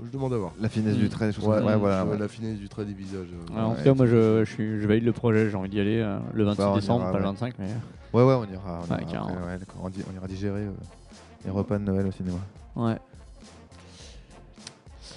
[0.05, 0.51] Je demande à voir.
[0.59, 0.99] La finesse Mm.
[0.99, 2.05] du trait, des choses Ouais, voilà.
[2.17, 3.27] La finesse du trait des visages.
[3.33, 5.69] euh, Ouais, en tout cas, moi, je, je, suis, je valide le projet, j'ai envie
[5.69, 7.31] d'y aller euh, le 26 Bah, on décembre, ira, pas le ouais.
[7.31, 7.65] 25, mais...
[8.13, 8.81] Ouais, ouais, on ira.
[8.89, 9.37] On Ouais, ira, carrément.
[9.39, 9.81] après, ouais, d'accord.
[9.83, 10.71] on, di- on ira digérer euh,
[11.43, 12.37] les repas de Noël au cinéma.
[12.75, 12.95] Ouais.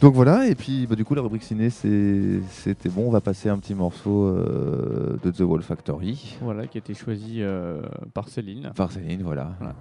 [0.00, 3.48] Donc voilà, et puis bah, du coup la rubrique ciné c'était bon, on va passer
[3.48, 6.36] un petit morceau euh, de The Wall Factory.
[6.40, 7.82] Voilà, qui a été choisi euh,
[8.14, 8.70] par Céline.
[8.76, 9.54] Par Céline, voilà.
[9.58, 9.74] Voilà.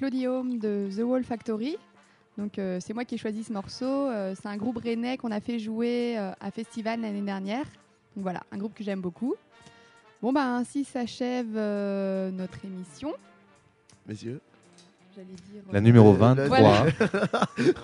[0.00, 1.76] Claudie Home de The Wall Factory.
[2.38, 3.84] Donc euh, c'est moi qui ai choisi ce morceau.
[3.84, 7.66] Euh, c'est un groupe rennais qu'on a fait jouer euh, à Festival l'année dernière.
[8.16, 9.34] Voilà, un groupe que j'aime beaucoup.
[10.22, 13.12] Bon ben ainsi s'achève notre émission.
[14.06, 14.40] Messieurs.
[15.14, 15.62] J'allais dire.
[15.72, 16.46] La numéro Euh, 23.
[16.48, 16.84] Voilà.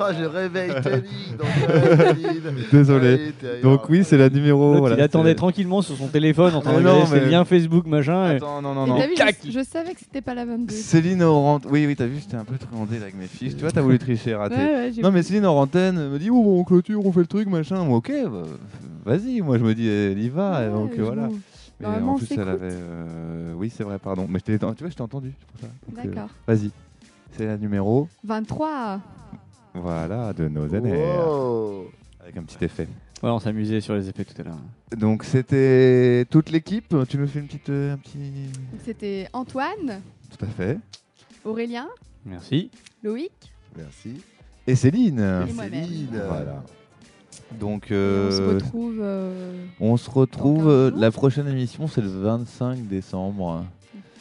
[0.01, 2.67] Ah, je réveille cuisine.
[2.73, 3.07] Désolé.
[3.15, 3.63] Allez, t'es ailleurs.
[3.63, 4.79] Donc oui, c'est la numéro.
[4.79, 7.87] Voilà, il attendait tranquillement sur son téléphone en train de regarder ses mais- liens Facebook,
[7.87, 8.33] machin.
[8.33, 8.97] et- Attends, non, non, Et non.
[8.97, 10.75] vu, je, je savais que c'était pas la 22.
[10.75, 11.61] Céline Orant.
[11.71, 13.55] Oui, oui, t'as vu, j'étais un peu truandé avec mes fiches.
[13.55, 14.57] Tu vois, t'as voulu tricher, raté.
[14.57, 15.23] Ouais, non, mais.
[15.23, 17.85] Céline Orantène me dit Oh, bon, on clôture, on fait le truc, machin.
[17.85, 18.43] Moi, ok, bah,
[19.05, 19.41] vas-y.
[19.41, 20.63] Moi, je me dis Elle y va.
[20.65, 21.29] et Ouais, donc voilà.
[21.79, 22.59] Mais en plus, elle avait.
[22.73, 24.27] euh, Oui, c'est vrai, pardon.
[24.29, 25.33] Mais je t'ai- tu vois, je t'ai entendu.
[25.63, 25.67] euh,
[26.05, 26.29] D'accord.
[26.47, 26.71] Vas-y.
[27.37, 28.09] C'est la numéro.
[28.25, 29.01] 23.
[29.75, 30.97] Voilà, de nos années.
[30.97, 31.91] Wow.
[32.21, 32.89] Avec un petit effet.
[33.23, 34.59] Ouais, on s'amusait sur les effets tout à l'heure.
[34.97, 36.95] Donc, c'était toute l'équipe.
[37.09, 37.69] Tu nous fais une petite.
[37.71, 38.19] euh, un petit.
[38.19, 40.01] Donc, C'était Antoine,
[40.37, 40.79] Tout à fait.
[41.45, 41.89] Aurélien,
[42.25, 42.71] Merci.
[43.03, 43.31] Loïc,
[43.77, 44.21] Merci.
[44.67, 45.21] Et Céline.
[45.47, 45.53] Et.
[45.53, 46.23] Céline.
[46.29, 46.65] Voilà.
[47.61, 48.99] Donc, Et euh, on se retrouve.
[49.01, 50.69] euh, on se retrouve.
[50.69, 53.65] Euh, la prochaine émission, c'est le 25 décembre.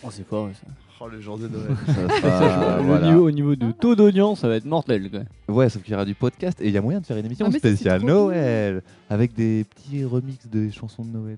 [0.04, 0.68] Oh, c'est fort ça.
[1.02, 1.76] Oh, le jour de Noël.
[1.88, 3.08] Ça sera, Le voilà.
[3.08, 5.10] niveau, au niveau de taux d'audience, ça va être mortel.
[5.12, 5.54] Quoi.
[5.54, 7.26] Ouais, sauf qu'il y aura du podcast et il y a moyen de faire une
[7.26, 11.10] émission Ah, mais ça, c'est spéciale trop Noël avec des petits remixes de chansons de
[11.18, 11.38] Noël.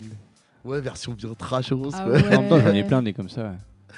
[0.64, 1.90] Ouais, version bien trashos.
[1.94, 2.14] Ah quoi.
[2.14, 2.36] ouais.
[2.36, 3.44] En même temps, j'en ai plein des comme ça.
[3.44, 3.96] ouais.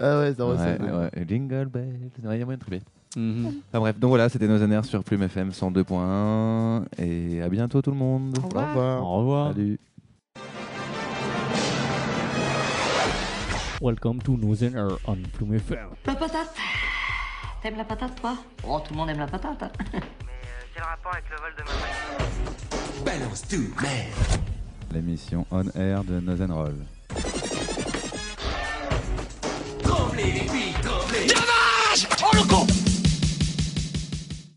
[0.00, 1.26] Ah ouais, ouais, ça- ouais, ouais.
[1.26, 2.10] Jingle Bells.
[2.24, 2.80] Ouais, il y a moyen de triper.
[3.16, 3.46] Mhm.
[3.70, 7.90] Enfin bref, donc voilà, c'était nos années sur Plume FM 102.1 et à bientôt tout
[7.90, 8.36] le monde.
[8.38, 8.68] Au Au revoir.
[8.68, 9.02] revoir.
[9.02, 9.52] Au revoir.
[9.54, 9.78] Salut.
[13.80, 15.88] Welcome to Nozener on Plume FM.
[16.06, 16.54] La patate
[17.62, 18.36] T'aimes la patate, toi?
[18.66, 19.62] Oh, tout le monde aime la patate.
[19.62, 19.70] hein.
[19.92, 20.00] Mais euh,
[20.74, 23.04] quel rapport avec le vol de ma machine?
[24.92, 26.76] L'émission On Air de Nozen Roll.
[29.90, 30.10] Oh
[32.34, 32.66] le con